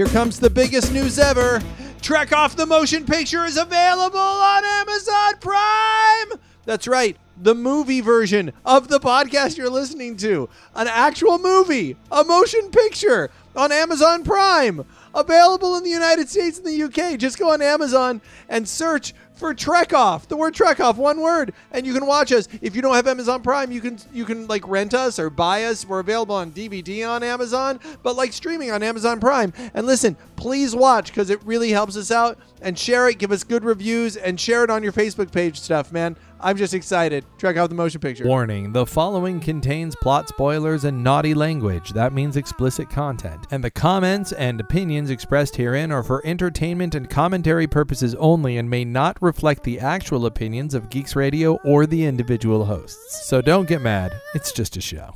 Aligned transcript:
Here 0.00 0.08
comes 0.08 0.40
the 0.40 0.48
biggest 0.48 0.94
news 0.94 1.18
ever. 1.18 1.60
Trek 2.00 2.32
Off 2.32 2.56
the 2.56 2.64
Motion 2.64 3.04
Picture 3.04 3.44
is 3.44 3.58
available 3.58 4.18
on 4.18 4.64
Amazon 4.64 5.34
Prime. 5.40 6.40
That's 6.64 6.88
right, 6.88 7.18
the 7.36 7.54
movie 7.54 8.00
version 8.00 8.54
of 8.64 8.88
the 8.88 8.98
podcast 8.98 9.58
you're 9.58 9.68
listening 9.68 10.16
to. 10.16 10.48
An 10.74 10.88
actual 10.88 11.38
movie, 11.38 11.98
a 12.10 12.24
motion 12.24 12.70
picture 12.70 13.30
on 13.54 13.72
Amazon 13.72 14.24
Prime. 14.24 14.86
Available 15.14 15.76
in 15.76 15.84
the 15.84 15.90
United 15.90 16.30
States 16.30 16.56
and 16.56 16.66
the 16.66 16.82
UK. 16.84 17.18
Just 17.18 17.38
go 17.38 17.52
on 17.52 17.60
Amazon 17.60 18.22
and 18.48 18.66
search 18.66 19.12
for 19.40 19.52
Trek 19.54 19.92
Off. 19.92 20.28
The 20.28 20.36
word 20.36 20.54
Trek 20.54 20.78
Off, 20.78 20.96
one 20.96 21.20
word, 21.20 21.52
and 21.72 21.84
you 21.84 21.92
can 21.92 22.06
watch 22.06 22.30
us. 22.30 22.46
If 22.62 22.76
you 22.76 22.82
don't 22.82 22.94
have 22.94 23.08
Amazon 23.08 23.42
Prime, 23.42 23.72
you 23.72 23.80
can 23.80 23.98
you 24.12 24.24
can 24.24 24.46
like 24.46 24.66
rent 24.68 24.94
us 24.94 25.18
or 25.18 25.30
buy 25.30 25.64
us. 25.64 25.84
We're 25.84 25.98
available 25.98 26.36
on 26.36 26.52
DVD 26.52 27.08
on 27.08 27.24
Amazon, 27.24 27.80
but 28.02 28.14
like 28.14 28.32
streaming 28.32 28.70
on 28.70 28.82
Amazon 28.82 29.18
Prime. 29.18 29.52
And 29.74 29.86
listen, 29.86 30.16
please 30.36 30.76
watch 30.76 31.08
because 31.08 31.30
it 31.30 31.42
really 31.44 31.70
helps 31.70 31.96
us 31.96 32.12
out. 32.12 32.38
And 32.62 32.78
share 32.78 33.08
it, 33.08 33.18
give 33.18 33.32
us 33.32 33.42
good 33.42 33.64
reviews, 33.64 34.18
and 34.18 34.38
share 34.38 34.62
it 34.64 34.70
on 34.70 34.82
your 34.82 34.92
Facebook 34.92 35.32
page 35.32 35.58
stuff, 35.58 35.90
man. 35.90 36.14
I'm 36.42 36.56
just 36.56 36.74
excited. 36.74 37.24
Trek 37.38 37.56
out 37.56 37.68
the 37.68 37.74
motion 37.74 38.00
picture. 38.00 38.26
Warning 38.26 38.72
the 38.72 38.86
following 38.86 39.40
contains 39.40 39.94
plot 39.96 40.28
spoilers 40.28 40.84
and 40.84 41.04
naughty 41.04 41.34
language. 41.34 41.90
That 41.90 42.12
means 42.12 42.36
explicit 42.36 42.88
content. 42.88 43.46
And 43.50 43.62
the 43.62 43.70
comments 43.70 44.32
and 44.32 44.60
opinions 44.60 45.10
expressed 45.10 45.56
herein 45.56 45.92
are 45.92 46.02
for 46.02 46.24
entertainment 46.26 46.94
and 46.94 47.10
commentary 47.10 47.66
purposes 47.66 48.14
only 48.16 48.56
and 48.56 48.70
may 48.70 48.84
not 48.84 49.20
reflect 49.20 49.62
the 49.64 49.78
actual 49.80 50.26
opinions 50.26 50.74
of 50.74 50.88
Geeks 50.90 51.14
Radio 51.14 51.56
or 51.64 51.86
the 51.86 52.04
individual 52.04 52.64
hosts. 52.64 53.26
So 53.28 53.40
don't 53.40 53.68
get 53.68 53.82
mad, 53.82 54.12
it's 54.34 54.52
just 54.52 54.76
a 54.76 54.80
show. 54.80 55.14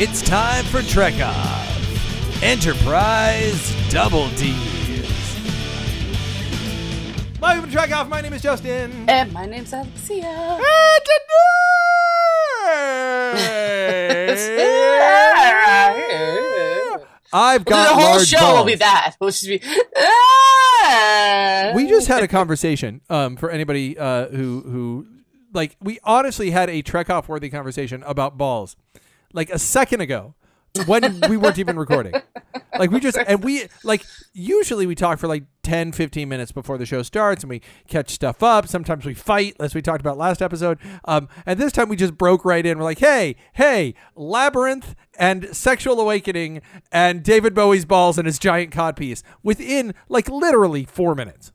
It's 0.00 0.22
time 0.22 0.64
for 0.66 0.80
Trek 0.82 1.14
Off 1.20 2.42
Enterprise 2.42 3.74
Double 3.90 4.28
D's. 4.30 4.77
Welcome 7.40 7.66
to 7.66 7.70
Trek 7.70 7.92
Off. 7.92 8.08
My 8.08 8.20
name 8.20 8.32
is 8.32 8.42
Justin. 8.42 9.08
And 9.08 9.32
my 9.32 9.46
name's 9.46 9.72
Alexia. 9.72 10.26
I've 17.32 17.64
got 17.64 17.88
the 17.88 17.94
whole 17.94 18.14
large 18.16 18.26
show 18.26 18.54
will 18.56 18.64
be 18.64 18.74
that. 18.74 19.14
It'll 19.20 19.30
just 19.30 19.46
be. 19.46 19.60
we 21.76 21.88
just 21.88 22.08
had 22.08 22.24
a 22.24 22.28
conversation 22.28 23.02
um, 23.08 23.36
for 23.36 23.50
anybody 23.50 23.96
uh, 23.96 24.26
who 24.30 24.62
who 24.62 25.06
like 25.52 25.76
we 25.80 26.00
honestly 26.02 26.50
had 26.50 26.68
a 26.68 26.82
trek 26.82 27.08
off 27.08 27.28
worthy 27.28 27.50
conversation 27.50 28.02
about 28.02 28.36
balls 28.36 28.74
like 29.32 29.50
a 29.50 29.58
second 29.60 30.00
ago 30.00 30.34
when 30.86 31.20
we 31.28 31.36
weren't 31.36 31.58
even 31.58 31.76
recording. 31.78 32.14
Like 32.78 32.90
we 32.90 33.00
just 33.00 33.18
and 33.26 33.42
we 33.42 33.68
like 33.84 34.04
usually 34.32 34.86
we 34.86 34.94
talk 34.94 35.18
for 35.18 35.26
like 35.26 35.44
10 35.62 35.92
15 35.92 36.28
minutes 36.28 36.52
before 36.52 36.78
the 36.78 36.86
show 36.86 37.02
starts 37.02 37.42
and 37.42 37.50
we 37.50 37.60
catch 37.88 38.10
stuff 38.10 38.42
up. 38.42 38.68
Sometimes 38.68 39.04
we 39.04 39.14
fight 39.14 39.56
as 39.60 39.74
we 39.74 39.82
talked 39.82 40.00
about 40.00 40.16
last 40.16 40.40
episode. 40.40 40.78
Um, 41.04 41.28
and 41.46 41.58
this 41.58 41.72
time 41.72 41.88
we 41.88 41.96
just 41.96 42.16
broke 42.16 42.44
right 42.44 42.64
in. 42.64 42.78
We're 42.78 42.84
like 42.84 43.00
hey 43.00 43.36
hey 43.54 43.94
labyrinth 44.14 44.94
and 45.18 45.54
sexual 45.56 46.00
awakening 46.00 46.62
and 46.92 47.24
david 47.24 47.52
bowie's 47.54 47.84
balls 47.84 48.18
and 48.18 48.26
his 48.26 48.38
giant 48.38 48.72
codpiece 48.72 49.22
within 49.42 49.94
like 50.08 50.28
literally 50.28 50.84
four 50.84 51.14
minutes. 51.14 51.52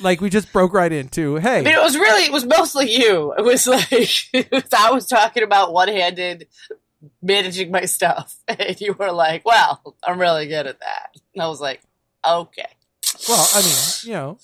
Like 0.00 0.20
we 0.20 0.28
just 0.28 0.52
broke 0.52 0.74
right 0.74 0.92
into 0.92 1.36
hey. 1.36 1.58
I 1.58 1.62
mean, 1.62 1.74
it 1.74 1.82
was 1.82 1.96
really, 1.96 2.26
it 2.26 2.32
was 2.32 2.44
mostly 2.44 2.94
you. 2.94 3.32
It 3.38 3.42
was 3.42 3.66
like, 3.66 4.68
I 4.76 4.90
was 4.92 5.06
talking 5.06 5.42
about 5.42 5.72
one 5.72 5.88
handed 5.88 6.46
managing 7.20 7.70
my 7.70 7.84
stuff. 7.84 8.36
And 8.48 8.80
you 8.80 8.92
were 8.92 9.12
like, 9.12 9.44
well, 9.44 9.96
I'm 10.06 10.20
really 10.20 10.46
good 10.46 10.66
at 10.66 10.80
that. 10.80 11.16
And 11.34 11.42
I 11.42 11.48
was 11.48 11.60
like, 11.60 11.80
okay. 12.26 12.66
well 13.28 13.48
i 13.54 13.60
mean 13.62 13.74
you 14.04 14.12
know 14.12 14.38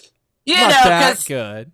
You 0.45 0.55
know, 0.57 0.69
that 0.69 1.23
good 1.27 1.73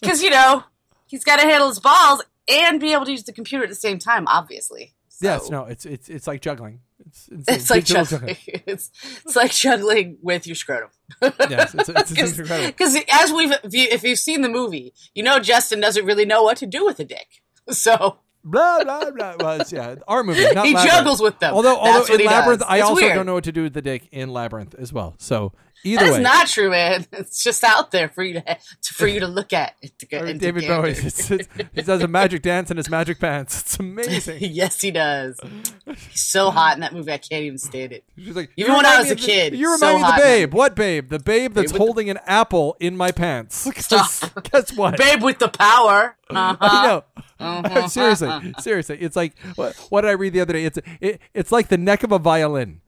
because, 0.00 0.22
you 0.22 0.30
know, 0.30 0.64
he's 1.06 1.24
got 1.24 1.36
to 1.40 1.42
handle 1.46 1.68
his 1.68 1.78
balls 1.78 2.22
and 2.48 2.80
be 2.80 2.92
able 2.92 3.04
to 3.04 3.10
use 3.10 3.24
the 3.24 3.32
computer 3.32 3.64
at 3.64 3.68
the 3.68 3.74
same 3.76 3.98
time, 3.98 4.26
obviously. 4.28 4.94
So- 5.08 5.26
yes 5.26 5.50
no 5.50 5.64
it's 5.64 5.84
it's 5.84 6.08
it's 6.08 6.26
like 6.26 6.40
juggling 6.40 6.80
it's, 7.06 7.28
insane. 7.28 7.54
It's 7.56 7.70
like 7.70 7.84
Digital 7.84 8.04
juggling. 8.04 8.36
It's, 8.66 8.90
it's 9.24 9.36
like 9.36 9.50
juggling 9.52 10.18
with 10.22 10.46
your 10.46 10.54
scrotum. 10.56 10.90
yes 11.22 11.74
it's, 11.74 11.88
it's, 11.88 12.10
it's 12.12 12.38
incredible 12.38 12.66
Because 12.68 12.96
as 13.10 13.32
we've, 13.32 13.52
if, 13.64 13.74
you, 13.74 13.86
if 13.90 14.02
you've 14.02 14.18
seen 14.18 14.42
the 14.42 14.48
movie, 14.48 14.92
you 15.14 15.22
know 15.22 15.38
Justin 15.40 15.80
doesn't 15.80 16.04
really 16.04 16.24
know 16.24 16.42
what 16.42 16.56
to 16.58 16.66
do 16.66 16.84
with 16.84 17.00
a 17.00 17.04
dick. 17.04 17.42
So 17.70 18.18
blah 18.44 18.82
blah 18.84 19.10
blah. 19.10 19.34
Well, 19.38 19.60
it's, 19.60 19.72
yeah, 19.72 19.96
our 20.08 20.22
movie. 20.24 20.40
He 20.40 20.46
Labyrinth. 20.54 20.78
juggles 20.84 21.20
with 21.20 21.38
them. 21.38 21.54
Although, 21.54 21.74
That's 21.82 22.10
although 22.10 22.14
in 22.22 22.26
Labyrinth. 22.26 22.62
I 22.66 22.78
It's 22.78 22.86
also 22.88 23.02
weird. 23.02 23.14
don't 23.14 23.26
know 23.26 23.34
what 23.34 23.44
to 23.44 23.52
do 23.52 23.62
with 23.62 23.74
the 23.74 23.82
dick 23.82 24.08
in 24.12 24.30
Labyrinth 24.30 24.74
as 24.78 24.92
well. 24.92 25.14
So 25.18 25.52
either 25.84 26.04
That's 26.04 26.16
way, 26.16 26.22
not 26.22 26.46
true, 26.48 26.70
man. 26.70 27.06
It's 27.12 27.42
just 27.42 27.62
out 27.64 27.90
there 27.90 28.08
for 28.08 28.22
you 28.22 28.34
to 28.34 28.58
for 28.82 29.06
you 29.06 29.20
to 29.20 29.26
look 29.26 29.52
at. 29.52 29.74
To 29.98 30.06
get 30.06 30.22
or 30.22 30.26
into 30.26 30.40
David. 30.52 30.66
Bowie, 30.68 30.90
it's, 30.90 31.30
it's, 31.30 31.48
he 31.74 31.82
does 31.82 32.02
a 32.02 32.08
magic 32.08 32.42
dance 32.42 32.70
in 32.70 32.76
his 32.76 32.88
magic 32.90 33.18
pants. 33.18 33.60
It's 33.60 33.78
amazing. 33.78 34.38
yes, 34.40 34.80
he 34.80 34.90
does. 34.90 35.38
He's 35.86 36.20
so 36.20 36.50
hot 36.50 36.74
in 36.74 36.80
that 36.80 36.92
movie. 36.92 37.12
I 37.12 37.18
can't 37.18 37.44
even 37.44 37.58
stand 37.58 37.92
it. 37.92 38.04
She's 38.16 38.34
like, 38.36 38.50
Even 38.56 38.70
"You 38.72 38.76
when 38.76 38.86
I 38.86 38.98
was 38.98 39.10
a 39.10 39.14
the- 39.14 39.20
kid, 39.20 39.54
you 39.54 39.66
so 39.78 39.86
remind 39.86 40.02
me 40.02 40.08
of 40.10 40.16
the 40.16 40.22
babe. 40.22 40.54
What 40.54 40.74
babe? 40.76 41.08
The 41.08 41.18
babe 41.18 41.54
that's 41.54 41.72
Babe 41.72 41.72
with 41.72 41.72
the- 41.72 41.78
holding 41.78 42.10
an 42.10 42.18
apple 42.26 42.76
in 42.80 42.96
my 42.96 43.10
pants. 43.12 43.68
Stop. 43.76 44.44
guess 44.50 44.72
what? 44.76 44.96
Babe 44.96 45.22
with 45.22 45.38
the 45.38 45.48
power. 45.48 46.16
Uh-huh. 46.28 46.56
I 46.60 46.86
know. 46.86 47.04
Uh-huh. 47.40 47.88
seriously, 47.88 48.54
seriously, 48.60 48.98
it's 49.00 49.16
like 49.16 49.36
what, 49.54 49.74
what 49.88 50.02
did 50.02 50.08
I 50.08 50.12
read 50.12 50.32
the 50.34 50.40
other 50.40 50.52
day? 50.52 50.64
It's 50.64 50.78
it, 51.00 51.20
it's 51.34 51.50
like 51.50 51.68
the 51.68 51.78
neck 51.78 52.02
of 52.02 52.12
a 52.12 52.18
violin. 52.18 52.82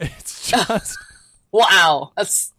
It's 0.00 0.48
just 0.50 0.98
Wow, 1.52 2.12
that's 2.16 2.52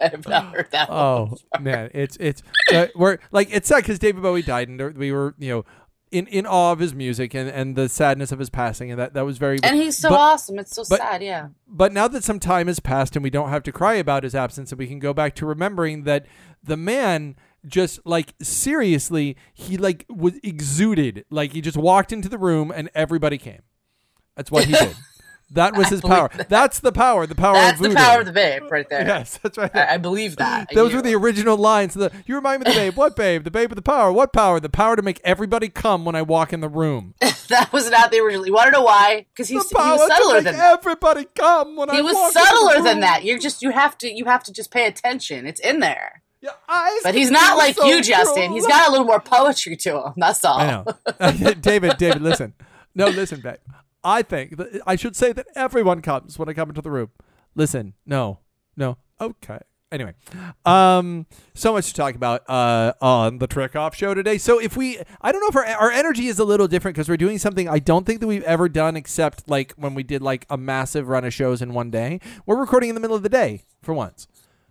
I've 0.00 0.26
not 0.28 0.54
heard 0.54 0.68
that. 0.72 0.88
one. 0.88 0.98
oh 0.98 1.36
man, 1.60 1.90
it's 1.92 2.16
it's 2.20 2.42
uh, 2.72 2.86
we're 2.94 3.18
like 3.32 3.48
it's 3.50 3.68
sad 3.68 3.78
because 3.78 3.98
David 3.98 4.22
Bowie 4.22 4.42
died 4.42 4.68
and 4.68 4.96
we 4.96 5.10
were 5.12 5.34
you 5.38 5.50
know 5.50 5.64
in 6.12 6.26
in 6.28 6.46
awe 6.46 6.70
of 6.72 6.78
his 6.78 6.94
music 6.94 7.34
and 7.34 7.48
and 7.48 7.74
the 7.74 7.88
sadness 7.88 8.30
of 8.30 8.38
his 8.38 8.48
passing 8.48 8.90
and 8.90 9.00
that 9.00 9.14
that 9.14 9.22
was 9.24 9.38
very. 9.38 9.58
and 9.62 9.74
he's 9.76 9.96
so 9.98 10.10
but, 10.10 10.18
awesome. 10.20 10.58
It's 10.58 10.74
so 10.74 10.84
but- 10.88 10.98
sad. 11.00 11.22
Yeah. 11.22 11.48
But 11.66 11.92
now 11.92 12.06
that 12.08 12.22
some 12.24 12.38
time 12.38 12.68
has 12.68 12.78
passed 12.78 13.16
and 13.16 13.22
we 13.22 13.30
don't 13.30 13.48
have 13.48 13.62
to 13.64 13.72
cry 13.72 13.94
about 13.94 14.22
his 14.22 14.34
absence 14.34 14.70
and 14.70 14.78
we 14.78 14.86
can 14.86 14.98
go 15.00 15.12
back 15.12 15.34
to 15.36 15.46
remembering 15.46 16.04
that 16.04 16.26
the 16.62 16.76
man 16.76 17.34
just 17.66 17.98
like 18.06 18.34
seriously 18.40 19.36
he 19.52 19.76
like 19.76 20.06
was 20.08 20.34
exuded 20.44 21.24
like 21.30 21.52
he 21.52 21.60
just 21.60 21.76
walked 21.76 22.12
into 22.12 22.28
the 22.28 22.38
room 22.38 22.70
and 22.74 22.88
everybody 22.94 23.38
came. 23.38 23.62
That's 24.36 24.50
what 24.50 24.64
he 24.64 24.72
did. 24.78 24.94
That 25.50 25.76
was 25.76 25.88
his 25.88 26.00
power. 26.00 26.28
That's 26.48 26.80
the 26.80 26.90
power. 26.90 27.26
The 27.26 27.36
power 27.36 27.54
That's 27.54 27.80
of 27.80 27.90
the 27.90 27.94
power 27.94 28.20
of 28.20 28.26
the 28.26 28.32
babe 28.32 28.62
right 28.70 28.88
there. 28.88 29.06
Yes, 29.06 29.38
that's 29.42 29.56
right. 29.56 29.74
I, 29.74 29.94
I 29.94 29.96
believe 29.98 30.36
that. 30.36 30.68
Those 30.74 30.92
were 30.92 31.02
the 31.02 31.14
original 31.14 31.56
lines. 31.56 31.94
The, 31.94 32.10
you 32.26 32.34
remind 32.34 32.62
me 32.62 32.68
of 32.68 32.74
the 32.74 32.80
babe. 32.80 32.96
What 32.96 33.14
babe? 33.14 33.44
The 33.44 33.50
babe 33.50 33.70
with 33.70 33.76
the 33.76 33.82
power. 33.82 34.10
What 34.12 34.32
power? 34.32 34.58
The 34.58 34.68
power 34.68 34.96
to 34.96 35.02
make 35.02 35.20
everybody 35.22 35.68
come 35.68 36.04
when 36.04 36.16
I 36.16 36.22
walk 36.22 36.52
in 36.52 36.60
the 36.60 36.68
room. 36.68 37.14
that 37.20 37.72
was 37.72 37.88
not 37.90 38.10
the 38.10 38.18
original. 38.18 38.46
You 38.46 38.54
want 38.54 38.66
to 38.66 38.72
know 38.72 38.82
why? 38.82 39.26
Because 39.32 39.48
he 39.48 39.54
was 39.54 39.70
subtler 39.70 40.40
than 40.40 40.56
that. 40.56 40.78
everybody 40.78 41.26
come 41.36 41.76
when 41.76 41.90
I 41.90 41.96
He 41.96 42.02
was 42.02 42.14
walk 42.14 42.28
in 42.28 42.34
the 42.34 42.46
subtler 42.46 42.74
than 42.82 42.96
room. 42.96 43.00
that. 43.02 43.24
You're 43.24 43.38
just 43.38 43.62
you 43.62 43.70
have 43.70 43.96
to 43.98 44.12
you 44.12 44.24
have 44.24 44.42
to 44.44 44.52
just 44.52 44.72
pay 44.72 44.86
attention. 44.86 45.46
It's 45.46 45.60
in 45.60 45.80
there. 45.80 46.22
But 47.02 47.14
he's 47.14 47.30
not 47.30 47.56
like 47.56 47.76
so 47.76 47.86
you, 47.86 48.02
Justin. 48.02 48.52
He's 48.52 48.66
got 48.66 48.88
a 48.88 48.90
little 48.90 49.06
more 49.06 49.20
poetry 49.20 49.76
to 49.76 50.06
him. 50.06 50.12
That's 50.16 50.44
all. 50.44 50.58
I 50.58 50.66
know. 51.32 51.54
David, 51.60 51.96
David, 51.98 52.22
listen. 52.22 52.54
No, 52.94 53.06
listen, 53.08 53.40
babe. 53.40 53.56
I 54.06 54.22
think 54.22 54.56
that 54.56 54.80
I 54.86 54.94
should 54.94 55.16
say 55.16 55.32
that 55.32 55.48
everyone 55.56 56.00
comes 56.00 56.38
when 56.38 56.48
I 56.48 56.52
come 56.52 56.68
into 56.68 56.80
the 56.80 56.92
room. 56.92 57.10
Listen, 57.56 57.94
no, 58.06 58.38
no, 58.76 58.98
okay. 59.20 59.58
Anyway, 59.90 60.14
um, 60.64 61.26
so 61.54 61.72
much 61.72 61.88
to 61.88 61.94
talk 61.94 62.14
about 62.14 62.48
uh, 62.48 62.92
on 63.00 63.38
the 63.38 63.46
Trek 63.46 63.74
Off 63.74 63.96
show 63.96 64.14
today. 64.14 64.38
So 64.38 64.60
if 64.60 64.76
we, 64.76 64.98
I 65.20 65.32
don't 65.32 65.40
know 65.40 65.48
if 65.48 65.56
our 65.56 65.64
our 65.64 65.90
energy 65.90 66.26
is 66.28 66.38
a 66.38 66.44
little 66.44 66.68
different 66.68 66.96
because 66.96 67.08
we're 67.08 67.16
doing 67.16 67.38
something 67.38 67.68
I 67.68 67.78
don't 67.80 68.04
think 68.06 68.20
that 68.20 68.26
we've 68.28 68.42
ever 68.44 68.68
done 68.68 68.96
except 68.96 69.48
like 69.48 69.72
when 69.74 69.94
we 69.94 70.02
did 70.02 70.22
like 70.22 70.46
a 70.50 70.56
massive 70.56 71.08
run 71.08 71.24
of 71.24 71.34
shows 71.34 71.60
in 71.60 71.72
one 71.74 71.90
day. 71.90 72.20
We're 72.46 72.56
recording 72.56 72.88
in 72.90 72.94
the 72.94 73.00
middle 73.00 73.16
of 73.16 73.22
the 73.22 73.28
day 73.28 73.62
for 73.82 73.92
once. 73.92 74.28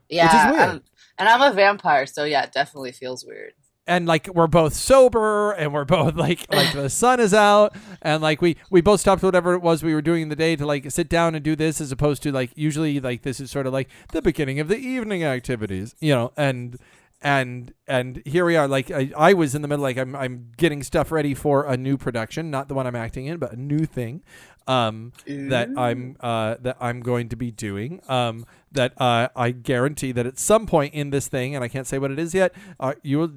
yeah, 0.10 0.26
Which 0.26 0.54
is 0.54 0.60
weird. 0.60 0.82
And 1.18 1.30
I'm 1.30 1.42
a 1.42 1.54
vampire, 1.54 2.06
so 2.06 2.24
yeah, 2.24 2.44
it 2.44 2.52
definitely 2.52 2.92
feels 2.92 3.26
weird. 3.26 3.54
And 3.88 4.08
like 4.08 4.28
we're 4.34 4.48
both 4.48 4.74
sober 4.74 5.52
and 5.52 5.74
we're 5.74 5.86
both 5.86 6.16
like 6.16 6.46
like 6.54 6.74
the 6.74 6.90
sun 6.90 7.20
is 7.20 7.34
out 7.34 7.76
and 8.02 8.22
like 8.22 8.42
we 8.42 8.58
we 8.70 8.82
both 8.82 9.00
stopped 9.00 9.24
whatever 9.24 9.54
it 9.54 9.62
was 9.62 9.84
we 9.84 9.94
were 9.94 10.02
doing 10.02 10.24
in 10.24 10.30
the 10.30 10.36
day 10.36 10.56
to 10.56 10.66
like 10.66 10.90
sit 10.92 11.10
down 11.10 11.36
and 11.36 11.44
do 11.44 11.56
this 11.56 11.80
as 11.80 11.92
opposed 11.92 12.24
to 12.24 12.32
like 12.32 12.52
usually 12.56 13.00
like 13.00 13.22
this 13.22 13.40
is 13.40 13.52
sort 13.52 13.68
of 13.68 13.74
like 13.74 13.90
the 14.12 14.22
beginning 14.22 14.60
of 14.60 14.68
the 14.68 14.78
evening 14.78 15.24
activities 15.24 15.96
you 16.00 16.14
know 16.14 16.32
and 16.36 16.78
and 17.22 17.74
and 17.88 18.22
here 18.26 18.46
we 18.46 18.56
are 18.56 18.68
like 18.68 18.92
I, 18.92 19.12
I 19.18 19.34
was 19.34 19.56
in 19.56 19.62
the 19.62 19.68
middle 19.68 19.84
like 19.84 19.98
I'm 19.98 20.16
I'm 20.16 20.52
getting 20.58 20.84
stuff 20.84 21.12
ready 21.12 21.34
for 21.34 21.66
a 21.66 21.78
new 21.78 21.98
production 21.98 22.52
not 22.52 22.68
the 22.68 22.74
one 22.74 22.86
I'm 22.86 22.96
acting 22.96 23.26
in 23.26 23.38
but 23.38 23.54
a 23.54 23.56
new 23.56 23.86
thing 23.86 24.24
um 24.68 25.14
that 25.28 25.70
I'm 25.78 26.18
uh 26.20 26.56
that 26.62 26.78
I'm 26.80 27.02
going 27.02 27.30
to 27.30 27.36
be 27.36 27.52
doing 27.52 28.02
um 28.08 28.46
that 28.76 28.94
uh, 29.02 29.30
I 29.36 29.52
guarantee 29.52 30.12
that 30.12 30.26
at 30.26 30.38
some 30.38 30.68
point 30.68 30.94
in 30.94 31.10
this 31.10 31.28
thing, 31.28 31.56
and 31.56 31.64
I 31.64 31.68
can't 31.68 31.88
say 31.88 31.98
what 31.98 32.12
it 32.12 32.20
is 32.20 32.34
yet, 32.34 32.54
uh, 32.80 32.94
you 33.02 33.18
will 33.20 33.32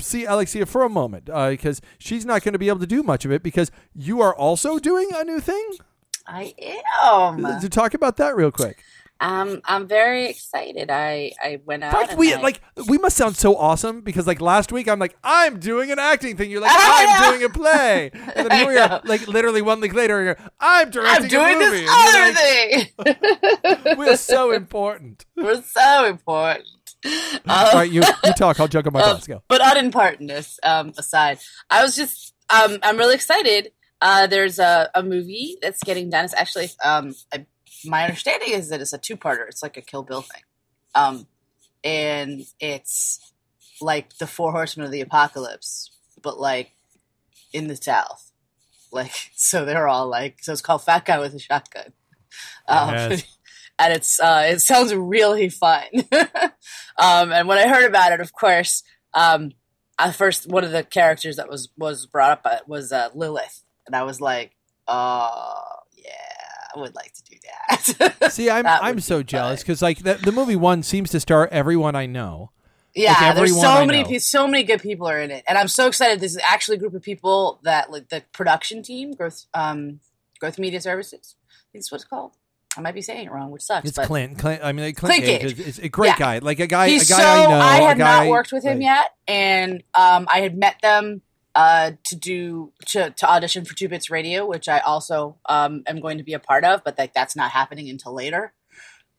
see 0.00 0.24
Alexia 0.24 0.66
for 0.66 0.82
a 0.82 0.88
moment 0.88 1.26
because 1.26 1.80
she's 1.98 2.24
not 2.24 2.42
going 2.42 2.54
to 2.54 2.58
be 2.58 2.68
able 2.68 2.80
to 2.80 2.86
do 2.86 3.02
much 3.02 3.24
of 3.24 3.30
it 3.30 3.42
because 3.42 3.70
you 3.94 4.20
are 4.20 4.34
also 4.34 4.78
doing 4.78 5.10
a 5.14 5.24
new 5.24 5.40
thing. 5.40 5.72
I 6.26 6.54
am. 6.60 7.60
To 7.60 7.68
talk 7.68 7.94
about 7.94 8.16
that 8.18 8.36
real 8.36 8.50
quick. 8.50 8.82
Um, 9.20 9.60
I'm 9.64 9.88
very 9.88 10.26
excited. 10.26 10.90
I 10.92 11.32
I 11.42 11.60
went 11.64 11.82
out. 11.82 11.92
Fact, 11.92 12.16
we 12.16 12.34
I- 12.34 12.40
like 12.40 12.60
we 12.88 12.98
must 12.98 13.16
sound 13.16 13.36
so 13.36 13.56
awesome 13.56 14.00
because 14.02 14.26
like 14.28 14.40
last 14.40 14.70
week 14.70 14.88
I'm 14.88 15.00
like 15.00 15.16
I'm 15.24 15.58
doing 15.58 15.90
an 15.90 15.98
acting 15.98 16.36
thing. 16.36 16.50
You're 16.52 16.60
like 16.60 16.70
I'm 16.74 17.30
doing 17.32 17.42
a 17.44 17.48
play, 17.48 18.10
and 18.12 18.48
then 18.48 18.50
here 18.58 18.68
we 18.68 18.78
are 18.78 19.00
like 19.04 19.26
literally 19.26 19.60
one 19.62 19.80
week 19.80 19.92
later. 19.94 20.22
You're, 20.22 20.36
I'm 20.60 20.90
directing 20.90 21.24
I'm 21.24 21.28
doing 21.28 21.58
this 21.58 21.90
other 21.90 23.06
like, 23.06 23.16
thing. 23.84 23.96
We're 23.98 24.16
so 24.16 24.52
important. 24.52 25.26
We're 25.36 25.62
so 25.62 26.04
important. 26.06 26.66
All 27.04 27.12
Um, 27.70 27.74
right, 27.74 27.90
you 27.90 28.02
you 28.24 28.32
talk. 28.34 28.60
I'll 28.60 28.68
juggle 28.68 28.92
my 28.92 29.00
Uh, 29.00 29.14
thoughts. 29.14 29.26
Go. 29.26 29.42
but 29.48 29.60
unimportantness 29.60 30.58
um, 30.62 30.92
aside, 30.96 31.38
I 31.70 31.82
was 31.82 31.96
just 31.96 32.34
um, 32.50 32.78
I'm 32.84 32.96
really 32.96 33.14
excited. 33.16 33.72
Uh, 34.00 34.28
there's 34.28 34.60
a, 34.60 34.88
a 34.94 35.02
movie 35.02 35.56
that's 35.60 35.82
getting 35.82 36.08
done. 36.08 36.24
It's 36.24 36.34
actually 36.34 36.70
um, 36.84 37.14
I, 37.32 37.46
my 37.84 38.04
understanding 38.04 38.50
is 38.50 38.68
that 38.68 38.80
it's 38.80 38.92
a 38.92 38.98
two 38.98 39.16
parter. 39.16 39.48
It's 39.48 39.62
like 39.62 39.76
a 39.76 39.82
Kill 39.82 40.02
Bill 40.02 40.22
thing, 40.22 40.42
um, 40.94 41.26
and 41.84 42.42
it's 42.60 43.32
like 43.80 44.16
the 44.18 44.26
Four 44.26 44.52
Horsemen 44.52 44.86
of 44.86 44.92
the 44.92 45.00
Apocalypse, 45.00 45.90
but 46.22 46.38
like 46.38 46.72
in 47.52 47.68
the 47.68 47.76
South. 47.76 48.32
Like 48.90 49.12
so, 49.34 49.64
they're 49.64 49.88
all 49.88 50.08
like 50.08 50.42
so. 50.42 50.52
It's 50.52 50.62
called 50.62 50.84
Fat 50.84 51.04
Guy 51.04 51.18
with 51.18 51.34
a 51.34 51.38
Shotgun. 51.38 51.92
Um, 52.66 52.94
Yes. 52.94 53.24
and 53.78 53.92
it's 53.92 54.20
uh, 54.20 54.46
it 54.48 54.60
sounds 54.60 54.94
really 54.94 55.48
fun. 55.48 55.84
um, 56.98 57.32
and 57.32 57.48
when 57.48 57.58
I 57.58 57.68
heard 57.68 57.86
about 57.86 58.12
it, 58.12 58.20
of 58.20 58.32
course, 58.32 58.82
um, 59.14 59.52
at 59.98 60.14
first 60.14 60.48
one 60.50 60.64
of 60.64 60.72
the 60.72 60.82
characters 60.82 61.36
that 61.36 61.48
was 61.48 61.68
was 61.76 62.06
brought 62.06 62.32
up 62.32 62.40
uh, 62.44 62.58
was 62.66 62.92
uh, 62.92 63.10
Lilith, 63.14 63.62
and 63.86 63.94
I 63.94 64.02
was 64.02 64.20
like, 64.20 64.56
oh 64.86 65.62
yeah, 65.96 66.37
I 66.74 66.80
would 66.80 66.94
like 66.94 67.12
to 67.14 67.22
do 67.24 67.36
that. 67.44 68.30
See, 68.32 68.50
I'm 68.50 68.64
That 68.64 68.82
I'm 68.82 69.00
so 69.00 69.22
jealous 69.22 69.62
because 69.62 69.82
like 69.82 69.98
the, 69.98 70.14
the 70.14 70.32
movie 70.32 70.56
one 70.56 70.82
seems 70.82 71.10
to 71.10 71.20
star 71.20 71.48
everyone 71.50 71.94
I 71.94 72.06
know. 72.06 72.50
Yeah, 72.94 73.14
Like 73.20 73.36
there's 73.36 73.60
so 73.60 73.68
I 73.68 73.86
many, 73.86 74.02
know. 74.02 74.18
so 74.18 74.48
many 74.48 74.64
good 74.64 74.82
people 74.82 75.06
are 75.08 75.20
in 75.20 75.30
it, 75.30 75.44
and 75.46 75.56
I'm 75.56 75.68
so 75.68 75.86
excited. 75.86 76.20
This 76.20 76.32
is 76.32 76.42
actually 76.42 76.78
a 76.78 76.80
group 76.80 76.94
of 76.94 77.02
people 77.02 77.60
that 77.62 77.90
like 77.90 78.08
the 78.08 78.24
production 78.32 78.82
team, 78.82 79.12
Growth, 79.12 79.44
um, 79.54 80.00
Growth 80.40 80.58
Media 80.58 80.80
Services. 80.80 81.36
I 81.48 81.72
think 81.72 81.84
that's 81.84 81.92
what 81.92 82.00
it's 82.00 82.08
called. 82.08 82.32
I 82.76 82.80
might 82.80 82.94
be 82.94 83.02
saying 83.02 83.26
it 83.26 83.32
wrong, 83.32 83.50
which 83.50 83.62
sucks. 83.62 83.88
It's 83.88 83.96
but 83.96 84.06
Clint. 84.06 84.38
Clint. 84.38 84.62
I 84.64 84.72
mean, 84.72 84.86
like, 84.86 84.96
Clint, 84.96 85.24
Clint 85.24 85.58
is, 85.58 85.78
a 85.78 85.88
great 85.88 86.08
Yeah. 86.08 86.18
guy. 86.18 86.38
Like 86.38 86.60
a 86.60 86.66
guy. 86.66 86.88
he's 86.88 87.10
a 87.10 87.12
guy 87.14 87.18
so. 87.18 87.24
I 87.24 87.46
know. 87.50 87.58
I 87.58 87.76
had 87.76 87.98
not 87.98 88.28
worked 88.28 88.52
with 88.52 88.64
him 88.64 88.78
right. 88.78 88.82
yet, 88.82 89.10
and 89.26 89.82
um, 89.94 90.26
I 90.30 90.40
had 90.40 90.56
met 90.56 90.76
them 90.82 91.22
uh, 91.58 91.90
to 92.04 92.14
do 92.14 92.72
to, 92.86 93.10
to 93.10 93.28
audition 93.28 93.64
for 93.64 93.74
Two 93.74 93.88
Bits 93.88 94.10
Radio, 94.10 94.46
which 94.46 94.68
I 94.68 94.78
also 94.78 95.38
um, 95.48 95.82
am 95.88 96.00
going 96.00 96.18
to 96.18 96.22
be 96.22 96.34
a 96.34 96.38
part 96.38 96.62
of, 96.62 96.84
but 96.84 96.96
like 96.96 97.12
that's 97.12 97.34
not 97.34 97.50
happening 97.50 97.90
until 97.90 98.14
later. 98.14 98.52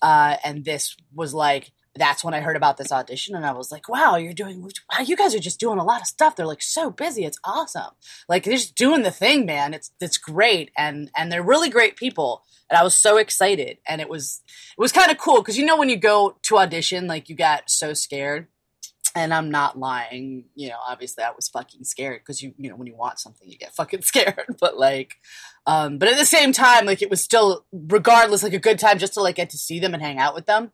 Uh, 0.02 0.38
and 0.46 0.64
this 0.64 0.96
was 1.14 1.34
like 1.34 1.74
that's 1.96 2.24
when 2.24 2.34
I 2.34 2.40
heard 2.40 2.56
about 2.56 2.78
this 2.78 2.94
audition, 2.94 3.36
and 3.36 3.46
I 3.46 3.52
was 3.52 3.74
like, 3.74 3.90
"Wow, 3.90 4.16
you're 4.16 4.32
doing! 4.32 4.62
Wow, 4.62 5.04
you 5.04 5.18
guys 5.18 5.36
are 5.36 5.40
just 5.40 5.60
doing 5.60 5.80
a 5.80 5.84
lot 5.84 6.00
of 6.00 6.08
stuff. 6.08 6.38
They're 6.38 6.46
like 6.46 6.62
so 6.62 6.90
busy. 6.90 7.26
It's 7.26 7.40
awesome. 7.44 7.92
Like 8.30 8.46
they're 8.46 8.54
just 8.54 8.76
doing 8.76 9.02
the 9.04 9.12
thing, 9.12 9.46
man. 9.46 9.74
It's 9.74 9.92
it's 10.00 10.18
great, 10.18 10.72
and 10.78 11.12
and 11.18 11.30
they're 11.30 11.44
really 11.44 11.70
great 11.70 11.98
people. 11.98 12.46
And 12.70 12.78
I 12.78 12.84
was 12.84 12.98
so 12.98 13.18
excited, 13.18 13.80
and 13.86 14.00
it 14.00 14.08
was 14.08 14.42
it 14.78 14.82
was 14.82 14.94
kind 14.94 15.12
of 15.12 15.18
cool 15.18 15.42
because 15.42 15.58
you 15.58 15.66
know 15.66 15.78
when 15.78 15.90
you 15.90 15.98
go 15.98 16.38
to 16.44 16.58
audition, 16.58 17.06
like 17.06 17.28
you 17.28 17.36
got 17.36 17.70
so 17.70 17.94
scared, 17.94 18.48
and 19.20 19.34
I'm 19.34 19.52
not 19.52 19.78
lying. 19.78 20.46
You 20.56 20.70
know, 20.70 20.78
obviously 20.88 21.24
I 21.24 21.32
was 21.32 21.50
fucking 21.50 21.84
scared 21.84 22.22
because 22.22 22.42
you 22.42 22.54
you 22.58 22.70
know 22.70 22.76
when 22.78 22.88
you 22.88 22.96
want 22.96 23.20
something, 23.20 23.48
you 23.50 23.58
get 23.58 23.76
fucking 23.76 24.02
scared. 24.02 24.56
But 24.60 24.78
like, 24.78 25.18
um, 25.68 25.98
but 25.98 26.08
at 26.08 26.18
the 26.18 26.26
same 26.26 26.54
time, 26.54 26.86
like 26.86 27.02
it 27.02 27.10
was 27.10 27.22
still 27.22 27.66
regardless 27.72 28.44
like 28.44 28.54
a 28.54 28.60
good 28.60 28.80
time 28.80 28.98
just 28.98 29.14
to 29.16 29.22
like 29.22 29.36
get 29.36 29.50
to 29.52 29.58
see 29.58 29.80
them 29.80 29.94
and 29.94 30.02
hang 30.02 30.20
out 30.20 30.34
with 30.34 30.46
them. 30.46 30.72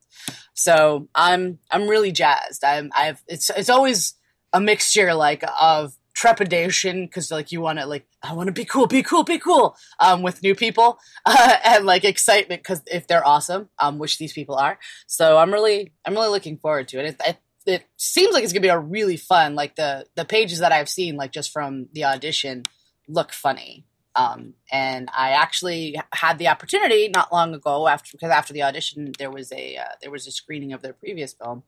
So 0.54 1.08
I'm 1.16 1.60
I'm 1.72 1.88
really 1.88 2.12
jazzed. 2.12 2.64
I'm 2.64 2.92
I've 2.96 3.24
it's 3.28 3.50
it's 3.50 3.70
always 3.70 4.14
a 4.54 4.62
mixture 4.62 5.14
like 5.14 5.44
of 5.60 5.98
trepidation 6.16 7.06
because 7.06 7.30
like 7.30 7.52
you 7.52 7.62
want 7.62 7.78
to 7.78 7.86
like 7.86 8.08
I 8.24 8.34
want 8.34 8.48
to 8.48 8.54
be 8.54 8.66
cool, 8.66 8.88
be 8.88 9.04
cool, 9.04 9.24
be 9.24 9.38
cool 9.38 9.76
um, 10.00 10.24
with 10.24 10.42
new 10.42 10.56
people, 10.56 10.98
uh, 11.26 11.58
and 11.64 11.86
like 11.86 12.04
excitement 12.04 12.62
because 12.62 12.82
if 12.88 13.08
they're 13.08 13.26
awesome, 13.26 13.70
um, 13.80 14.00
which 14.00 14.18
these 14.18 14.34
people 14.34 14.56
are. 14.56 14.80
So 15.08 15.38
I'm 15.38 15.52
really 15.52 15.94
I'm 16.06 16.14
really 16.14 16.30
looking 16.30 16.58
forward 16.58 16.88
to 16.90 17.00
it. 17.00 17.18
It, 17.28 17.38
it. 17.66 17.84
seems 17.98 18.34
like 18.34 18.44
it's 18.44 18.54
gonna 18.54 18.62
be 18.62 18.68
a 18.68 18.80
really 18.80 19.18
fun. 19.18 19.56
Like 19.56 19.76
the 19.76 20.06
the 20.16 20.26
pages 20.26 20.60
that 20.60 20.72
I've 20.72 20.90
seen, 20.90 21.16
like 21.16 21.32
just 21.32 21.52
from 21.52 21.88
the 21.94 22.06
audition, 22.06 22.64
look 23.08 23.32
funny. 23.32 23.86
Um, 24.18 24.54
and 24.72 25.10
I 25.16 25.32
actually 25.32 26.00
had 26.14 26.38
the 26.38 26.48
opportunity 26.48 27.10
not 27.10 27.34
long 27.34 27.54
ago 27.54 27.88
after 27.88 28.10
because 28.14 28.32
after 28.32 28.54
the 28.54 28.64
audition 28.64 29.12
there 29.18 29.30
was 29.30 29.52
a 29.52 29.76
uh, 29.76 29.96
there 30.02 30.12
was 30.12 30.26
a 30.26 30.32
screening 30.32 30.72
of 30.72 30.82
their 30.82 30.94
previous 30.94 31.34
film, 31.34 31.64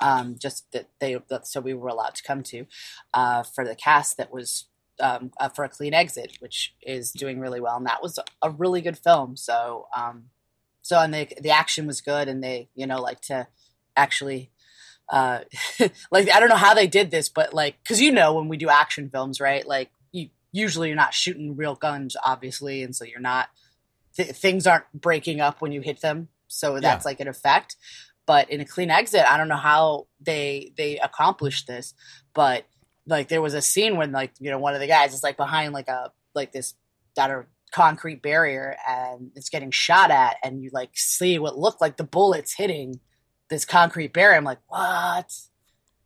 um, 0.00 0.36
just 0.38 0.70
that 0.72 0.88
they 0.98 1.16
that, 1.28 1.46
so 1.46 1.60
we 1.60 1.72
were 1.72 1.88
allowed 1.88 2.14
to 2.16 2.22
come 2.22 2.42
to, 2.44 2.66
uh, 3.14 3.42
for 3.42 3.64
the 3.64 3.74
cast 3.74 4.18
that 4.18 4.30
was 4.30 4.66
um, 5.00 5.30
uh, 5.40 5.48
for 5.48 5.64
a 5.64 5.70
clean 5.70 5.94
exit, 5.94 6.36
which 6.40 6.74
is 6.82 7.12
doing 7.12 7.40
really 7.40 7.60
well, 7.60 7.78
and 7.78 7.86
that 7.86 8.02
was 8.02 8.18
a, 8.18 8.24
a 8.42 8.50
really 8.50 8.82
good 8.82 8.98
film. 8.98 9.36
So 9.36 9.86
um, 9.96 10.24
so 10.82 11.00
and 11.00 11.14
the 11.14 11.28
the 11.40 11.50
action 11.50 11.86
was 11.86 12.02
good, 12.02 12.28
and 12.28 12.44
they 12.44 12.68
you 12.74 12.86
know 12.86 13.00
like 13.00 13.22
to 13.22 13.48
actually 13.96 14.50
uh 15.08 15.40
like 16.10 16.30
I 16.30 16.40
don't 16.40 16.48
know 16.48 16.56
how 16.56 16.74
they 16.74 16.86
did 16.86 17.10
this, 17.10 17.28
but 17.28 17.54
like 17.54 17.76
because 17.82 18.00
you 18.00 18.12
know 18.12 18.34
when 18.34 18.48
we 18.48 18.56
do 18.56 18.68
action 18.68 19.08
films, 19.10 19.40
right? 19.40 19.66
Like 19.66 19.90
you 20.12 20.30
usually 20.52 20.88
you're 20.88 20.96
not 20.96 21.14
shooting 21.14 21.56
real 21.56 21.74
guns, 21.74 22.16
obviously, 22.24 22.82
and 22.82 22.94
so 22.94 23.04
you're 23.04 23.20
not 23.20 23.48
th- 24.16 24.30
things 24.30 24.66
aren't 24.66 24.90
breaking 24.92 25.40
up 25.40 25.60
when 25.60 25.72
you 25.72 25.80
hit 25.80 26.00
them, 26.00 26.28
so 26.48 26.80
that's 26.80 27.04
like 27.04 27.20
an 27.20 27.28
effect. 27.28 27.76
But 28.26 28.50
in 28.50 28.60
a 28.60 28.64
clean 28.64 28.90
exit, 28.90 29.24
I 29.24 29.36
don't 29.36 29.48
know 29.48 29.56
how 29.56 30.08
they 30.20 30.72
they 30.76 30.98
accomplished 30.98 31.66
this, 31.66 31.94
but 32.34 32.66
like 33.06 33.28
there 33.28 33.42
was 33.42 33.54
a 33.54 33.62
scene 33.62 33.96
when 33.96 34.12
like 34.12 34.32
you 34.40 34.50
know 34.50 34.58
one 34.58 34.74
of 34.74 34.80
the 34.80 34.86
guys 34.86 35.14
is 35.14 35.22
like 35.22 35.36
behind 35.36 35.72
like 35.72 35.88
a 35.88 36.10
like 36.34 36.52
this 36.52 36.74
that 37.14 37.30
are 37.30 37.46
concrete 37.72 38.22
barrier 38.22 38.76
and 38.88 39.30
it's 39.34 39.48
getting 39.48 39.70
shot 39.70 40.10
at 40.10 40.36
and 40.42 40.62
you 40.62 40.70
like 40.72 40.90
see 40.94 41.38
what 41.38 41.58
looked 41.58 41.80
like 41.80 41.96
the 41.96 42.04
bullets 42.04 42.54
hitting 42.54 43.00
this 43.48 43.64
concrete 43.64 44.12
barrier. 44.12 44.36
I'm 44.36 44.44
like, 44.44 44.58
what? 44.68 45.32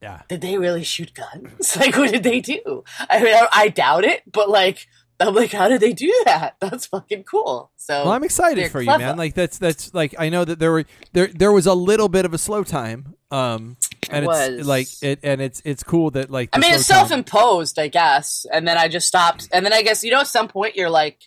Yeah. 0.02 0.22
Did 0.28 0.40
they 0.40 0.56
really 0.58 0.84
shoot 0.84 1.12
guns? 1.14 1.76
like, 1.81 1.96
what 1.96 2.10
did 2.10 2.22
they 2.22 2.40
do? 2.40 2.84
I 3.08 3.22
mean, 3.22 3.34
I, 3.34 3.48
I 3.52 3.69
doubt 3.69 4.04
it, 4.04 4.22
but 4.31 4.48
like, 4.48 4.87
I'm 5.19 5.34
like, 5.34 5.52
how 5.52 5.69
did 5.69 5.82
they 5.82 5.92
do 5.92 6.22
that? 6.25 6.56
That's 6.60 6.87
fucking 6.87 7.25
cool. 7.25 7.70
So 7.76 8.04
Well, 8.04 8.12
I'm 8.12 8.25
excited 8.25 8.70
for 8.70 8.81
you, 8.81 8.87
man. 8.87 9.19
Like 9.19 9.34
that's 9.34 9.58
that's 9.58 9.92
like 9.92 10.14
I 10.19 10.28
know 10.31 10.44
that 10.46 10.58
there 10.58 10.70
were 10.72 10.84
there 11.12 11.26
there 11.26 11.52
was 11.52 11.66
a 11.66 11.75
little 11.75 12.09
bit 12.09 12.25
of 12.25 12.32
a 12.32 12.38
slow 12.38 12.62
time. 12.64 13.14
Um, 13.30 13.76
and 14.11 14.25
It 14.25 14.28
it's 14.30 14.59
was. 14.59 14.66
like 14.66 14.87
it 15.02 15.20
and 15.23 15.40
it's 15.42 15.61
it's 15.64 15.82
cool 15.82 16.11
that 16.12 16.30
like 16.30 16.49
I 16.54 16.59
mean, 16.59 16.73
it's 16.73 16.88
time- 16.88 17.06
self-imposed, 17.06 17.78
I 17.78 17.88
guess. 17.88 18.47
And 18.50 18.66
then 18.66 18.78
I 18.78 18.88
just 18.88 19.06
stopped. 19.09 19.49
And 19.52 19.64
then 19.66 19.73
I 19.75 19.82
guess 19.82 20.02
you 20.02 20.11
know, 20.11 20.20
at 20.20 20.26
some 20.26 20.49
point, 20.49 20.75
you're 20.76 20.88
like, 20.90 21.18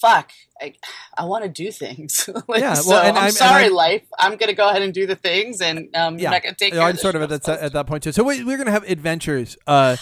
"Fuck, 0.00 0.32
I, 0.60 0.74
I 1.16 1.24
want 1.24 1.44
to 1.44 1.48
do 1.50 1.70
things." 1.70 2.28
like, 2.48 2.60
Yeah, 2.60 2.74
well, 2.74 2.82
so 2.82 2.96
I'm, 2.96 3.16
I'm- 3.16 3.30
sorry, 3.32 3.64
I'm- 3.64 3.72
life. 3.74 4.02
I'm 4.18 4.36
gonna 4.36 4.54
go 4.54 4.68
ahead 4.68 4.82
and 4.82 4.92
do 4.94 5.06
the 5.06 5.16
things, 5.16 5.60
and 5.60 5.94
um, 5.96 6.18
you're 6.18 6.30
not 6.30 6.42
gonna 6.42 6.54
take. 6.54 6.72
Care 6.72 6.82
I'm 6.82 6.96
sort 6.96 7.14
of 7.14 7.22
at 7.22 7.42
that 7.42 7.48
at 7.60 7.72
that 7.72 7.86
point 7.86 8.02
too. 8.02 8.12
So 8.12 8.24
we, 8.24 8.44
we're 8.44 8.58
gonna 8.58 8.70
have 8.70 8.84
adventures. 8.84 9.56
Uh, 9.66 9.96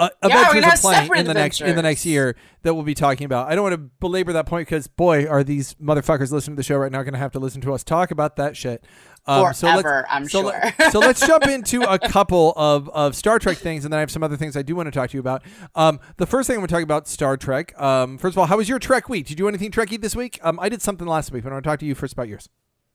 uh, 0.00 0.08
adventures 0.22 0.54
gonna 0.54 0.66
have 0.66 0.80
playing 0.80 1.14
in 1.16 1.26
the 1.26 1.34
next 1.34 1.60
in 1.60 1.76
the 1.76 1.82
next 1.82 2.04
year 2.06 2.34
that 2.62 2.74
we'll 2.74 2.82
be 2.82 2.94
talking 2.94 3.24
about. 3.24 3.48
I 3.48 3.54
don't 3.54 3.62
want 3.62 3.74
to 3.74 3.90
belabor 4.00 4.32
that 4.32 4.46
point 4.46 4.66
because 4.66 4.86
boy, 4.88 5.26
are 5.26 5.44
these 5.44 5.74
motherfuckers 5.74 6.32
listening 6.32 6.56
to 6.56 6.60
the 6.60 6.64
show 6.64 6.76
right 6.76 6.90
now 6.90 7.02
going 7.02 7.12
to 7.14 7.18
have 7.18 7.32
to 7.32 7.38
listen 7.38 7.60
to 7.62 7.72
us 7.74 7.84
talk 7.84 8.10
about 8.10 8.36
that 8.36 8.56
shit. 8.56 8.84
Um, 9.26 9.52
so 9.52 9.66
let's- 9.66 9.82
Forever, 9.82 10.06
I'm 10.08 10.26
so 10.28 10.42
sure. 10.42 10.60
let- 10.78 10.92
so 10.92 10.98
let's 10.98 11.24
jump 11.26 11.46
into 11.48 11.82
a 11.82 11.98
couple 11.98 12.54
of, 12.56 12.88
of 12.88 13.14
Star 13.14 13.38
Trek 13.38 13.58
things, 13.58 13.84
and 13.84 13.92
then 13.92 13.98
I 13.98 14.00
have 14.00 14.10
some 14.10 14.22
other 14.22 14.36
things 14.36 14.56
I 14.56 14.62
do 14.62 14.74
want 14.74 14.86
to 14.86 14.90
talk 14.90 15.10
to 15.10 15.14
you 15.16 15.20
about. 15.20 15.42
Um, 15.74 16.00
the 16.16 16.26
first 16.26 16.46
thing 16.46 16.54
I'm 16.54 16.60
going 16.60 16.68
to 16.68 16.74
talk 16.74 16.82
about 16.82 17.06
Star 17.06 17.36
Trek. 17.36 17.78
Um, 17.80 18.16
first 18.18 18.34
of 18.34 18.38
all, 18.38 18.46
how 18.46 18.56
was 18.56 18.68
your 18.68 18.78
Trek 18.78 19.08
week? 19.10 19.26
Did 19.26 19.30
you 19.32 19.36
do 19.36 19.48
anything 19.48 19.70
Trekky 19.70 20.00
this 20.00 20.16
week? 20.16 20.40
Um, 20.42 20.58
I 20.58 20.70
did 20.70 20.80
something 20.82 21.06
last 21.06 21.30
week, 21.32 21.44
but 21.44 21.50
I 21.50 21.52
want 21.54 21.64
to 21.64 21.70
talk 21.70 21.78
to 21.80 21.86
you 21.86 21.94
first 21.94 22.14
about 22.14 22.28
yours. 22.28 22.48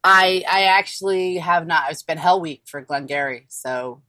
I 0.03 0.43
I 0.49 0.63
actually 0.63 1.37
have 1.37 1.65
not. 1.67 1.91
It's 1.91 2.03
been 2.03 2.17
Hell 2.17 2.39
Week 2.41 2.63
for 2.65 2.81
Glengarry, 2.81 3.45
so 3.49 4.01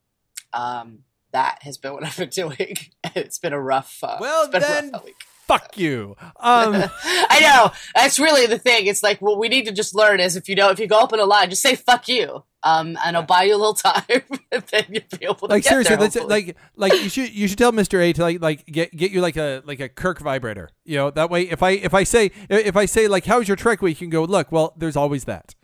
um, 0.53 1.01
that 1.37 1.63
has 1.63 1.77
been 1.79 1.93
what 1.95 2.05
I've 2.05 2.17
been 2.17 2.31
doing. 2.31 2.77
it's 3.15 3.39
been 3.39 3.53
a 3.53 3.61
rough. 3.61 3.99
Uh, 4.03 4.17
Well, 4.21 4.43
it's 4.45 4.53
been 4.53 4.63
a 4.63 4.67
rough 4.67 4.93
then- 4.93 5.01
Week. 5.05 5.15
Fuck 5.47 5.79
you. 5.79 6.17
Um, 6.41 6.75
I 7.05 7.39
know 7.41 7.71
that's 7.95 8.19
really 8.19 8.47
the 8.47 8.59
thing. 8.59 8.87
It's 8.87 9.05
like 9.05 9.23
what 9.23 9.39
we 9.39 9.49
need 9.49 9.65
to 9.67 9.71
just 9.73 9.95
learn 9.95 10.19
is 10.19 10.35
if 10.35 10.49
you 10.49 10.57
know 10.57 10.71
if 10.71 10.81
you 10.81 10.89
go 10.89 10.99
up 10.99 11.13
in 11.13 11.21
a 11.21 11.25
line, 11.25 11.51
just 11.51 11.63
say 11.63 11.77
"fuck 11.77 12.09
you," 12.09 12.43
um, 12.65 12.99
and 13.05 13.17
I'll 13.17 13.23
buy 13.23 13.45
you 13.45 13.55
a 13.55 13.57
little 13.57 13.75
time, 13.75 14.03
and 14.51 14.65
then 14.73 14.85
you'll 14.89 15.19
be 15.21 15.25
able 15.25 15.35
to 15.37 15.47
like 15.47 15.63
get 15.63 15.69
seriously, 15.69 15.95
there, 15.95 16.09
that's 16.09 16.17
like 16.17 16.57
like 16.75 16.95
you 16.95 17.09
should 17.09 17.33
you 17.33 17.47
should 17.47 17.59
tell 17.59 17.71
Mister 17.71 18.01
A 18.01 18.13
to 18.15 18.23
like 18.23 18.41
like 18.43 18.67
get 18.67 18.91
get 18.97 19.13
you 19.13 19.21
like 19.21 19.37
a 19.37 19.63
like 19.65 19.79
a 19.79 19.89
Kirk 19.89 20.19
vibrator. 20.19 20.69
You 20.85 20.97
know 20.97 21.11
that 21.13 21.31
way 21.31 21.43
if 21.43 21.63
I 21.63 21.71
if 21.71 21.95
I 21.95 22.03
say 22.03 22.33
if 22.51 22.77
I 22.77 22.87
say 22.87 23.07
like 23.07 23.25
how's 23.27 23.47
your 23.47 23.57
Trek 23.57 23.81
week, 23.83 24.01
you 24.01 24.07
can 24.09 24.11
go 24.11 24.25
look. 24.25 24.51
Well, 24.51 24.75
there's 24.77 24.97
always 24.97 25.27
that. 25.27 25.55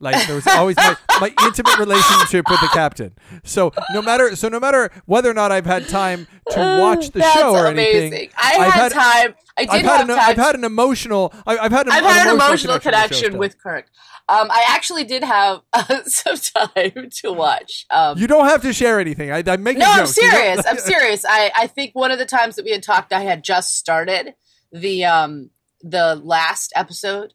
Like 0.00 0.26
there 0.26 0.36
was 0.36 0.46
always 0.46 0.76
my, 0.76 0.96
my 1.20 1.34
intimate 1.44 1.78
relationship 1.78 2.48
with 2.48 2.60
the 2.60 2.68
captain. 2.72 3.12
So 3.44 3.72
no 3.92 4.00
matter 4.00 4.36
so 4.36 4.48
no 4.48 4.60
matter 4.60 4.90
whether 5.06 5.28
or 5.30 5.34
not 5.34 5.50
I've 5.50 5.66
had 5.66 5.88
time 5.88 6.26
to 6.50 6.78
watch 6.80 7.10
the 7.10 7.18
That's 7.20 7.34
show 7.34 7.52
or 7.54 7.66
amazing. 7.66 8.12
anything, 8.12 8.30
I 8.36 8.56
I've 8.58 8.72
had, 8.72 8.92
time. 8.92 9.34
I 9.56 9.62
did 9.62 9.70
I've 9.70 9.84
have 9.84 10.00
an, 10.02 10.16
time. 10.16 10.18
I've 10.20 10.36
had 10.36 10.54
an 10.54 10.64
emotional. 10.64 11.34
I, 11.46 11.58
I've 11.58 11.72
had 11.72 11.86
an, 11.86 11.92
I've 11.92 12.04
had 12.04 12.26
an 12.28 12.34
emotional 12.34 12.78
connection, 12.78 12.78
with 12.78 12.82
connection 12.82 13.38
with 13.38 13.58
Kirk. 13.58 13.86
Um, 14.28 14.48
I 14.50 14.66
actually 14.68 15.04
did 15.04 15.24
have 15.24 15.62
uh, 15.72 16.02
some 16.04 16.36
time 16.36 17.08
to 17.10 17.32
watch. 17.32 17.86
Um, 17.90 18.18
You 18.18 18.26
don't 18.26 18.44
have 18.46 18.62
to 18.62 18.72
share 18.72 19.00
anything. 19.00 19.32
I, 19.32 19.42
I'm 19.46 19.62
making 19.62 19.80
no, 19.80 19.86
I'm 19.90 19.98
jokes. 20.00 20.16
You 20.16 20.30
don't- 20.30 20.32
serious. 20.40 20.66
I'm 20.66 20.78
serious. 20.78 21.24
I, 21.28 21.50
I 21.56 21.66
think 21.66 21.94
one 21.94 22.10
of 22.12 22.18
the 22.18 22.26
times 22.26 22.56
that 22.56 22.64
we 22.64 22.70
had 22.70 22.82
talked, 22.82 23.12
I 23.12 23.22
had 23.22 23.42
just 23.42 23.74
started 23.76 24.34
the 24.70 25.04
um 25.06 25.50
the 25.80 26.14
last 26.16 26.72
episode 26.76 27.32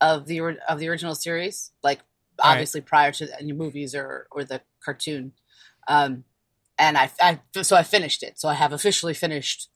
of 0.00 0.26
the 0.26 0.40
of 0.68 0.78
the 0.78 0.88
original 0.88 1.14
series, 1.14 1.72
like 1.82 2.00
All 2.38 2.48
right. 2.48 2.52
obviously 2.54 2.80
prior 2.80 3.12
to 3.12 3.40
any 3.40 3.52
movies 3.52 3.94
or 3.94 4.26
or 4.30 4.44
the 4.44 4.60
cartoon. 4.84 5.32
Um, 5.88 6.24
and 6.78 6.98
I, 6.98 7.10
I 7.20 7.40
so 7.62 7.76
I 7.76 7.82
finished 7.82 8.22
it. 8.22 8.38
So 8.38 8.48
I 8.48 8.54
have 8.54 8.72
officially 8.72 9.14
finished 9.14 9.68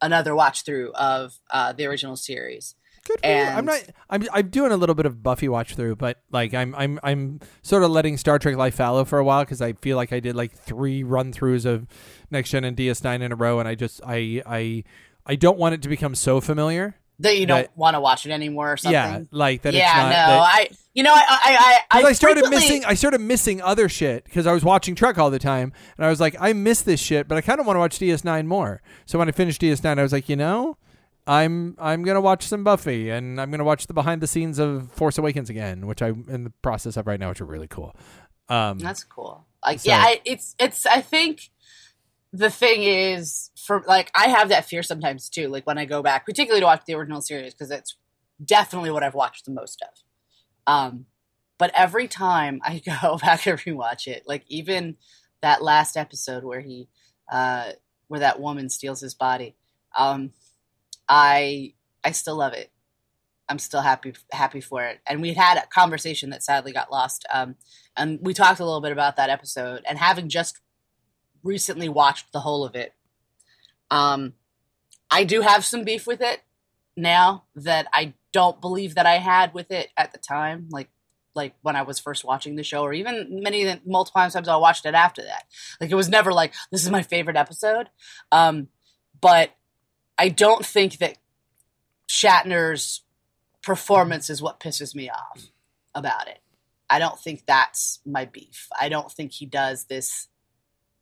another 0.00 0.34
watch 0.34 0.62
through 0.62 0.92
of 0.92 1.34
uh, 1.50 1.72
the 1.72 1.86
original 1.86 2.16
series. 2.16 2.74
Good 3.06 3.20
for 3.20 3.28
you. 3.28 3.34
I'm 3.34 3.64
not. 3.64 3.84
I'm. 4.10 4.26
I'm 4.32 4.48
doing 4.48 4.72
a 4.72 4.76
little 4.76 4.94
bit 4.94 5.06
of 5.06 5.22
Buffy 5.22 5.48
watch 5.48 5.74
through, 5.76 5.96
but 5.96 6.20
like 6.30 6.54
I'm. 6.54 6.74
I'm. 6.74 6.98
I'm 7.02 7.40
sort 7.62 7.84
of 7.84 7.90
letting 7.90 8.16
Star 8.16 8.38
Trek 8.38 8.56
lie 8.56 8.70
fallow 8.70 9.04
for 9.04 9.18
a 9.18 9.24
while 9.24 9.44
because 9.44 9.62
I 9.62 9.74
feel 9.74 9.96
like 9.96 10.12
I 10.12 10.20
did 10.20 10.34
like 10.34 10.52
three 10.52 11.04
run 11.04 11.32
throughs 11.32 11.64
of 11.64 11.86
Next 12.30 12.50
Gen 12.50 12.64
and 12.64 12.76
DS9 12.76 13.20
in 13.22 13.32
a 13.32 13.36
row, 13.36 13.60
and 13.60 13.68
I 13.68 13.74
just. 13.74 14.00
I. 14.04 14.42
I. 14.44 14.84
I 15.24 15.34
don't 15.34 15.58
want 15.58 15.74
it 15.74 15.82
to 15.82 15.88
become 15.88 16.14
so 16.14 16.40
familiar. 16.40 16.96
That 17.20 17.38
you 17.38 17.46
don't 17.46 17.62
That- 17.62 17.76
want 17.78 17.94
to 17.94 18.00
watch 18.00 18.26
it 18.26 18.30
anymore 18.30 18.72
or 18.72 18.76
something. 18.76 18.92
Yeah, 18.92 19.20
like 19.30 19.62
that. 19.62 19.72
yeah, 19.72 19.86
it's 19.88 19.96
not, 19.96 20.08
no, 20.10 20.12
that- 20.12 20.40
I, 20.42 20.68
you 20.92 21.02
know, 21.02 21.14
I, 21.14 21.24
I, 21.90 22.00
I, 22.00 22.02
I 22.08 22.12
started 22.12 22.48
missing. 22.50 22.84
I 22.84 22.94
started 22.94 23.20
missing 23.20 23.62
other 23.62 23.88
shit 23.88 24.24
because 24.24 24.46
I 24.46 24.52
was 24.52 24.64
watching 24.64 24.94
Trek 24.94 25.18
all 25.18 25.30
the 25.30 25.38
time, 25.38 25.72
and 25.96 26.04
I 26.04 26.10
was 26.10 26.20
like, 26.20 26.36
I 26.38 26.52
miss 26.52 26.82
this 26.82 27.00
shit, 27.00 27.26
but 27.28 27.38
I 27.38 27.40
kind 27.40 27.58
of 27.60 27.66
want 27.66 27.76
to 27.76 27.80
watch 27.80 27.98
DS9 27.98 28.46
more. 28.46 28.82
So 29.06 29.18
when 29.18 29.28
I 29.28 29.32
finished 29.32 29.60
DS9, 29.62 29.98
I 29.98 30.02
was 30.02 30.12
like, 30.12 30.28
you 30.28 30.36
know, 30.36 30.76
I'm 31.26 31.74
I'm 31.78 32.02
gonna 32.04 32.20
watch 32.20 32.44
some 32.46 32.64
Buffy, 32.64 33.10
and 33.10 33.40
I'm 33.40 33.50
gonna 33.50 33.64
watch 33.64 33.86
the 33.86 33.94
behind 33.94 34.20
the 34.20 34.26
scenes 34.26 34.58
of 34.58 34.92
Force 34.92 35.16
Awakens 35.18 35.48
again, 35.50 35.86
which 35.86 36.02
I'm 36.02 36.24
in 36.28 36.44
the 36.44 36.50
process 36.62 36.96
of 36.96 37.06
right 37.06 37.18
now, 37.18 37.30
which 37.30 37.40
are 37.40 37.46
really 37.46 37.68
cool. 37.68 37.96
Um, 38.48 38.78
That's 38.78 39.02
cool. 39.04 39.44
Like, 39.64 39.80
So- 39.80 39.90
yeah, 39.90 39.98
I, 40.00 40.20
it's, 40.24 40.54
it's. 40.60 40.86
I 40.86 41.00
think 41.00 41.50
the 42.36 42.50
thing 42.50 42.82
is, 42.82 43.50
for 43.56 43.82
like, 43.86 44.10
I 44.14 44.28
have 44.28 44.50
that 44.50 44.66
fear 44.66 44.82
sometimes 44.82 45.28
too. 45.28 45.48
Like 45.48 45.66
when 45.66 45.78
I 45.78 45.86
go 45.86 46.02
back, 46.02 46.26
particularly 46.26 46.60
to 46.60 46.66
watch 46.66 46.82
the 46.86 46.94
original 46.94 47.22
series, 47.22 47.54
because 47.54 47.70
it's 47.70 47.96
definitely 48.44 48.90
what 48.90 49.02
I've 49.02 49.14
watched 49.14 49.46
the 49.46 49.52
most 49.52 49.82
of. 49.82 50.72
Um, 50.72 51.06
but 51.58 51.70
every 51.74 52.08
time 52.08 52.60
I 52.62 52.78
go 53.02 53.18
back 53.18 53.46
and 53.46 53.58
rewatch 53.58 54.06
it, 54.06 54.24
like 54.26 54.44
even 54.48 54.96
that 55.40 55.62
last 55.62 55.96
episode 55.96 56.44
where 56.44 56.60
he, 56.60 56.88
uh, 57.30 57.72
where 58.08 58.20
that 58.20 58.40
woman 58.40 58.68
steals 58.68 59.00
his 59.00 59.14
body, 59.14 59.56
um, 59.96 60.32
I, 61.08 61.72
I 62.04 62.10
still 62.10 62.36
love 62.36 62.52
it. 62.52 62.70
I'm 63.48 63.60
still 63.60 63.80
happy 63.80 64.12
happy 64.32 64.60
for 64.60 64.82
it. 64.84 64.98
And 65.06 65.22
we 65.22 65.32
had 65.32 65.56
a 65.56 65.66
conversation 65.68 66.30
that 66.30 66.42
sadly 66.42 66.72
got 66.72 66.90
lost. 66.90 67.24
Um, 67.32 67.54
and 67.96 68.18
we 68.20 68.34
talked 68.34 68.58
a 68.58 68.64
little 68.64 68.80
bit 68.80 68.90
about 68.90 69.16
that 69.16 69.30
episode. 69.30 69.84
And 69.88 69.98
having 69.98 70.28
just 70.28 70.60
recently 71.46 71.88
watched 71.88 72.32
the 72.32 72.40
whole 72.40 72.64
of 72.64 72.74
it, 72.74 72.92
um, 73.90 74.34
I 75.10 75.24
do 75.24 75.40
have 75.40 75.64
some 75.64 75.84
beef 75.84 76.06
with 76.06 76.20
it 76.20 76.42
now 76.96 77.44
that 77.54 77.86
I 77.92 78.14
don't 78.32 78.60
believe 78.60 78.96
that 78.96 79.06
I 79.06 79.18
had 79.18 79.54
with 79.54 79.70
it 79.70 79.88
at 79.96 80.12
the 80.12 80.18
time. 80.18 80.68
Like 80.70 80.88
like 81.34 81.54
when 81.62 81.76
I 81.76 81.82
was 81.82 81.98
first 81.98 82.24
watching 82.24 82.56
the 82.56 82.64
show, 82.64 82.82
or 82.82 82.92
even 82.92 83.42
many 83.42 83.64
multiple 83.84 84.20
times 84.20 84.34
I 84.34 84.56
watched 84.56 84.86
it 84.86 84.94
after 84.94 85.22
that. 85.22 85.44
Like 85.80 85.90
it 85.90 85.94
was 85.94 86.08
never 86.08 86.32
like 86.32 86.54
this 86.72 86.82
is 86.82 86.90
my 86.90 87.02
favorite 87.02 87.36
episode. 87.36 87.88
Um, 88.32 88.68
but 89.20 89.50
I 90.18 90.30
don't 90.30 90.64
think 90.64 90.98
that 90.98 91.18
Shatner's 92.08 93.02
performance 93.62 94.30
is 94.30 94.40
what 94.40 94.60
pisses 94.60 94.94
me 94.94 95.10
off 95.10 95.50
about 95.94 96.28
it. 96.28 96.38
I 96.88 96.98
don't 96.98 97.18
think 97.18 97.44
that's 97.46 98.00
my 98.06 98.24
beef. 98.24 98.68
I 98.80 98.88
don't 98.88 99.10
think 99.10 99.32
he 99.32 99.46
does 99.46 99.84
this 99.84 100.28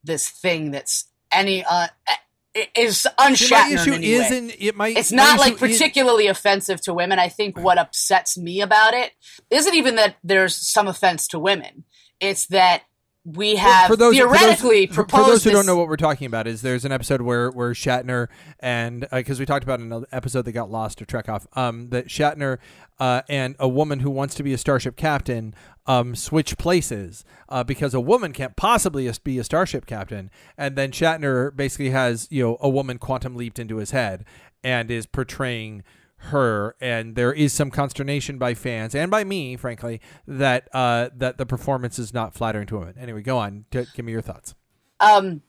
this 0.05 0.29
thing 0.29 0.71
that's 0.71 1.07
any 1.33 1.65
uh 1.65 1.89
i- 2.09 2.69
is 2.77 2.99
see, 2.99 3.09
my 3.19 3.27
unshattered 3.27 3.73
issue 3.81 3.91
in 3.95 4.05
any 4.05 4.13
isn't 4.13 4.51
it. 4.61 4.77
My 4.77 4.89
It's 4.89 5.11
not 5.11 5.39
like 5.41 5.55
issue 5.55 5.65
is- 5.65 5.79
particularly 5.79 6.27
offensive 6.29 6.81
to 6.83 6.95
women. 6.95 7.19
I 7.19 7.29
think 7.29 7.59
what 7.59 7.79
upsets 7.79 8.37
me 8.39 8.61
about 8.61 8.95
it 8.95 9.13
isn't 9.51 9.75
even 9.75 9.97
that 9.97 10.17
there's 10.23 10.55
some 10.55 10.87
offense 10.87 11.27
to 11.29 11.39
women. 11.41 11.85
It's 12.21 12.47
that 12.49 12.83
we 13.25 13.57
have 13.57 13.87
for 13.87 13.97
those, 13.97 14.15
theoretically 14.15 14.87
for 14.87 14.91
those, 14.91 14.95
proposed 14.95 15.25
for 15.25 15.31
those 15.31 15.45
who 15.45 15.51
this- 15.51 15.59
don't 15.59 15.67
know 15.67 15.77
what 15.77 15.89
we're 15.89 15.97
talking 15.97 16.27
about 16.27 16.47
is 16.47 16.61
there's 16.61 16.85
an 16.85 16.93
episode 16.93 17.23
where 17.23 17.51
where 17.51 17.73
Shatner 17.73 18.29
and 18.61 19.07
because 19.11 19.41
we 19.41 19.47
talked 19.47 19.65
about 19.65 19.81
in 19.81 19.91
an 19.93 20.05
episode 20.13 20.45
that 20.45 20.53
got 20.53 20.71
lost 20.71 21.01
or 21.01 21.07
trek 21.07 21.29
off 21.29 21.47
um 21.55 21.89
that 21.89 22.09
Shatner 22.09 22.59
uh, 23.01 23.23
and 23.29 23.57
a 23.59 23.69
woman 23.69 24.01
who 24.01 24.11
wants 24.11 24.35
to 24.37 24.43
be 24.43 24.53
a 24.53 24.59
starship 24.59 24.97
captain 24.97 25.55
um 25.87 26.15
switch 26.15 26.59
places 26.59 27.25
uh, 27.49 27.65
because 27.65 27.95
a 27.95 28.01
woman 28.01 28.33
can't 28.33 28.57
possibly 28.57 29.11
be 29.25 29.39
a 29.39 29.45
starship 29.45 29.87
captain. 29.87 30.31
And 30.59 30.77
then 30.77 30.91
Shatner 30.93 31.55
basically 31.57 31.91
has 31.91 32.29
you 32.31 32.43
know 32.43 32.59
a 32.61 32.69
woman 32.69 32.99
quantum 32.99 33.37
leaped 33.37 33.59
into 33.59 33.77
his 33.79 33.93
head 33.93 34.25
and 34.63 34.91
is 34.91 35.07
portraying 35.07 35.83
her 36.17 36.75
and 36.81 37.17
there 37.17 37.33
is 37.33 37.53
some 37.53 37.71
consternation 37.71 38.39
by 38.39 38.55
fans 38.55 38.95
and 38.95 39.11
by 39.11 39.23
me 39.25 39.57
frankly 39.57 40.01
that 40.27 40.69
uh 40.73 41.11
that 41.15 41.37
the 41.37 41.45
performance 41.45 41.99
is 41.99 42.15
not 42.15 42.33
flattering 42.33 42.67
to 42.67 42.79
women 42.79 42.95
anyway 42.99 43.21
go 43.21 43.37
on 43.37 43.67
T- 43.71 43.85
give 43.95 44.05
me 44.05 44.13
your 44.13 44.23
thoughts 44.23 44.55
um 45.01 45.43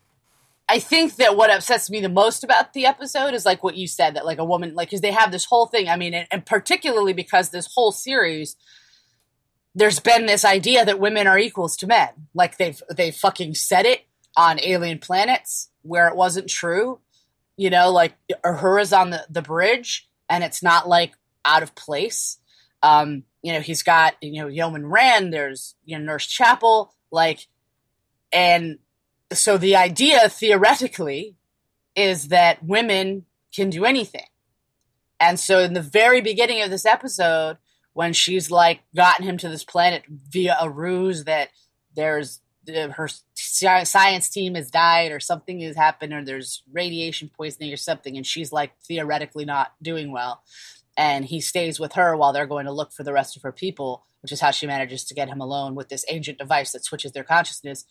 I 0.68 0.80
think 0.80 1.18
that 1.18 1.38
what 1.38 1.52
upsets 1.52 1.90
me 1.90 2.02
the 2.02 2.10
most 2.10 2.44
about 2.44 2.74
the 2.74 2.86
episode 2.86 3.34
is 3.34 3.46
like 3.46 3.64
what 3.64 3.78
you 3.78 3.88
said 3.88 4.16
that 4.16 4.26
like 4.26 4.40
a 4.40 4.46
woman 4.46 4.74
like 4.74 4.90
because 4.90 5.02
they 5.02 5.12
have 5.12 5.32
this 5.32 5.46
whole 5.46 5.68
thing. 5.68 5.88
I 5.88 5.96
mean, 5.96 6.14
and, 6.14 6.28
and 6.32 6.46
particularly 6.46 7.14
because 7.14 7.50
this 7.50 7.72
whole 7.74 7.92
series, 7.92 8.56
there's 9.76 10.00
been 10.00 10.26
this 10.26 10.44
idea 10.44 10.84
that 10.84 11.00
women 11.00 11.28
are 11.28 11.38
equals 11.38 11.78
to 11.78 11.88
men. 11.88 12.10
Like 12.34 12.58
they've 12.58 12.82
they 12.90 13.12
fucking 13.12 13.54
said 13.54 13.86
it 13.86 14.06
on 14.36 14.60
alien 14.62 14.98
planets 14.98 15.70
where 15.84 16.08
it 16.08 16.16
wasn't 16.16 16.50
true. 16.50 17.00
You 17.58 17.70
know, 17.70 17.92
like 17.92 18.14
Uhura's 18.44 18.92
on 18.92 19.12
the 19.12 19.26
the 19.30 19.44
bridge 19.44 20.10
and 20.30 20.44
it's 20.44 20.64
not 20.64 20.88
like 20.88 21.14
out 21.44 21.64
of 21.64 21.76
place. 21.76 22.38
Um, 22.82 23.24
you 23.42 23.54
know, 23.54 23.62
he's 23.62 23.84
got 23.84 24.16
you 24.22 24.42
know 24.42 24.48
Yeoman 24.48 24.88
Rand. 24.88 25.34
There's 25.34 25.76
you 25.86 25.98
know 25.98 26.04
Nurse 26.06 26.26
Chapel. 26.26 26.94
Like, 27.12 27.48
and 28.32 28.80
so 29.32 29.58
the 29.58 29.76
idea 29.76 30.28
theoretically 30.30 31.36
is 31.96 32.30
that 32.30 32.64
women 32.64 33.26
can 33.54 33.70
do 33.70 33.86
anything. 33.86 34.26
And 35.20 35.40
so 35.40 35.60
in 35.60 35.74
the 35.74 35.82
very 35.82 36.22
beginning 36.22 36.62
of 36.62 36.70
this 36.70 36.86
episode, 36.86 37.58
when 37.94 38.12
she's 38.12 38.52
like 38.52 38.82
gotten 38.94 39.26
him 39.26 39.38
to 39.38 39.50
this 39.50 39.64
planet 39.64 40.04
via 40.10 40.58
a 40.60 40.70
ruse 40.70 41.24
that 41.24 41.50
there's 41.96 42.42
Uh, 42.68 42.90
her 42.90 43.08
science 43.36 44.30
team 44.30 44.56
has 44.56 44.70
died 44.72 45.12
or 45.12 45.20
something 45.20 45.62
has 45.62 45.76
happened 45.76 46.14
or 46.14 46.24
there's 46.24 46.64
radiation 46.72 47.30
poisoning 47.36 47.72
or 47.72 47.78
something 47.78 48.18
and 48.18 48.26
she's 48.26 48.52
like 48.52 48.72
theoretically 48.80 49.46
not 49.46 49.74
doing 49.82 50.12
well 50.12 50.44
and 50.98 51.26
he 51.26 51.40
stays 51.42 51.80
with 51.80 51.94
her 51.94 52.16
while 52.16 52.34
they're 52.34 52.48
going 52.48 52.66
to 52.66 52.72
look 52.72 52.92
for 52.92 53.04
the 53.04 53.14
rest 53.14 53.36
of 53.36 53.44
her 53.44 53.52
people 53.52 54.06
which 54.22 54.32
is 54.32 54.42
how 54.42 54.52
she 54.52 54.66
manages 54.66 55.04
to 55.04 55.14
get 55.14 55.30
him 55.30 55.42
alone 55.42 55.76
with 55.76 55.90
this 55.90 56.06
ancient 56.10 56.38
device 56.38 56.72
that 56.72 56.84
switches 56.84 57.12
their 57.12 57.24
consciousness 57.24 57.86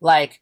like 0.00 0.40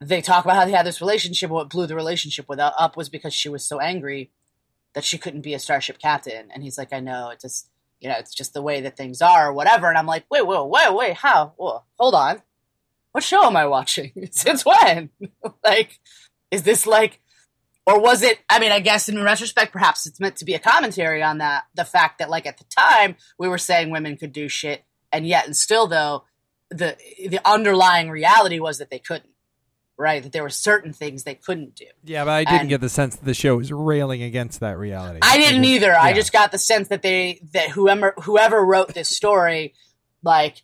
they 0.00 0.20
talk 0.20 0.44
about 0.44 0.56
how 0.56 0.64
they 0.64 0.72
had 0.72 0.86
this 0.86 1.00
relationship. 1.00 1.50
What 1.50 1.70
blew 1.70 1.86
the 1.86 1.94
relationship 1.94 2.48
with 2.48 2.58
up 2.58 2.96
was 2.96 3.08
because 3.08 3.32
she 3.32 3.48
was 3.48 3.66
so 3.66 3.80
angry 3.80 4.30
that 4.94 5.04
she 5.04 5.18
couldn't 5.18 5.40
be 5.42 5.54
a 5.54 5.58
starship 5.58 5.98
captain. 5.98 6.48
And 6.52 6.62
he's 6.62 6.78
like, 6.78 6.92
I 6.92 7.00
know, 7.00 7.30
it 7.30 7.40
just 7.40 7.70
you 8.00 8.10
know, 8.10 8.16
it's 8.18 8.34
just 8.34 8.52
the 8.52 8.60
way 8.60 8.82
that 8.82 8.94
things 8.94 9.22
are, 9.22 9.48
or 9.48 9.52
whatever. 9.54 9.88
And 9.88 9.96
I'm 9.96 10.06
like, 10.06 10.26
wait, 10.30 10.46
wait, 10.46 10.68
wait, 10.68 10.94
wait, 10.94 11.14
how? 11.14 11.54
Whoa, 11.56 11.82
hold 11.98 12.14
on, 12.14 12.42
what 13.16 13.24
show 13.24 13.44
am 13.46 13.56
I 13.56 13.64
watching? 13.66 14.12
Since 14.30 14.62
when? 14.66 15.08
like, 15.64 15.98
is 16.50 16.64
this 16.64 16.86
like, 16.86 17.18
or 17.86 17.98
was 17.98 18.22
it? 18.22 18.38
I 18.50 18.58
mean, 18.58 18.72
I 18.72 18.80
guess 18.80 19.08
in 19.08 19.22
retrospect, 19.22 19.72
perhaps 19.72 20.06
it's 20.06 20.20
meant 20.20 20.36
to 20.36 20.44
be 20.44 20.52
a 20.52 20.58
commentary 20.58 21.22
on 21.22 21.38
that. 21.38 21.64
The 21.74 21.86
fact 21.86 22.18
that, 22.18 22.28
like, 22.28 22.44
at 22.44 22.58
the 22.58 22.64
time, 22.64 23.16
we 23.38 23.48
were 23.48 23.56
saying 23.56 23.88
women 23.90 24.18
could 24.18 24.32
do 24.32 24.50
shit, 24.50 24.84
and 25.10 25.26
yet, 25.26 25.46
and 25.46 25.56
still, 25.56 25.86
though, 25.86 26.24
the 26.68 26.98
the 27.26 27.40
underlying 27.48 28.10
reality 28.10 28.58
was 28.60 28.76
that 28.78 28.90
they 28.90 28.98
couldn't 28.98 29.30
right? 29.98 30.22
That 30.22 30.32
there 30.32 30.42
were 30.42 30.50
certain 30.50 30.92
things 30.92 31.22
they 31.24 31.36
couldn't 31.36 31.74
do. 31.74 31.86
yeah 32.04 32.22
but 32.26 32.32
i 32.32 32.44
didn't 32.44 32.60
And- 32.60 32.68
get 32.68 32.82
the 32.82 32.90
sense 32.90 33.16
that 33.16 33.24
the 33.24 33.32
show 33.32 33.56
was 33.56 33.72
railing 33.72 34.22
against 34.22 34.60
that 34.60 34.76
reality 34.76 35.20
I 35.22 35.38
didn't 35.38 35.64
either. 35.64 35.94
I 35.98 36.12
just 36.12 36.34
got 36.34 36.52
the 36.52 36.58
sense 36.58 36.88
that 36.88 37.00
they 37.00 37.40
that 37.54 37.70
whoever 37.70 38.12
whoever 38.22 38.62
wrote 38.62 38.92
this 38.92 39.08
story, 39.08 39.72
like 40.22 40.60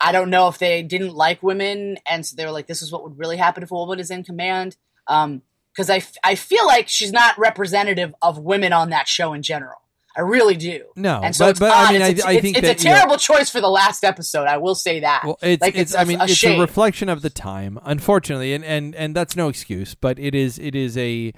I 0.00 0.12
don't 0.12 0.30
know 0.30 0.48
if 0.48 0.58
they 0.58 0.82
didn't 0.82 1.14
like 1.14 1.42
women, 1.42 1.98
and 2.08 2.24
so 2.24 2.34
they 2.36 2.44
were 2.44 2.52
like, 2.52 2.66
"This 2.66 2.82
is 2.82 2.90
what 2.92 3.02
would 3.04 3.18
really 3.18 3.36
happen 3.36 3.62
if 3.62 3.70
a 3.70 3.74
woman 3.74 4.00
is 4.00 4.10
in 4.10 4.24
command." 4.24 4.76
Um, 5.06 5.42
because 5.72 5.88
I, 5.90 5.98
f- 5.98 6.16
I 6.24 6.34
feel 6.34 6.66
like 6.66 6.88
she's 6.88 7.12
not 7.12 7.38
representative 7.38 8.12
of 8.22 8.38
women 8.38 8.72
on 8.72 8.90
that 8.90 9.06
show 9.06 9.32
in 9.34 9.42
general. 9.42 9.76
I 10.16 10.22
really 10.22 10.56
do. 10.56 10.86
No, 10.96 11.20
and 11.22 11.34
so 11.36 11.44
but- 11.44 11.50
it's 11.50 11.60
but, 11.60 11.70
I 11.72 11.92
mean, 11.92 12.02
it's, 12.02 12.24
I- 12.24 12.28
I 12.28 12.32
it's- 12.32 12.42
think 12.42 12.56
it's 12.58 12.66
that, 12.66 12.80
a 12.80 12.82
you 12.82 12.88
know- 12.90 12.96
terrible 12.96 13.16
choice 13.18 13.48
for 13.50 13.60
the 13.60 13.68
last 13.68 14.02
episode. 14.04 14.46
I 14.48 14.56
will 14.56 14.74
say 14.74 15.00
that. 15.00 15.22
Well, 15.24 15.38
it's, 15.42 15.60
like 15.62 15.74
it's, 15.76 15.92
it's, 15.92 15.94
I 15.94 16.02
a- 16.02 16.06
mean, 16.06 16.20
a 16.20 16.24
it's 16.24 16.34
shame. 16.34 16.58
a 16.58 16.60
reflection 16.62 17.08
of 17.08 17.22
the 17.22 17.30
time, 17.30 17.78
unfortunately, 17.84 18.52
and, 18.52 18.64
and 18.64 18.94
and 18.96 19.14
that's 19.14 19.36
no 19.36 19.48
excuse, 19.48 19.94
but 19.94 20.18
it 20.18 20.34
is 20.34 20.58
it 20.58 20.74
is 20.74 20.96
a, 20.98 21.32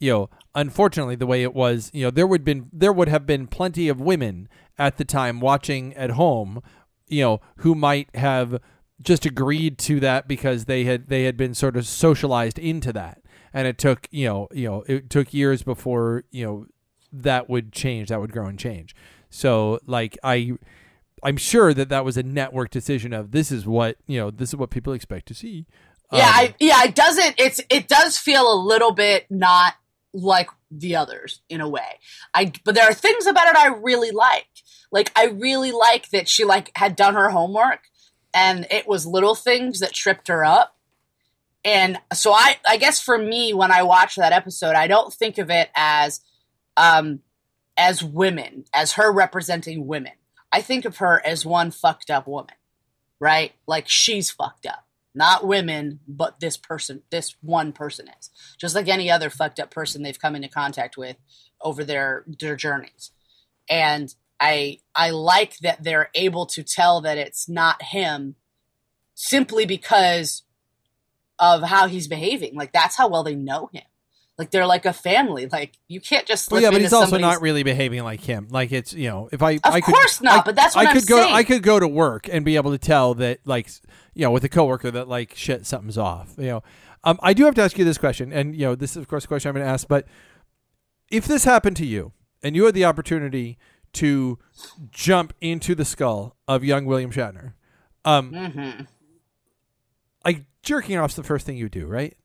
you 0.00 0.12
know, 0.12 0.30
unfortunately 0.54 1.14
the 1.16 1.26
way 1.26 1.42
it 1.42 1.54
was, 1.54 1.90
you 1.94 2.04
know, 2.04 2.10
there 2.10 2.26
would 2.26 2.44
been 2.44 2.68
there 2.72 2.92
would 2.92 3.08
have 3.08 3.24
been 3.26 3.46
plenty 3.46 3.88
of 3.88 4.00
women 4.00 4.48
at 4.78 4.98
the 4.98 5.04
time 5.04 5.40
watching 5.40 5.94
at 5.94 6.10
home, 6.10 6.60
you 7.08 7.22
know, 7.22 7.40
who 7.58 7.74
might 7.74 8.14
have 8.14 8.60
just 9.00 9.24
agreed 9.24 9.78
to 9.78 10.00
that 10.00 10.26
because 10.26 10.64
they 10.64 10.84
had 10.84 11.08
they 11.08 11.24
had 11.24 11.36
been 11.36 11.54
sort 11.54 11.76
of 11.76 11.86
socialized 11.86 12.58
into 12.58 12.92
that, 12.92 13.22
and 13.52 13.66
it 13.66 13.78
took 13.78 14.08
you 14.10 14.26
know 14.26 14.48
you 14.52 14.68
know 14.68 14.84
it 14.86 15.10
took 15.10 15.32
years 15.32 15.62
before 15.62 16.24
you 16.30 16.44
know 16.44 16.66
that 17.12 17.48
would 17.48 17.72
change, 17.72 18.08
that 18.08 18.20
would 18.20 18.32
grow 18.32 18.46
and 18.46 18.58
change. 18.58 18.94
So 19.30 19.78
like 19.86 20.18
I. 20.22 20.52
I'm 21.20 21.36
sure 21.36 21.74
that 21.74 21.88
that 21.88 22.04
was 22.04 22.16
a 22.16 22.22
network 22.22 22.70
decision 22.70 23.12
of 23.12 23.32
this 23.32 23.50
is 23.50 23.66
what 23.66 23.96
you 24.06 24.20
know 24.20 24.30
this 24.30 24.50
is 24.50 24.54
what 24.54 24.70
people 24.70 24.92
expect 24.92 25.26
to 25.26 25.34
see. 25.34 25.66
Yeah, 26.12 26.26
Um, 26.26 26.32
I, 26.32 26.54
yeah, 26.60 26.84
it 26.84 26.94
doesn't. 26.94 27.34
It's 27.38 27.60
it 27.68 27.88
does 27.88 28.16
feel 28.16 28.52
a 28.52 28.54
little 28.54 28.92
bit 28.92 29.26
not 29.28 29.74
like 30.12 30.48
the 30.70 30.96
others 30.96 31.40
in 31.48 31.60
a 31.60 31.68
way. 31.68 31.98
I 32.34 32.52
but 32.64 32.74
there 32.74 32.88
are 32.88 32.94
things 32.94 33.26
about 33.26 33.48
it 33.48 33.56
I 33.56 33.68
really 33.68 34.10
like. 34.10 34.48
Like 34.90 35.12
I 35.16 35.26
really 35.26 35.72
like 35.72 36.10
that 36.10 36.28
she 36.28 36.44
like 36.44 36.70
had 36.76 36.96
done 36.96 37.14
her 37.14 37.30
homework, 37.30 37.80
and 38.34 38.66
it 38.70 38.86
was 38.86 39.06
little 39.06 39.34
things 39.34 39.80
that 39.80 39.92
tripped 39.92 40.28
her 40.28 40.44
up. 40.44 40.76
And 41.64 41.98
so 42.12 42.32
I 42.32 42.56
I 42.66 42.76
guess 42.76 43.00
for 43.00 43.18
me 43.18 43.52
when 43.52 43.72
I 43.72 43.82
watch 43.82 44.16
that 44.16 44.32
episode, 44.32 44.74
I 44.74 44.86
don't 44.86 45.12
think 45.12 45.38
of 45.38 45.50
it 45.50 45.70
as 45.74 46.20
um 46.76 47.20
as 47.76 48.02
women, 48.02 48.64
as 48.74 48.92
her 48.92 49.12
representing 49.12 49.86
women. 49.86 50.12
I 50.50 50.62
think 50.62 50.84
of 50.84 50.96
her 50.96 51.24
as 51.24 51.44
one 51.44 51.70
fucked 51.70 52.10
up 52.10 52.26
woman, 52.26 52.54
right? 53.20 53.52
Like 53.66 53.88
she's 53.88 54.30
fucked 54.30 54.66
up 54.66 54.87
not 55.18 55.46
women, 55.46 55.98
but 56.06 56.40
this 56.40 56.56
person, 56.56 57.02
this 57.10 57.36
one 57.42 57.72
person 57.72 58.08
is. 58.18 58.30
Just 58.56 58.74
like 58.74 58.88
any 58.88 59.10
other 59.10 59.28
fucked 59.28 59.60
up 59.60 59.70
person 59.70 60.02
they've 60.02 60.18
come 60.18 60.36
into 60.36 60.48
contact 60.48 60.96
with 60.96 61.16
over 61.60 61.84
their 61.84 62.24
their 62.40 62.56
journeys. 62.56 63.10
And 63.68 64.14
I 64.40 64.78
I 64.94 65.10
like 65.10 65.58
that 65.58 65.82
they're 65.82 66.10
able 66.14 66.46
to 66.46 66.62
tell 66.62 67.00
that 67.02 67.18
it's 67.18 67.48
not 67.48 67.82
him 67.82 68.36
simply 69.14 69.66
because 69.66 70.44
of 71.40 71.62
how 71.62 71.88
he's 71.88 72.06
behaving. 72.06 72.54
Like 72.54 72.72
that's 72.72 72.96
how 72.96 73.08
well 73.08 73.24
they 73.24 73.34
know 73.34 73.68
him. 73.72 73.82
Like 74.38 74.52
they're 74.52 74.66
like 74.66 74.86
a 74.86 74.92
family. 74.92 75.46
Like 75.50 75.76
you 75.88 76.00
can't 76.00 76.24
just 76.26 76.50
Well, 76.50 76.62
yeah, 76.62 76.70
but 76.70 76.80
he's 76.80 76.92
also 76.92 77.06
somebody's- 77.10 77.34
not 77.34 77.42
really 77.42 77.64
behaving 77.64 78.04
like 78.04 78.20
him. 78.20 78.46
Like 78.50 78.70
it's 78.70 78.92
you 78.94 79.08
know, 79.08 79.28
if 79.32 79.42
I 79.42 79.52
Of 79.54 79.60
I 79.64 79.80
could, 79.80 79.94
course 79.94 80.20
not, 80.20 80.40
I- 80.40 80.42
but 80.44 80.54
that's 80.54 80.76
what 80.76 80.86
I 80.86 80.90
I'm 80.90 80.96
could 80.96 81.08
go. 81.08 81.20
saying. 81.20 81.34
I 81.34 81.42
could 81.42 81.62
go 81.64 81.80
to 81.80 81.88
work 81.88 82.28
and 82.30 82.44
be 82.44 82.54
able 82.54 82.70
to 82.70 82.78
tell 82.78 83.14
that 83.14 83.40
like 83.44 83.68
you 84.14 84.22
know 84.22 84.30
with 84.30 84.44
a 84.44 84.48
coworker 84.48 84.90
that 84.92 85.08
like 85.08 85.34
shit 85.34 85.66
something's 85.66 85.98
off. 85.98 86.34
You 86.38 86.44
know, 86.46 86.62
um, 87.02 87.18
I 87.20 87.32
do 87.34 87.44
have 87.46 87.54
to 87.56 87.62
ask 87.62 87.76
you 87.78 87.84
this 87.84 87.98
question, 87.98 88.32
and 88.32 88.54
you 88.54 88.62
know 88.66 88.74
this 88.76 88.92
is 88.92 88.98
of 88.98 89.08
course 89.08 89.24
a 89.24 89.28
question 89.28 89.48
I'm 89.48 89.54
going 89.56 89.66
to 89.66 89.72
ask, 89.72 89.88
but 89.88 90.06
if 91.10 91.26
this 91.26 91.42
happened 91.44 91.76
to 91.78 91.86
you 91.86 92.12
and 92.42 92.54
you 92.54 92.64
had 92.64 92.74
the 92.74 92.84
opportunity 92.84 93.58
to 93.94 94.38
jump 94.92 95.32
into 95.40 95.74
the 95.74 95.84
skull 95.84 96.36
of 96.46 96.62
young 96.62 96.84
William 96.84 97.10
Shatner, 97.10 97.54
um, 98.04 98.30
Mhm. 98.30 98.86
like 100.24 100.44
jerking 100.62 100.96
off's 100.98 101.16
the 101.16 101.22
first 101.24 101.44
thing 101.46 101.56
you 101.56 101.68
do, 101.68 101.86
right? 101.86 102.16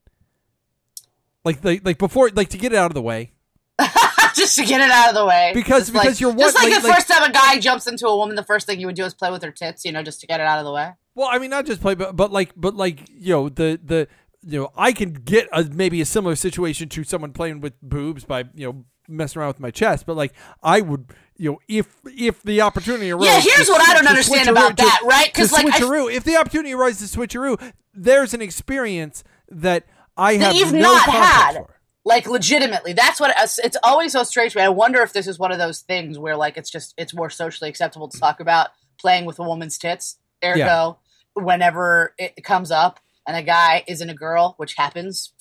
Like, 1.45 1.63
like, 1.63 1.85
like 1.85 1.97
before, 1.97 2.29
like 2.29 2.49
to 2.49 2.57
get 2.57 2.71
it 2.73 2.77
out 2.77 2.89
of 2.91 2.93
the 2.95 3.01
way, 3.01 3.31
just 4.35 4.55
to 4.57 4.65
get 4.65 4.81
it 4.81 4.89
out 4.89 5.09
of 5.09 5.15
the 5.15 5.25
way. 5.25 5.51
Because- 5.53 5.81
Just 5.89 5.93
because 5.93 6.07
like, 6.07 6.19
you're 6.19 6.29
one- 6.29 6.39
just 6.39 6.55
like, 6.55 6.71
like- 6.71 6.81
the 6.81 6.87
like- 6.87 6.95
first 6.97 7.07
time 7.07 7.29
a 7.29 7.33
guy 7.33 7.59
jumps 7.59 7.87
into 7.87 8.07
a 8.07 8.15
woman, 8.15 8.35
the 8.35 8.43
first 8.43 8.65
thing 8.65 8.79
you 8.79 8.87
would 8.87 8.95
do 8.95 9.03
is 9.05 9.13
play 9.13 9.29
with 9.31 9.43
her 9.43 9.51
tits, 9.51 9.83
you 9.85 9.91
know, 9.91 10.03
just 10.03 10.21
to 10.21 10.27
get 10.27 10.39
it 10.39 10.45
out 10.45 10.59
of 10.59 10.65
the 10.65 10.71
way. 10.71 10.91
Well, 11.15 11.27
I 11.31 11.37
mean, 11.39 11.49
not 11.49 11.65
just 11.65 11.81
play, 11.81 11.95
but 11.95 12.15
but 12.15 12.31
like, 12.31 12.53
but 12.55 12.75
like, 12.75 13.07
you 13.09 13.33
know, 13.33 13.49
the 13.49 13.79
the 13.83 14.07
you 14.45 14.59
know, 14.61 14.71
I 14.75 14.91
can 14.93 15.13
get 15.13 15.47
a, 15.53 15.63
maybe 15.63 16.01
a 16.01 16.05
similar 16.05 16.35
situation 16.35 16.89
to 16.89 17.03
someone 17.03 17.31
playing 17.33 17.61
with 17.61 17.73
boobs 17.81 18.25
by 18.25 18.45
you 18.55 18.67
know 18.67 18.85
messing 19.07 19.39
around 19.41 19.49
with 19.49 19.59
my 19.59 19.69
chest, 19.71 20.05
but 20.05 20.15
like, 20.15 20.33
I 20.63 20.81
would, 20.81 21.11
you 21.37 21.51
know, 21.51 21.59
if 21.67 21.87
if 22.05 22.41
the 22.43 22.61
opportunity 22.61 23.11
arises. 23.11 23.45
Yeah, 23.45 23.53
here's 23.55 23.69
what 23.69 23.87
I 23.87 23.93
don't 23.93 24.07
understand 24.07 24.49
about 24.49 24.77
to- 24.77 24.83
that, 24.83 25.01
right? 25.05 25.31
Because 25.31 25.51
like, 25.51 25.65
I- 25.67 26.07
if 26.11 26.23
the 26.23 26.37
opportunity 26.37 26.73
arises 26.73 27.11
to 27.11 27.19
switcheroo, 27.19 27.61
there's 27.93 28.33
an 28.33 28.41
experience 28.41 29.23
that 29.49 29.85
I 30.17 30.37
That 30.37 30.45
have 30.47 30.55
you've 30.55 30.73
no 30.73 30.81
not 30.93 31.09
had. 31.09 31.55
for. 31.55 31.79
Like 32.05 32.27
legitimately, 32.27 32.91
that's 32.93 33.19
what 33.19 33.33
it's, 33.39 33.59
it's 33.59 33.77
always 33.81 34.11
so 34.11 34.23
strange 34.23 34.51
to 34.53 34.59
me. 34.59 34.63
I 34.65 34.69
wonder 34.69 35.01
if 35.01 35.13
this 35.13 35.25
is 35.25 35.39
one 35.39 35.51
of 35.53 35.57
those 35.57 35.79
things 35.81 36.19
where 36.19 36.35
like 36.35 36.57
it's 36.57 36.69
just 36.69 36.93
it's 36.97 37.13
more 37.13 37.29
socially 37.29 37.69
acceptable 37.69 38.09
to 38.09 38.19
talk 38.19 38.41
about 38.41 38.69
playing 38.99 39.23
with 39.25 39.39
a 39.39 39.43
woman's 39.43 39.77
tits. 39.77 40.17
Ergo, 40.43 40.97
whenever 41.33 42.13
it 42.17 42.43
comes 42.43 42.71
up 42.71 42.99
and 43.25 43.37
a 43.37 43.41
guy 43.43 43.83
isn't 43.87 44.09
a 44.09 44.13
girl, 44.13 44.55
which 44.57 44.73
happens, 44.75 45.31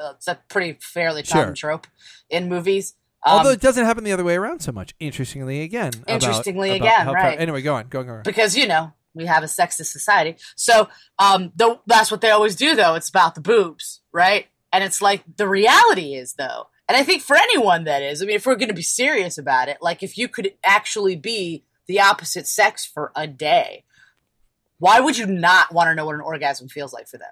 uh, 0.00 0.12
it's 0.16 0.28
a 0.28 0.38
pretty 0.48 0.78
fairly 0.80 1.22
common 1.24 1.54
Sure. 1.56 1.70
trope 1.70 1.86
in 2.30 2.48
movies. 2.48 2.94
Um, 3.24 3.38
Although 3.38 3.50
it 3.50 3.60
doesn't 3.60 3.84
happen 3.84 4.04
the 4.04 4.12
other 4.12 4.24
way 4.24 4.36
around 4.36 4.60
so 4.60 4.70
much. 4.72 4.94
Interestingly, 5.00 5.62
again. 5.62 5.92
Interestingly 6.06 6.76
about 6.76 6.86
again, 6.86 7.06
far- 7.06 7.14
right. 7.14 7.40
Anyway, 7.40 7.62
go 7.62 7.74
on, 7.74 7.88
go 7.88 8.00
on, 8.00 8.06
go 8.06 8.12
on. 8.14 8.22
because 8.22 8.56
you 8.56 8.66
know 8.68 8.92
we 9.14 9.26
have 9.26 9.42
a 9.42 9.46
sexist 9.46 9.86
society. 9.86 10.36
So 10.56 10.88
um, 11.18 11.52
the, 11.56 11.78
that's 11.86 12.10
what 12.12 12.20
they 12.20 12.30
always 12.30 12.54
do, 12.56 12.74
though. 12.76 12.94
It's 12.94 13.08
about 13.08 13.34
the 13.34 13.40
boobs, 13.40 14.00
right? 14.12 14.46
And 14.72 14.82
it's 14.84 15.02
like 15.02 15.22
the 15.36 15.48
reality 15.48 16.14
is, 16.14 16.34
though, 16.34 16.68
and 16.88 16.96
I 16.96 17.02
think 17.04 17.22
for 17.22 17.36
anyone 17.36 17.84
that 17.84 18.02
is, 18.02 18.22
I 18.22 18.26
mean, 18.26 18.36
if 18.36 18.46
we're 18.46 18.56
going 18.56 18.68
to 18.68 18.74
be 18.74 18.82
serious 18.82 19.38
about 19.38 19.68
it, 19.68 19.78
like 19.80 20.02
if 20.02 20.16
you 20.18 20.28
could 20.28 20.52
actually 20.64 21.16
be 21.16 21.64
the 21.86 22.00
opposite 22.00 22.46
sex 22.46 22.84
for 22.86 23.12
a 23.16 23.26
day, 23.26 23.84
why 24.78 25.00
would 25.00 25.16
you 25.18 25.26
not 25.26 25.72
want 25.72 25.88
to 25.88 25.94
know 25.94 26.06
what 26.06 26.14
an 26.14 26.20
orgasm 26.20 26.68
feels 26.68 26.92
like 26.92 27.06
for 27.08 27.18
them? 27.18 27.28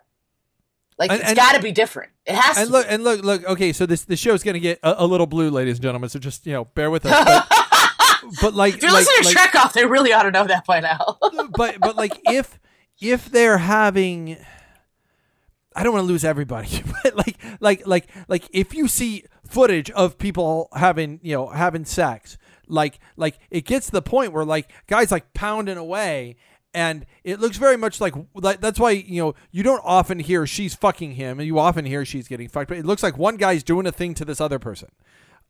Like 0.98 1.10
And- 1.10 1.20
it's 1.20 1.34
got 1.34 1.52
to 1.56 1.62
be 1.62 1.72
different. 1.72 2.10
It 2.26 2.34
has 2.34 2.58
And 2.58 2.66
to. 2.68 2.72
look, 2.72 2.86
be. 2.86 2.94
and 2.94 3.04
look, 3.04 3.22
look. 3.22 3.44
Okay, 3.44 3.72
so 3.72 3.86
this 3.86 4.04
the 4.04 4.16
show's 4.16 4.42
gonna 4.42 4.58
get 4.60 4.78
a, 4.82 5.02
a 5.04 5.06
little 5.06 5.26
blue, 5.26 5.50
ladies 5.50 5.76
and 5.76 5.82
gentlemen. 5.82 6.10
So 6.10 6.18
just 6.18 6.46
you 6.46 6.52
know, 6.52 6.64
bear 6.66 6.90
with 6.90 7.06
us. 7.06 7.46
But, 7.48 8.30
but 8.42 8.54
like, 8.54 8.74
if 8.74 8.82
you're 8.82 8.92
like, 8.92 9.06
listening 9.06 9.32
to 9.32 9.38
like- 9.38 9.50
Trek 9.50 9.64
Off, 9.64 9.72
they 9.72 9.86
really 9.86 10.12
ought 10.12 10.24
to 10.24 10.30
know 10.30 10.46
that 10.46 10.66
by 10.66 10.80
now. 10.80 11.18
but 11.56 11.80
but 11.80 11.96
like 11.96 12.20
if 12.26 12.58
if 13.00 13.30
they're 13.30 13.58
having, 13.58 14.36
I 15.74 15.82
don't 15.82 15.92
want 15.92 16.04
to 16.04 16.08
lose 16.08 16.24
everybody, 16.24 16.82
but 17.02 17.16
like 17.16 17.36
like 17.60 17.86
like 17.86 18.08
like 18.28 18.48
if 18.52 18.74
you 18.74 18.88
see 18.88 19.24
footage 19.46 19.90
of 19.90 20.18
people 20.18 20.68
having 20.74 21.20
you 21.22 21.34
know 21.34 21.48
having 21.48 21.84
sex, 21.84 22.38
like 22.66 22.98
like 23.16 23.38
it 23.50 23.64
gets 23.64 23.86
to 23.86 23.92
the 23.92 24.02
point 24.02 24.32
where 24.32 24.44
like 24.44 24.70
guys 24.86 25.10
like 25.10 25.32
pounding 25.34 25.76
away. 25.76 26.36
And 26.72 27.04
it 27.24 27.40
looks 27.40 27.56
very 27.56 27.76
much 27.76 28.00
like, 28.00 28.14
like 28.32 28.60
that's 28.60 28.78
why 28.78 28.92
you 28.92 29.20
know 29.20 29.34
you 29.50 29.64
don't 29.64 29.82
often 29.84 30.20
hear 30.20 30.46
she's 30.46 30.72
fucking 30.72 31.14
him, 31.14 31.40
and 31.40 31.46
you 31.48 31.58
often 31.58 31.84
hear 31.84 32.04
she's 32.04 32.28
getting 32.28 32.48
fucked. 32.48 32.68
But 32.68 32.78
it 32.78 32.86
looks 32.86 33.02
like 33.02 33.18
one 33.18 33.36
guy's 33.38 33.64
doing 33.64 33.88
a 33.88 33.92
thing 33.92 34.14
to 34.14 34.24
this 34.24 34.40
other 34.40 34.60
person, 34.60 34.88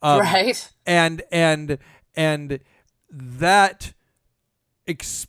um, 0.01 0.21
right? 0.21 0.73
and 0.87 1.21
and 1.31 1.77
and 2.17 2.61
that 3.11 3.93
ex- 4.89 5.27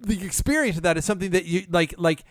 the 0.00 0.24
experience 0.24 0.76
of 0.76 0.82
that 0.82 0.96
is 0.96 1.04
something 1.04 1.30
that 1.30 1.44
you 1.44 1.66
like 1.70 1.94
like 1.98 2.24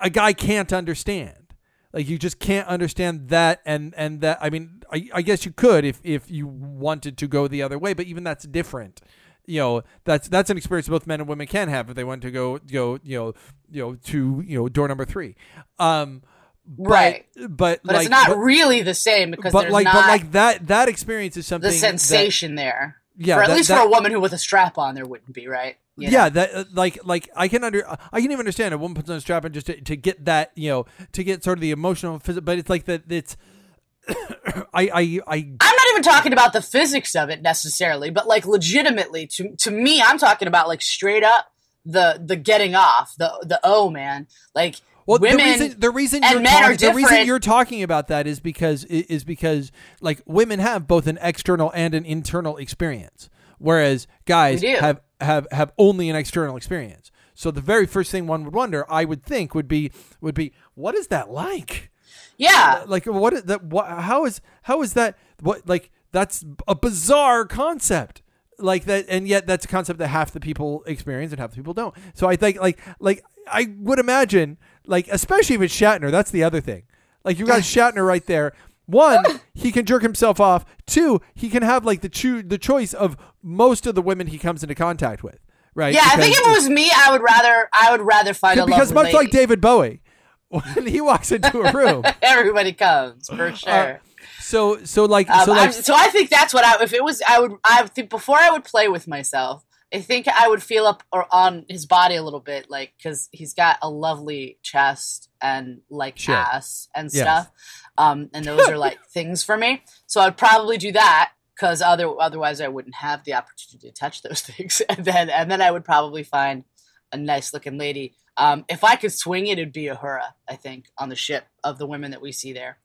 a 0.00 0.10
guy 0.10 0.32
can't 0.32 0.72
understand 0.72 1.54
like 1.92 2.08
you 2.08 2.18
just 2.18 2.38
can't 2.38 2.66
understand 2.68 3.28
that 3.28 3.60
and 3.64 3.94
and 3.96 4.20
that 4.20 4.38
i 4.40 4.50
mean 4.50 4.82
i, 4.92 5.08
I 5.14 5.22
guess 5.22 5.44
you 5.46 5.52
could 5.52 5.84
if 5.84 6.00
if 6.04 6.30
you 6.30 6.46
wanted 6.46 7.16
to 7.18 7.26
go 7.26 7.48
the 7.48 7.62
other 7.62 7.78
way 7.78 7.92
but 7.94 8.06
even 8.06 8.24
that's 8.24 8.44
different 8.46 9.00
you 9.46 9.60
know 9.60 9.82
that's 10.04 10.28
that's 10.28 10.50
an 10.50 10.56
experience 10.56 10.88
both 10.88 11.06
men 11.06 11.20
and 11.20 11.28
women 11.28 11.46
can 11.46 11.68
have 11.68 11.88
if 11.90 11.96
they 11.96 12.04
want 12.04 12.22
to 12.22 12.30
go 12.30 12.58
go 12.58 12.98
you 13.02 13.18
know 13.18 13.34
you 13.70 13.82
know 13.82 13.94
to 13.96 14.42
you 14.46 14.58
know 14.58 14.68
door 14.68 14.88
number 14.88 15.04
three 15.04 15.34
um 15.78 16.22
but, 16.66 16.90
Right. 16.90 17.26
but 17.36 17.80
But 17.84 17.94
like 17.94 18.00
it's 18.06 18.10
not 18.10 18.28
but, 18.28 18.38
really 18.38 18.80
the 18.80 18.94
same 18.94 19.30
because 19.30 19.52
but 19.52 19.62
there's 19.62 19.72
like 19.74 19.84
not 19.84 19.94
but 19.94 20.06
like 20.08 20.32
that 20.32 20.66
that 20.68 20.88
experience 20.88 21.36
is 21.36 21.46
something 21.46 21.68
the 21.68 21.74
that- 21.74 21.78
sensation 21.78 22.54
there. 22.54 22.96
Yeah, 23.18 23.36
for 23.36 23.42
at 23.42 23.48
that- 23.48 23.56
least 23.56 23.68
that- 23.68 23.80
for 23.82 23.86
a 23.86 23.90
woman 23.90 24.12
who 24.12 24.18
with 24.20 24.32
a 24.32 24.38
strap 24.38 24.78
on, 24.78 24.94
there 24.94 25.04
wouldn't 25.04 25.34
be, 25.34 25.46
right? 25.46 25.76
You 25.96 26.10
know? 26.10 26.12
yeah, 26.12 26.28
that 26.28 26.54
uh, 26.54 26.64
like 26.72 26.98
like 27.04 27.28
I 27.36 27.46
can 27.46 27.62
under 27.62 27.86
I 27.88 28.20
can 28.20 28.32
even 28.32 28.40
understand 28.40 28.74
a 28.74 28.78
woman 28.78 28.96
puts 28.96 29.08
on 29.10 29.16
a 29.16 29.20
strap 29.20 29.44
and 29.44 29.54
just 29.54 29.66
to, 29.66 29.80
to 29.80 29.96
get 29.96 30.24
that 30.24 30.50
you 30.56 30.68
know 30.68 30.86
to 31.12 31.22
get 31.22 31.44
sort 31.44 31.58
of 31.58 31.62
the 31.62 31.70
emotional 31.70 32.18
physical, 32.18 32.44
but 32.44 32.58
it's 32.58 32.68
like 32.68 32.86
that 32.86 33.02
it's 33.08 33.36
I 34.08 34.64
I 34.74 35.20
I 35.26 35.36
I'm 35.60 35.76
not 35.76 35.86
even 35.90 36.02
talking 36.02 36.32
about 36.32 36.52
the 36.52 36.62
physics 36.62 37.14
of 37.14 37.30
it 37.30 37.42
necessarily, 37.42 38.10
but 38.10 38.26
like 38.26 38.44
legitimately 38.44 39.28
to 39.34 39.54
to 39.56 39.70
me, 39.70 40.02
I'm 40.02 40.18
talking 40.18 40.48
about 40.48 40.68
like 40.68 40.82
straight 40.82 41.22
up 41.22 41.52
the 41.84 42.20
the 42.24 42.36
getting 42.36 42.74
off 42.74 43.14
the 43.16 43.30
the 43.46 43.60
oh 43.62 43.90
man, 43.90 44.26
like 44.54 44.76
well 45.06 45.18
women 45.18 45.38
the 45.38 45.44
reason 45.44 45.80
the 45.80 45.90
reason 45.90 46.24
and 46.24 46.32
you're 46.32 46.42
men 46.42 46.52
talking, 46.52 46.74
are 46.74 46.76
the 46.76 46.94
reason 46.94 47.26
you're 47.26 47.38
talking 47.38 47.82
about 47.82 48.08
that 48.08 48.26
is 48.26 48.40
because 48.40 48.84
is 48.84 49.24
because 49.24 49.70
like 50.00 50.22
women 50.26 50.58
have 50.58 50.86
both 50.86 51.06
an 51.06 51.18
external 51.20 51.70
and 51.74 51.94
an 51.94 52.04
internal 52.04 52.56
experience, 52.56 53.28
whereas 53.58 54.06
guys 54.26 54.62
have 54.80 55.00
have 55.20 55.46
have 55.50 55.72
only 55.78 56.08
an 56.10 56.16
external 56.16 56.56
experience. 56.56 57.10
So 57.34 57.50
the 57.50 57.60
very 57.60 57.86
first 57.86 58.12
thing 58.12 58.26
one 58.26 58.44
would 58.44 58.54
wonder, 58.54 58.84
I 58.90 59.04
would 59.04 59.24
think, 59.24 59.54
would 59.54 59.68
be 59.68 59.90
would 60.20 60.34
be 60.34 60.52
what 60.74 60.94
is 60.94 61.08
that 61.08 61.30
like? 61.30 61.90
yeah, 62.36 62.84
like 62.86 63.06
what 63.06 63.32
is 63.32 63.42
that 63.44 63.64
what 63.64 63.86
how 63.88 64.24
is 64.24 64.40
how 64.62 64.82
is 64.82 64.94
that 64.94 65.16
what 65.40 65.66
like 65.68 65.90
that's 66.12 66.44
a 66.66 66.74
bizarre 66.74 67.44
concept. 67.44 68.22
Like 68.58 68.84
that 68.84 69.06
and 69.08 69.26
yet 69.26 69.46
that's 69.48 69.64
a 69.64 69.68
concept 69.68 69.98
that 69.98 70.08
half 70.08 70.30
the 70.30 70.38
people 70.40 70.84
experience 70.86 71.32
and 71.32 71.40
half 71.40 71.50
the 71.50 71.56
people 71.56 71.74
don't. 71.74 71.94
So 72.14 72.28
i 72.28 72.36
think 72.36 72.60
like 72.60 72.78
like 73.00 73.24
i 73.48 73.66
would 73.78 73.98
imagine 73.98 74.58
like 74.86 75.08
especially 75.08 75.56
if 75.56 75.62
it's 75.62 75.74
shatner 75.74 76.12
that's 76.12 76.30
the 76.30 76.44
other 76.44 76.60
thing. 76.60 76.84
Like 77.24 77.38
you 77.38 77.46
got 77.46 77.62
shatner 77.62 78.06
right 78.06 78.24
there 78.26 78.52
one 78.86 79.24
he 79.54 79.72
can 79.72 79.84
jerk 79.86 80.02
himself 80.02 80.40
off 80.40 80.64
two 80.86 81.20
he 81.34 81.48
can 81.48 81.62
have 81.62 81.84
like 81.84 82.00
the 82.02 82.08
cho- 82.08 82.42
the 82.42 82.58
choice 82.58 82.92
of 82.92 83.16
most 83.42 83.86
of 83.86 83.94
the 83.94 84.02
women 84.02 84.26
he 84.26 84.38
comes 84.38 84.62
into 84.62 84.74
contact 84.74 85.22
with 85.22 85.38
right 85.74 85.94
Yeah, 85.94 86.02
I 86.04 86.16
think 86.20 86.34
if 86.36 86.46
it 86.46 86.50
was 86.50 86.68
me, 86.68 86.90
I 86.94 87.10
would 87.12 87.22
rather 87.22 87.68
I 87.72 87.90
would 87.92 88.02
rather 88.02 88.34
find 88.34 88.60
a 88.60 88.66
because 88.66 88.92
much 88.92 89.12
like 89.12 89.30
david 89.30 89.60
bowie 89.60 90.00
when 90.48 90.86
he 90.86 91.00
walks 91.00 91.32
into 91.32 91.60
a 91.62 91.72
room 91.72 92.04
everybody 92.22 92.72
comes 92.72 93.28
for 93.28 93.54
sure. 93.54 94.00
so 94.40 94.84
so 94.84 95.04
like 95.06 95.28
Um, 95.30 95.44
so 95.46 95.52
like 95.52 95.72
so 95.72 95.94
I 95.96 96.08
think 96.08 96.30
that's 96.30 96.52
what 96.54 96.64
I. 96.64 96.82
If 96.82 96.92
it 96.92 97.02
was, 97.02 97.22
I 97.28 97.40
would. 97.40 97.52
I 97.64 97.86
think 97.88 98.10
before 98.10 98.36
I 98.38 98.50
would 98.50 98.62
play 98.64 98.88
with 98.88 99.08
myself, 99.08 99.64
I 99.92 100.00
think 100.00 100.28
I 100.28 100.48
would 100.48 100.62
feel 100.62 100.86
up 100.86 101.02
or 101.12 101.26
on 101.34 101.64
his 101.68 101.86
body 101.86 102.14
a 102.16 102.22
little 102.22 102.40
bit, 102.40 102.70
like 102.70 102.92
because 102.96 103.28
he's 103.32 103.54
got 103.54 103.78
a 103.82 103.90
lovely 103.90 104.58
chest 104.62 105.28
and 105.40 105.80
like 105.90 106.18
Sure. 106.18 106.36
ass 106.36 106.88
and 106.94 107.10
Yes. 107.12 107.22
stuff. 107.22 107.50
Um, 107.96 108.30
and 108.34 108.44
those 108.44 108.68
are 108.68 108.76
like 108.78 108.98
things 109.06 109.42
for 109.44 109.56
me. 109.56 109.82
So 110.06 110.20
I'd 110.20 110.36
probably 110.36 110.78
do 110.78 110.92
that 110.92 111.32
because 111.54 111.80
other 111.80 112.08
otherwise 112.20 112.60
I 112.60 112.68
wouldn't 112.68 112.96
have 112.96 113.24
the 113.24 113.34
opportunity 113.34 113.88
to 113.88 113.94
touch 113.94 114.22
those 114.22 114.40
things. 114.42 114.82
And 114.88 115.04
then 115.04 115.30
and 115.30 115.50
then 115.50 115.62
I 115.62 115.70
would 115.70 115.84
probably 115.84 116.22
find 116.24 116.64
a 117.12 117.16
nice 117.16 117.52
looking 117.52 117.78
lady. 117.78 118.14
Um, 118.36 118.64
if 118.68 118.82
I 118.82 118.96
could 118.96 119.12
swing 119.12 119.46
it, 119.46 119.58
it'd 119.58 119.72
be 119.72 119.84
Uhura. 119.84 120.32
I 120.48 120.56
think 120.56 120.86
on 120.98 121.08
the 121.08 121.16
ship 121.16 121.46
of 121.62 121.78
the 121.78 121.86
women 121.86 122.10
that 122.10 122.20
we 122.20 122.32
see 122.32 122.52
there. 122.52 122.78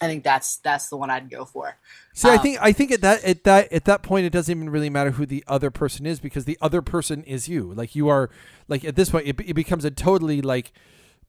I 0.00 0.06
think 0.06 0.24
that's 0.24 0.56
that's 0.56 0.88
the 0.88 0.96
one 0.96 1.10
I'd 1.10 1.30
go 1.30 1.44
for. 1.44 1.76
See, 2.12 2.28
I 2.28 2.34
Um, 2.34 2.42
think 2.42 2.58
I 2.60 2.72
think 2.72 2.90
at 2.90 3.02
that 3.02 3.22
at 3.22 3.44
that 3.44 3.72
at 3.72 3.84
that 3.84 4.02
point, 4.02 4.26
it 4.26 4.30
doesn't 4.30 4.50
even 4.50 4.68
really 4.68 4.90
matter 4.90 5.12
who 5.12 5.24
the 5.24 5.44
other 5.46 5.70
person 5.70 6.06
is 6.06 6.18
because 6.18 6.44
the 6.44 6.58
other 6.60 6.82
person 6.82 7.22
is 7.22 7.48
you. 7.48 7.72
Like 7.72 7.94
you 7.94 8.08
are, 8.08 8.28
like 8.66 8.84
at 8.84 8.96
this 8.96 9.10
point, 9.10 9.28
it, 9.28 9.38
it 9.46 9.54
becomes 9.54 9.84
a 9.84 9.92
totally 9.92 10.42
like 10.42 10.72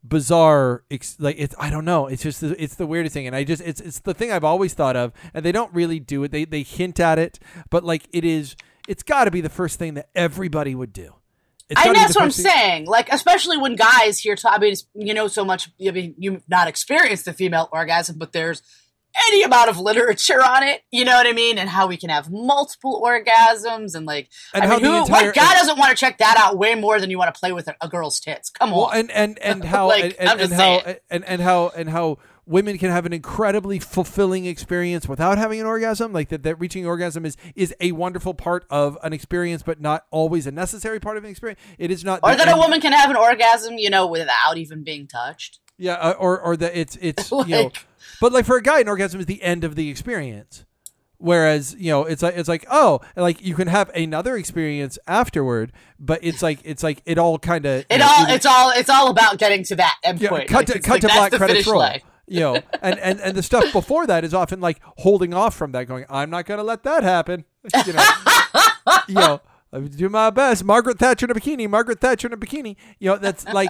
bizarre. 0.04 0.84
Ex- 0.92 1.18
like 1.20 1.36
it's 1.40 1.56
I 1.60 1.70
don't 1.70 1.86
know. 1.86 2.08
It's 2.08 2.24
just 2.24 2.42
the, 2.42 2.62
it's 2.62 2.76
the 2.76 2.86
weirdest 2.88 3.14
thing, 3.14 3.28
and 3.28 3.36
I 3.36 3.44
just 3.44 3.62
it's 3.62 3.82
it's 3.82 4.00
the 4.00 4.14
thing 4.14 4.32
I've 4.32 4.44
always 4.44 4.74
thought 4.74 4.96
of, 4.96 5.12
and 5.34 5.44
they 5.46 5.52
don't 5.52 5.74
really 5.74 6.00
do 6.00 6.24
it. 6.24 6.32
They 6.32 6.46
they 6.46 6.64
hint 6.64 7.00
at 7.00 7.20
it, 7.20 7.40
but 7.70 7.84
like 7.84 8.08
it 8.12 8.24
is. 8.26 8.56
It's 8.88 9.02
got 9.04 9.24
to 9.26 9.32
be 9.32 9.40
the 9.40 9.50
first 9.50 9.80
thing 9.80 9.94
that 9.94 10.10
everybody 10.14 10.76
would 10.76 10.92
do. 10.92 11.16
It's 11.70 11.80
I 11.80 11.86
know 11.86 11.94
that's 11.94 12.16
what 12.16 12.26
I'm 12.26 12.32
thing- 12.32 12.46
saying. 12.46 12.86
Like, 12.86 13.10
especially 13.14 13.58
when 13.58 13.78
guys 13.78 14.20
hear, 14.20 14.36
t- 14.36 14.46
I 14.46 14.58
mean, 14.60 14.76
you 14.94 15.14
know, 15.14 15.30
so 15.30 15.46
much. 15.46 15.70
I 15.88 15.92
mean, 15.92 16.14
you've 16.18 16.44
not 16.50 16.68
experienced 16.68 17.24
the 17.24 17.32
female 17.32 17.70
orgasm, 17.72 18.18
but 18.18 18.34
there's 18.34 18.62
any 19.30 19.44
amount 19.44 19.70
of 19.70 19.80
literature 19.80 20.42
on 20.42 20.64
it. 20.64 20.82
You 20.92 21.06
know 21.06 21.14
what 21.14 21.28
I 21.28 21.34
mean? 21.34 21.58
And 21.58 21.70
how 21.70 21.88
we 21.88 21.98
can 21.98 22.10
have 22.10 22.30
multiple 22.32 23.02
orgasms, 23.06 23.96
and 23.96 24.06
like, 24.06 24.30
And 24.54 24.64
I 24.64 24.68
how 24.68 24.76
mean, 24.78 24.86
who, 24.86 24.98
entire- 25.00 25.26
what 25.28 25.36
guy 25.36 25.54
doesn't 25.56 25.78
want 25.78 25.92
to 25.92 25.96
check 25.96 26.18
that 26.20 26.38
out 26.38 26.58
way 26.58 26.76
more 26.76 27.00
than 27.00 27.10
you 27.10 27.18
want 27.18 27.34
to 27.34 27.40
play 27.40 27.52
with 27.52 27.68
a, 27.68 27.76
a 27.82 27.88
girl's 27.88 28.20
tits? 28.20 28.50
Come 28.50 28.72
Well, 28.72 28.86
on. 28.86 28.96
and 28.98 29.12
and 29.12 29.40
and 29.40 29.64
how 29.74 29.88
Like, 29.88 30.16
and, 30.20 30.30
I'm 30.30 30.40
and, 30.40 30.54
how 30.54 30.82
and, 31.10 31.24
and 31.26 31.42
how 31.42 31.70
and 31.76 31.90
how 31.90 32.18
women 32.46 32.78
can 32.78 32.92
have 32.92 33.06
an 33.06 33.14
incredibly 33.14 33.80
fulfilling 33.80 34.46
experience 34.46 35.08
without 35.08 35.38
having 35.38 35.62
an 35.62 35.66
orgasm. 35.66 36.12
Like 36.12 36.28
that, 36.30 36.44
that 36.44 36.60
reaching 36.60 36.86
orgasm 36.86 37.26
is 37.26 37.38
is 37.56 37.74
a 37.80 37.92
wonderful 37.94 38.34
part 38.34 38.66
of 38.70 38.98
an 39.04 39.14
experience, 39.14 39.64
but 39.64 39.80
not 39.80 40.06
always 40.12 40.46
a 40.48 40.52
necessary 40.52 41.00
part 41.00 41.16
of 41.18 41.24
an 41.24 41.30
experience. 41.30 41.60
It 41.78 41.90
is 41.92 42.04
not. 42.04 42.20
or 42.24 42.36
that 42.36 42.50
a 42.54 42.58
woman 42.58 42.82
can 42.82 42.92
have 42.94 43.10
an 43.10 43.16
orgasm, 43.16 43.78
you 43.78 43.90
know, 43.90 44.08
without 44.08 44.58
even 44.58 44.84
being 44.84 45.08
touched. 45.08 45.60
Yeah, 45.78 45.94
uh, 45.94 46.12
or 46.20 46.40
or 46.40 46.58
that 46.58 46.78
it's 46.78 46.98
it's 47.02 47.32
you 47.32 47.46
know, 47.48 47.64
Like- 47.64 47.86
but 48.22 48.32
like 48.32 48.46
for 48.46 48.58
a 48.58 48.62
guy, 48.62 48.80
an 48.80 48.88
orgasm 48.90 49.20
is 49.20 49.26
the 49.26 49.42
end 49.44 49.64
of 49.64 49.76
the 49.76 49.90
experience. 49.90 50.66
Whereas 51.18 51.74
you 51.80 51.90
know, 51.90 52.04
it's 52.04 52.22
like 52.22 52.36
it's 52.36 52.50
like 52.50 52.66
oh, 52.70 53.00
like 53.16 53.42
you 53.42 53.56
can 53.56 53.70
have 53.70 53.90
another 53.96 54.36
experience 54.36 55.00
afterward, 55.08 55.72
but 55.98 56.20
it's 56.22 56.42
like 56.44 56.60
it's 56.66 56.84
like 56.84 57.02
it 57.06 57.18
all 57.18 57.40
kind 57.40 57.66
of 57.66 57.86
It 57.90 58.02
all, 58.02 58.26
it's 58.28 58.46
all, 58.46 58.72
it's 58.72 58.90
all 58.90 59.10
about 59.10 59.38
getting 59.38 59.64
to 59.66 59.76
that 59.78 59.96
end 60.04 60.20
Yeah, 60.22 60.30
point. 60.30 60.50
cut 60.50 60.68
Like, 60.68 60.68
to 60.68 60.80
cut 60.82 60.92
like, 60.92 61.02
to 61.02 61.08
black 61.08 61.32
credits 61.32 61.66
roll. 61.68 61.80
line. 61.80 62.02
You 62.28 62.40
know, 62.42 62.56
and, 62.82 63.00
and 63.00 63.20
and 63.22 63.38
the 63.38 63.44
stuff 63.44 63.72
before 63.72 64.06
that 64.08 64.26
is 64.26 64.34
often 64.34 64.60
like 64.60 64.80
holding 64.98 65.34
off 65.34 65.56
from 65.56 65.72
that, 65.74 65.88
going, 65.88 66.06
"I'm 66.10 66.30
not 66.30 66.46
going 66.46 66.58
to 66.58 66.64
let 66.64 66.84
that 66.84 67.04
happen." 67.04 67.46
You 67.86 67.94
know, 67.94 68.04
you 69.08 69.16
know, 69.16 69.42
I 69.72 69.80
do 69.80 70.10
my 70.10 70.30
best. 70.30 70.64
Margaret 70.66 71.00
Thatcher 71.00 71.26
in 71.26 71.32
a 71.32 71.36
bikini. 71.36 71.70
Margaret 71.70 72.02
Thatcher 72.02 72.28
in 72.28 72.34
a 72.34 72.38
bikini. 72.38 72.76
You 73.00 73.12
know, 73.12 73.18
that's 73.18 73.46
like. 73.48 73.70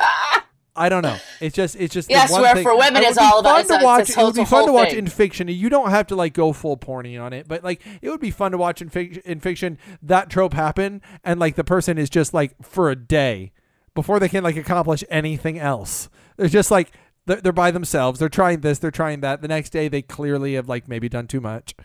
I 0.75 0.89
don't 0.89 1.03
know. 1.03 1.17
It's 1.39 1.55
just, 1.55 1.75
it's 1.75 1.93
just. 1.93 2.09
Yes, 2.09 2.31
where 2.31 2.55
thing. 2.55 2.63
for 2.63 2.75
women 2.75 2.95
And 2.97 3.05
it 3.05 3.09
would 3.09 3.15
be 3.15 3.21
all 3.21 3.39
about- 3.39 3.51
fun 3.51 3.59
it's 3.61 3.69
to 3.69 3.83
watch. 3.83 4.09
It 4.09 4.17
would 4.17 4.33
be 4.35 4.45
fun 4.45 4.65
to 4.65 4.73
watch 4.73 4.89
thing. 4.89 4.97
in 4.99 5.07
fiction. 5.07 5.47
You 5.47 5.69
don't 5.69 5.91
have 5.91 6.07
to 6.07 6.15
like 6.15 6.33
go 6.33 6.51
full 6.51 6.77
porny 6.77 7.21
on 7.21 7.31
it, 7.33 7.47
but 7.47 7.63
like 7.63 7.81
it 8.01 8.09
would 8.09 8.19
be 8.19 8.31
fun 8.31 8.51
to 8.53 8.57
watch 8.57 8.81
in, 8.81 8.89
fic- 8.89 9.21
in 9.21 9.39
fiction 9.39 9.77
that 10.01 10.29
trope 10.29 10.53
happen, 10.53 11.01
and 11.23 11.39
like 11.39 11.55
the 11.55 11.63
person 11.63 11.97
is 11.97 12.09
just 12.09 12.33
like 12.33 12.55
for 12.63 12.89
a 12.89 12.95
day 12.95 13.51
before 13.93 14.19
they 14.19 14.29
can 14.29 14.43
like 14.43 14.55
accomplish 14.57 15.03
anything 15.09 15.59
else. 15.59 16.09
They're 16.37 16.47
just 16.49 16.71
like 16.71 16.91
they're, 17.27 17.39
they're 17.39 17.51
by 17.53 17.69
themselves. 17.69 18.19
They're 18.19 18.27
trying 18.29 18.61
this. 18.61 18.79
They're 18.79 18.89
trying 18.89 19.21
that. 19.21 19.41
The 19.43 19.47
next 19.47 19.69
day 19.69 19.87
they 19.89 20.01
clearly 20.01 20.55
have 20.55 20.67
like 20.67 20.87
maybe 20.87 21.07
done 21.07 21.27
too 21.27 21.39
much. 21.41 21.75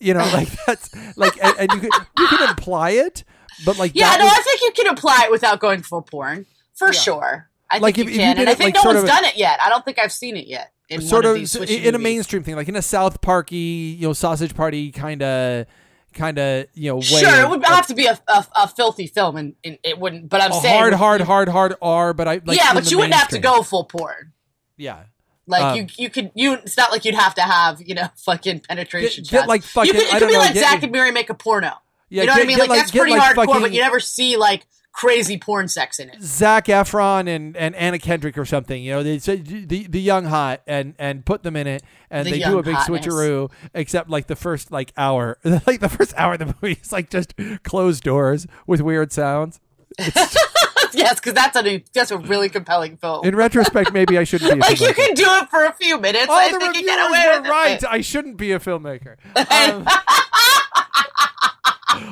You 0.00 0.12
know, 0.12 0.24
like 0.34 0.48
that's 0.66 0.90
like, 1.16 1.42
and, 1.42 1.56
and 1.58 1.72
you 1.72 1.80
could 1.80 2.06
you 2.18 2.26
can 2.28 2.50
imply 2.50 2.90
it, 2.90 3.24
but 3.64 3.78
like 3.78 3.92
Yeah, 3.94 4.16
no, 4.18 4.24
was- 4.26 4.34
I 4.36 4.42
think 4.42 4.60
you 4.60 4.84
can 4.84 4.92
apply 4.92 5.22
it 5.24 5.30
without 5.30 5.60
going 5.60 5.80
full 5.80 6.02
porn 6.02 6.44
for 6.74 6.92
sure. 6.92 7.48
I 7.74 7.78
Like, 7.78 7.96
think 7.96 8.08
if- 8.08 8.14
you 8.14 8.20
if 8.20 8.20
you 8.20 8.26
can, 8.26 8.36
did 8.36 8.40
and 8.42 8.48
I 8.50 8.54
think 8.54 8.74
like, 8.76 8.84
no 8.84 8.90
one's 8.90 9.02
of- 9.02 9.08
done 9.08 9.24
it 9.24 9.36
yet. 9.36 9.58
I 9.62 9.68
don't 9.68 9.84
think 9.84 9.98
I've 9.98 10.12
seen 10.12 10.36
it 10.36 10.46
yet. 10.46 10.72
In 10.90 11.00
sort 11.00 11.24
of 11.24 11.32
of 11.32 11.36
in 11.38 11.42
swishy 11.44 11.94
a 11.94 11.98
mainstream 11.98 12.42
thing, 12.42 12.56
like 12.56 12.68
in 12.68 12.76
a 12.76 12.82
South 12.82 13.20
Parky, 13.22 13.96
you 13.98 14.06
know, 14.06 14.12
sausage 14.12 14.54
party 14.54 14.90
kind 14.92 15.22
of, 15.22 15.66
kind 16.12 16.38
of, 16.38 16.66
you 16.74 16.90
know, 16.90 16.96
way. 16.96 17.02
Sure, 17.02 17.34
it 17.34 17.44
of- 17.44 17.50
would 17.50 17.64
have 17.64 17.86
to 17.86 17.94
be 17.94 18.06
a, 18.06 18.18
a, 18.28 18.46
a 18.54 18.68
filthy 18.68 19.06
film, 19.06 19.36
and, 19.36 19.54
and 19.64 19.78
it 19.82 19.98
wouldn't. 19.98 20.28
But 20.28 20.42
I'm 20.42 20.52
saying 20.52 20.78
hard, 20.78 20.92
hard, 20.92 21.20
hard, 21.22 21.48
hard 21.48 21.74
R, 21.80 22.12
but 22.12 22.28
I 22.28 22.40
like 22.44 22.58
yeah, 22.58 22.74
but 22.74 22.90
you 22.90 22.98
wouldn't 22.98 23.14
have 23.14 23.28
to 23.28 23.38
go 23.38 23.62
full 23.62 23.84
porn. 23.84 24.32
Yeah, 24.76 25.04
Like 25.46 25.62
Um, 25.62 25.76
you, 25.78 25.86
you 25.96 26.10
could. 26.10 26.30
You. 26.34 26.52
It's 26.54 26.76
not 26.76 26.90
like 26.92 27.04
you'd 27.06 27.14
have 27.14 27.34
to 27.36 27.42
have 27.42 27.80
you 27.80 27.94
know 27.94 28.08
fucking 28.16 28.60
penetration 28.60 29.24
Get- 29.24 29.30
get, 29.30 29.48
like, 29.48 29.62
fucking- 29.62 29.88
You 29.94 30.00
could, 30.00 30.02
it 30.02 30.08
I 30.08 30.12
could 30.12 30.20
don't 30.20 30.28
be 30.28 30.34
know, 30.34 30.40
like 30.40 30.54
get- 30.54 30.60
Zack 30.70 30.82
and 30.82 30.92
Miri 30.92 31.12
make 31.12 31.30
a 31.30 31.34
porno. 31.34 31.72
yeah. 32.10 32.22
you 32.22 32.26
know 32.26 32.32
what 32.34 32.42
I 32.42 32.46
mean? 32.46 32.56
get 32.58 32.68
Like, 32.68 32.78
that's 32.78 32.90
pretty 32.90 33.12
like 33.12 33.22
hardcore, 33.34 33.46
fucking 33.46 33.62
but 33.62 33.72
you 33.72 33.80
never 33.80 34.00
see 34.00 34.36
like 34.36 34.66
crazy 34.94 35.36
porn 35.36 35.68
sex 35.68 35.98
in 35.98 36.08
it. 36.08 36.22
Zac 36.22 36.66
Efron 36.66 37.28
and, 37.28 37.54
and 37.56 37.74
Anna 37.74 37.98
Kendrick 37.98 38.38
or 38.38 38.46
something. 38.46 38.82
You 38.82 38.92
know, 38.92 39.02
they 39.02 39.18
say 39.18 39.36
the 39.36 39.86
the 39.86 40.00
young 40.00 40.24
hot 40.24 40.62
and 40.66 40.94
and 40.98 41.26
put 41.26 41.42
them 41.42 41.56
in 41.56 41.66
it, 41.66 41.82
and 42.10 42.26
The 42.26 42.30
they 42.30 42.38
do 42.38 42.58
a 42.58 42.62
big 42.62 42.74
hotness. 42.74 43.04
switcheroo. 43.06 43.50
Except 43.74 44.08
like 44.08 44.28
the 44.28 44.36
first 44.36 44.72
like 44.72 44.92
hour, 44.96 45.38
like 45.66 45.80
the 45.80 45.88
first 45.90 46.14
hour 46.16 46.34
of 46.34 46.38
the 46.38 46.46
movie 46.62 46.78
is 46.80 46.92
like 46.92 47.10
just 47.10 47.34
closed 47.64 48.04
doors 48.04 48.46
with 48.66 48.80
weird 48.80 49.12
sounds. 49.12 49.60
yes, 49.98 51.20
because 51.20 51.34
that's 51.34 51.56
a 51.56 51.84
that's 51.92 52.10
a 52.10 52.18
really 52.18 52.48
compelling 52.48 52.96
film. 52.96 53.24
In 53.26 53.36
retrospect, 53.36 53.92
maybe 53.92 54.16
I 54.18 54.24
shouldn't 54.24 54.52
be. 54.52 54.58
A 54.58 54.60
like 54.70 54.80
you 54.80 54.88
filmmaker. 54.88 54.94
can 54.96 55.14
do 55.14 55.24
it 55.26 55.50
for 55.50 55.64
a 55.64 55.72
few 55.74 56.00
minutes. 56.00 56.28
All 56.28 56.36
I 56.36 56.50
the 56.52 56.58
think 56.58 56.76
you 56.76 56.84
get 56.84 56.98
away 57.08 57.38
were 57.40 57.50
right. 57.50 57.82
it. 57.82 57.84
I 57.88 58.00
shouldn't 58.00 58.36
be 58.36 58.52
a 58.52 58.58
filmmaker. 58.58 59.16
Um, 59.36 59.86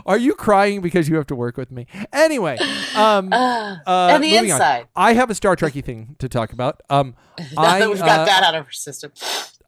are 0.06 0.18
you 0.18 0.34
crying 0.34 0.80
because 0.80 1.08
you 1.08 1.16
have 1.16 1.26
to 1.28 1.36
work 1.36 1.56
with 1.56 1.70
me? 1.70 1.86
Anyway, 2.12 2.58
um, 2.96 3.32
uh, 3.32 3.76
and 3.86 4.22
the 4.22 4.28
moving 4.32 4.50
on. 4.52 4.56
inside. 4.56 4.88
I 4.96 5.14
have 5.14 5.30
a 5.30 5.34
Star 5.34 5.56
Trekky 5.56 5.84
thing 5.84 6.16
to 6.18 6.28
talk 6.28 6.52
about. 6.52 6.80
Um, 6.90 7.14
I 7.56 7.80
that 7.80 7.88
we've 7.88 7.98
got 7.98 8.20
uh, 8.20 8.24
that 8.24 8.42
out 8.42 8.54
of 8.54 8.66
our 8.66 8.72
system. 8.72 9.12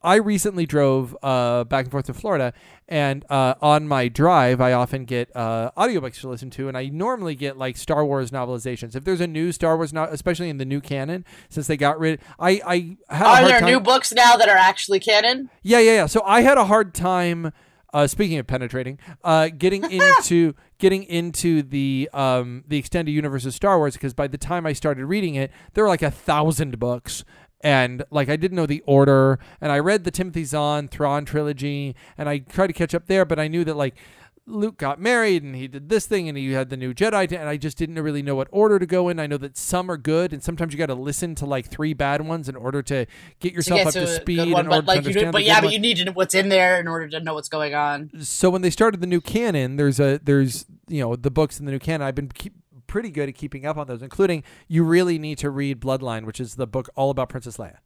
I 0.03 0.17
recently 0.17 0.67
drove 0.67 1.17
uh, 1.23 1.65
back 1.65 1.87
and 1.87 1.91
forth 1.91 2.05
to 2.07 2.13
Florida, 2.15 2.53
and 2.91 3.25
uh, 3.31 3.55
on 3.63 3.89
my 3.89 4.09
drive, 4.09 4.61
I 4.61 4.75
often 4.75 5.07
get 5.07 5.35
uh, 5.35 5.71
audiobooks 5.79 6.21
to 6.21 6.29
listen 6.29 6.51
to, 6.51 6.69
and 6.69 6.77
I 6.77 6.89
normally 6.89 7.35
get 7.35 7.57
like 7.57 7.79
Star 7.79 8.05
Wars 8.05 8.31
novelizations. 8.31 8.95
If 8.95 9.05
there's 9.05 9.23
a 9.23 9.27
new 9.27 9.51
Star 9.51 9.79
Wars, 9.79 9.95
no- 9.95 10.05
especially 10.05 10.51
in 10.51 10.59
the 10.59 10.67
new 10.67 10.83
canon, 10.83 11.25
since 11.49 11.69
they 11.69 11.79
got 11.79 11.99
rid, 11.99 12.21
I 12.39 12.61
I 13.09 13.17
had 13.17 13.25
a 13.25 13.29
Are 13.29 13.49
there 13.49 13.61
time. 13.61 13.71
new 13.71 13.81
books 13.81 14.13
now 14.13 14.37
that 14.37 14.47
are 14.51 14.59
actually 14.59 15.01
canon? 15.01 15.49
Yeah, 15.63 15.79
yeah, 15.79 15.93
yeah. 15.93 16.07
So 16.07 16.21
I 16.27 16.43
had 16.43 16.59
a 16.59 16.67
hard 16.67 16.93
time. 16.93 17.51
Uh, 17.95 18.09
speaking 18.09 18.39
of 18.39 18.47
penetrating, 18.49 18.99
uh, 19.23 19.49
getting 19.57 19.89
into 19.91 20.55
getting 20.79 21.05
into 21.05 21.63
the 21.63 22.11
um, 22.13 22.65
the 22.67 22.77
extended 22.77 23.13
universe 23.13 23.47
of 23.47 23.55
Star 23.55 23.79
Wars 23.79 23.95
because 23.95 24.13
by 24.13 24.27
the 24.27 24.37
time 24.37 24.67
I 24.67 24.73
started 24.73 25.07
reading 25.07 25.37
it, 25.37 25.53
there 25.75 25.85
were 25.85 25.91
like 25.91 26.03
a 26.03 26.11
thousand 26.11 26.81
books, 26.81 27.25
and 27.61 28.03
like 28.11 28.29
I 28.29 28.35
didn't 28.35 28.57
know 28.57 28.67
the 28.67 28.83
order, 28.85 29.39
and 29.61 29.71
I 29.71 29.79
read 29.79 30.03
the 30.03 30.11
Timothy 30.11 30.45
Zahn 30.45 30.89
Thrawn 30.89 31.25
trilogy, 31.25 31.95
and 32.19 32.29
I 32.29 32.39
tried 32.39 32.67
to 32.67 32.73
catch 32.73 32.97
up 32.97 33.07
there, 33.07 33.25
but 33.25 33.39
I 33.39 33.47
knew 33.47 33.65
that 33.65 33.77
like 33.77 33.95
Luke 34.47 34.77
got 34.77 35.01
married 35.01 35.43
and 35.43 35.57
he 35.57 35.67
did 35.67 35.89
this 35.89 36.05
thing 36.07 36.29
and 36.29 36.37
he 36.37 36.53
had 36.53 36.69
the 36.69 36.77
new 36.77 36.93
Jedi 36.93 37.33
and 37.33 37.49
I 37.49 37.57
just 37.57 37.79
didn't 37.79 37.99
really 37.99 38.23
know 38.23 38.35
what 38.35 38.49
order 38.51 38.79
to 38.79 38.85
go 38.85 39.09
in. 39.09 39.19
I 39.19 39.27
know 39.27 39.39
that 39.39 39.57
some 39.57 39.91
are 39.91 39.97
good 39.97 40.35
and 40.35 40.43
sometimes 40.43 40.75
you 40.75 40.79
got 40.79 40.87
to 40.87 40.95
listen 40.95 41.35
to 41.37 41.47
like 41.47 41.67
three 41.67 41.95
bad 41.95 42.21
ones 42.27 42.49
in 42.49 42.55
order 42.55 42.83
to 42.83 43.07
get 43.41 43.55
yourself 43.55 43.79
get 43.79 43.87
up 43.87 43.93
to 43.95 44.01
to 44.01 44.07
speed 44.07 44.53
one, 44.53 44.67
in 44.67 44.73
order 44.73 44.83
but 44.83 44.87
like 44.87 45.03
to 45.03 45.09
understand. 45.09 45.33
but 45.33 45.45
yeah, 45.45 45.61
but 45.63 45.73
you 45.73 45.79
need 45.79 45.97
to 45.97 46.05
know 46.05 46.13
what's 46.13 46.35
in 46.35 46.51
there 46.51 46.79
in 46.79 46.87
order 46.87 47.09
to 47.09 47.21
know 47.21 47.33
what's 47.35 47.49
going 47.49 47.75
on. 47.75 48.11
so 48.21 48.51
when 48.51 48.61
they 48.61 48.71
started 48.71 49.01
the 49.01 49.07
new 49.07 49.21
canon, 49.23 49.77
there's 49.77 49.99
a 49.99 50.21
there's 50.23 50.67
you 50.89 51.01
know 51.01 51.17
the 51.17 51.31
books 51.31 51.59
in 51.59 51.65
the 51.65 51.73
new 51.73 51.79
canon. 51.79 52.07
I've 52.07 52.15
been 52.15 52.29
keep, 52.29 52.53
pretty 52.87 53.11
good 53.11 53.31
at 53.31 53.35
keeping 53.35 53.65
up 53.65 53.79
on 53.79 53.87
those, 53.87 54.03
including 54.03 54.45
you 54.69 54.85
really 54.85 55.19
need 55.19 55.39
to 55.39 55.49
read 55.49 55.81
Bloodline, 55.81 56.27
which 56.27 56.39
is 56.39 56.57
the 56.57 56.67
book 56.67 56.91
all 56.95 57.09
about 57.09 57.31
Princess 57.31 57.57
Leia. 57.57 57.79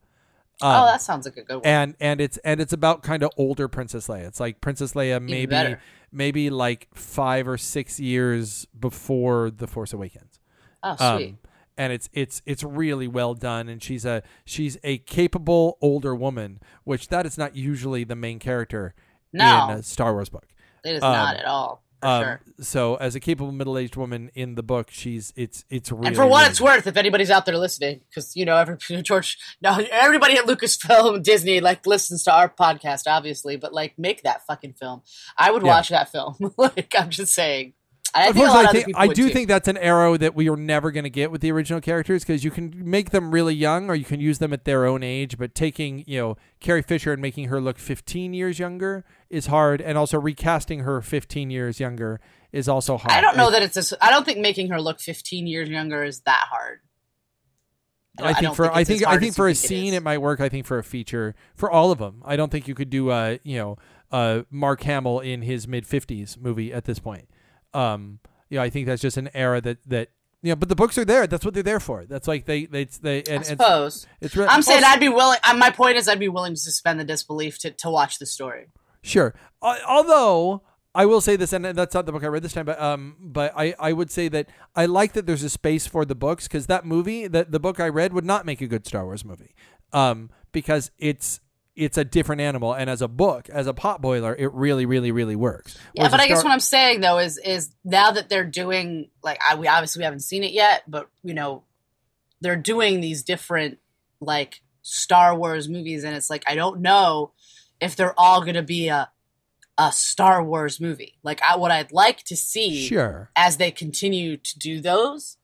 oh, 0.61 0.69
Um, 0.69 0.87
that 0.87 1.01
sounds 1.03 1.25
like 1.25 1.37
a 1.37 1.43
good 1.43 1.55
one. 1.59 1.65
and 1.65 1.95
and 2.01 2.21
it's 2.21 2.37
and 2.39 2.61
it's 2.61 2.73
about 2.73 3.05
kind 3.05 3.23
of 3.23 3.31
older 3.37 3.69
Princess 3.69 4.09
Leia. 4.09 4.27
It's 4.27 4.41
like 4.41 4.61
Princess 4.61 4.95
Leia 4.95 5.23
maybe. 5.23 5.77
Maybe 6.13 6.51
like 6.51 6.89
five 6.95 7.47
or 7.49 7.59
six 7.59 7.99
years 8.01 8.67
before 8.79 9.51
the 9.51 9.67
Force 9.67 9.93
Awakens. 9.93 10.41
oh, 10.83 10.97
Um, 10.99 11.39
and 11.77 11.93
it's 11.93 12.09
it's 12.13 12.43
it's 12.45 12.65
really 12.65 13.07
well 13.07 13.35
done 13.35 13.69
and 13.69 13.83
she's 13.83 14.05
a 14.05 14.23
she's 14.45 14.77
a 14.83 14.99
capable 14.99 15.79
older 15.81 16.15
woman 16.15 16.59
which 16.83 17.07
that 17.09 17.25
is 17.25 17.39
not 17.39 17.55
usually 17.55 18.03
the 18.03 18.17
main 18.17 18.41
character 18.41 18.95
no, 19.33 19.69
in 19.71 19.79
a 19.79 19.83
Star 19.83 20.13
Wars 20.13 20.29
book. 20.29 20.47
it 20.85 20.97
is 20.97 21.03
um, 21.03 21.13
not 21.13 21.37
at 21.37 21.45
all. 21.45 21.83
Um, 22.03 22.23
sure. 22.23 22.41
so 22.61 22.95
as 22.97 23.15
a 23.15 23.21
capable 23.21 23.51
middle-aged 23.53 23.97
woman 23.97 24.31
in 24.35 24.55
the 24.55 24.63
book, 24.63 24.89
she's 24.91 25.33
it's 25.37 25.65
it's 25.69 25.91
really 25.91 26.09
And 26.09 26.17
for 26.17 26.27
what 26.27 26.41
really 26.41 26.51
it's 26.51 26.61
worth, 26.61 26.87
if 26.87 26.97
anybody's 26.97 27.31
out 27.31 27.45
there 27.47 27.59
listening, 27.59 28.01
because 28.09 28.37
you 28.37 28.45
know 28.45 28.57
every 28.57 28.77
George, 29.03 29.37
no, 29.61 29.79
everybody 29.91 30.37
at 30.37 30.45
Lucasfilm, 30.45 31.23
Disney, 31.23 31.61
like 31.61 31.87
listens 31.87 32.23
to 32.25 32.33
our 32.33 32.49
podcast, 32.49 33.03
obviously, 33.07 33.57
but 33.57 33.73
like 33.73 33.99
make 33.99 34.23
that 34.23 34.47
fucking 34.47 34.75
film. 34.75 35.03
I 35.37 35.51
would 35.51 35.63
Yeah. 35.63 35.69
watch 35.69 35.89
that 35.89 36.11
film. 36.13 36.37
like 36.57 36.95
I'm 36.99 37.11
just 37.11 37.35
saying. 37.35 37.73
I 38.15 38.33
think 38.33 38.47
a 38.49 38.51
I, 38.51 38.67
think, 38.73 38.87
I 38.97 39.07
do 39.09 39.29
too. 39.29 39.29
think 39.35 39.49
that's 39.49 39.69
an 39.69 39.77
arrow 39.77 40.17
that 40.17 40.35
we 40.35 40.49
are 40.49 40.57
never 40.57 40.91
going 40.91 41.05
to 41.05 41.11
get 41.11 41.31
with 41.31 41.41
the 41.43 41.53
original 41.53 41.81
characters 41.81 42.25
because 42.25 42.43
you 42.43 42.51
can 42.51 42.73
make 42.89 43.11
them 43.11 43.31
really 43.33 43.55
young 43.55 43.91
or 43.91 43.95
you 43.95 44.05
can 44.05 44.19
use 44.21 44.39
them 44.39 44.53
at 44.53 44.65
their 44.65 44.87
own 44.87 45.03
age. 45.03 45.37
But 45.39 45.55
taking, 45.55 46.05
you 46.07 46.19
know, 46.21 46.37
Carrie 46.61 46.83
Fisher 46.83 47.13
and 47.13 47.21
making 47.21 47.49
her 47.49 47.61
look 47.61 47.79
15 47.79 48.33
years 48.35 48.59
younger 48.59 49.05
is 49.29 49.47
hard. 49.47 49.81
And 49.81 49.99
also 49.99 50.19
recasting 50.19 50.81
her 50.81 51.01
15 51.03 51.51
years 51.51 51.79
younger 51.81 52.19
is 52.51 52.67
also 52.69 52.97
hard. 52.97 53.13
I 53.13 53.21
don't 53.21 53.37
know 53.37 53.49
It- 53.49 53.53
that 53.53 53.63
it's. 53.63 53.93
A, 53.93 54.05
I 54.05 54.11
don't 54.11 54.25
think 54.25 54.39
making 54.39 54.71
her 54.71 54.81
look 54.81 55.01
15 55.01 55.47
years 55.47 55.69
younger 55.69 56.03
is 56.03 56.21
that 56.21 56.45
hard. 56.51 56.81
I 58.21 58.33
don't- 58.33 58.41
think 58.43 58.55
for 58.57 58.73
I 58.73 58.81
it's 58.81 58.91
as 58.91 58.99
think 58.99 59.09
I 59.09 59.19
think 59.19 59.35
for 59.37 59.49
a 59.49 59.55
think 59.55 59.69
scene 59.69 59.93
is. 59.93 59.99
it 59.99 60.03
might 60.03 60.19
work. 60.19 60.41
I 60.41 60.49
think 60.49 60.67
for 60.67 60.79
a 60.79 60.83
feature 60.83 61.35
for 61.55 61.71
all 61.71 61.93
of 61.93 61.99
them, 61.99 62.23
I 62.25 62.37
don't 62.37 62.51
think 62.51 62.67
you 62.67 62.75
could 62.75 62.91
do 62.91 63.11
uh 63.11 63.37
you 63.45 63.59
know 63.59 63.77
uh 64.11 64.43
Mark 64.51 64.83
Hamill 64.83 65.21
in 65.21 65.43
his 65.43 65.69
mid 65.69 65.87
fifties 65.87 66.37
movie 66.41 66.73
at 66.73 66.85
this 66.85 66.99
point. 66.99 67.29
Um, 67.75 68.21
yeah, 68.51 68.63
I 68.63 68.71
think 68.71 68.87
that's 68.87 69.03
just 69.03 69.17
an 69.17 69.29
era 69.35 69.61
that 69.61 69.79
that 69.87 70.11
you 70.43 70.51
know. 70.53 70.57
But 70.57 70.69
the 70.69 70.77
books 70.77 70.97
are 70.99 71.05
there. 71.05 71.27
That's 71.27 71.45
what 71.45 71.55
they're 71.55 71.63
there 71.63 71.81
for. 71.81 72.07
That's 72.07 72.27
like 72.29 72.47
they 72.47 72.67
they 72.67 72.85
they 72.85 73.23
and 73.25 73.41
I 73.41 73.43
suppose. 73.43 74.07
it's 74.21 74.37
re- 74.37 74.47
I'm 74.47 74.63
saying 74.63 74.85
also- 74.85 74.95
I'd 74.95 75.01
be 75.01 75.09
willing. 75.09 75.39
Uh, 75.49 75.55
my 75.55 75.71
point 75.71 75.97
is, 75.97 76.09
I'd 76.09 76.19
be 76.19 76.29
willing 76.29 76.55
to 76.55 76.61
suspend 76.61 76.99
the 76.99 77.05
disbelief 77.05 77.59
to, 77.61 77.71
to 77.73 77.91
watch 77.91 78.19
the 78.19 78.27
story. 78.27 78.67
Sure. 79.03 79.35
Uh, 79.63 79.77
although 79.89 80.63
I 80.95 81.07
will 81.07 81.21
say 81.21 81.37
this, 81.37 81.53
and 81.53 81.65
that's 81.65 81.95
not 81.95 82.07
the 82.07 82.13
book 82.13 82.25
I 82.25 82.29
read 82.29 82.43
this 82.43 82.53
time, 82.55 82.67
but 82.67 82.81
um, 82.81 83.17
but 83.21 83.53
I, 83.57 83.75
I 83.79 83.93
would 83.93 84.11
say 84.11 84.29
that 84.29 84.49
I 84.75 84.87
like 84.87 85.13
that 85.13 85.27
there's 85.27 85.43
a 85.45 85.51
space 85.51 85.87
for 85.87 86.05
the 86.05 86.15
books 86.15 86.49
because 86.49 86.67
that 86.67 86.85
movie, 86.87 87.27
that 87.29 87.53
the 87.53 87.61
book 87.61 87.79
I 87.79 87.89
read, 87.89 88.13
would 88.13 88.25
not 88.25 88.47
make 88.47 88.61
a 88.61 88.67
good 88.67 88.87
Star 88.87 89.05
Wars 89.05 89.25
movie, 89.25 89.55
um, 89.93 90.31
because 90.53 90.91
it's 90.99 91.41
it's 91.79 91.97
a 91.97 92.05
different 92.05 92.41
animal, 92.41 92.75
and 92.75 92.91
as 92.91 93.01
a 93.01 93.09
book, 93.09 93.49
as 93.49 93.69
a 93.69 93.73
pot 93.73 94.03
boiler, 94.03 94.35
it 94.37 94.53
really, 94.53 94.85
really, 94.85 95.13
really 95.13 95.37
works. 95.37 95.79
Yeah, 95.95 96.03
Whereas 96.03 96.11
but 96.11 96.21
I 96.21 96.27
guess 96.27 96.43
what 96.43 96.53
I'm 96.53 96.61
saying 96.61 97.01
though 97.01 97.19
is 97.19 97.39
is 97.39 97.71
now 97.85 98.11
that 98.11 98.29
they're 98.29 98.45
doing 98.45 99.11
like 99.23 99.39
I 99.49 99.55
we 99.55 99.69
obviously 99.69 100.01
we 100.01 100.05
haven't 100.05 100.21
seen 100.21 100.43
it 100.43 100.53
yet, 100.53 100.83
but 100.89 101.09
you 101.23 101.35
know 101.35 101.63
they're 102.41 102.57
doing 102.57 103.01
these 103.01 103.23
different 103.23 103.79
like 104.21 104.61
Star 104.83 105.35
Wars 105.37 105.69
movies, 105.69 106.03
and 106.03 106.17
it's 106.17 106.29
like 106.29 106.43
I 106.49 106.57
don't 106.57 106.81
know 106.81 107.33
if 107.81 107.95
they're 107.95 108.19
all 108.19 108.45
to 108.45 108.63
be 108.63 108.89
a 108.89 109.09
a 109.79 109.93
Star 109.93 110.43
Wars 110.43 110.81
movie. 110.81 111.15
Like 111.23 111.41
I, 111.49 111.57
what 111.57 111.71
I'd 111.71 111.93
like 111.93 112.25
to 112.25 112.37
see 112.37 112.87
sure, 112.87 113.31
as 113.37 113.57
they 113.57 113.71
continue 113.71 114.37
to 114.37 114.59
do 114.59 114.81
those 114.81 115.37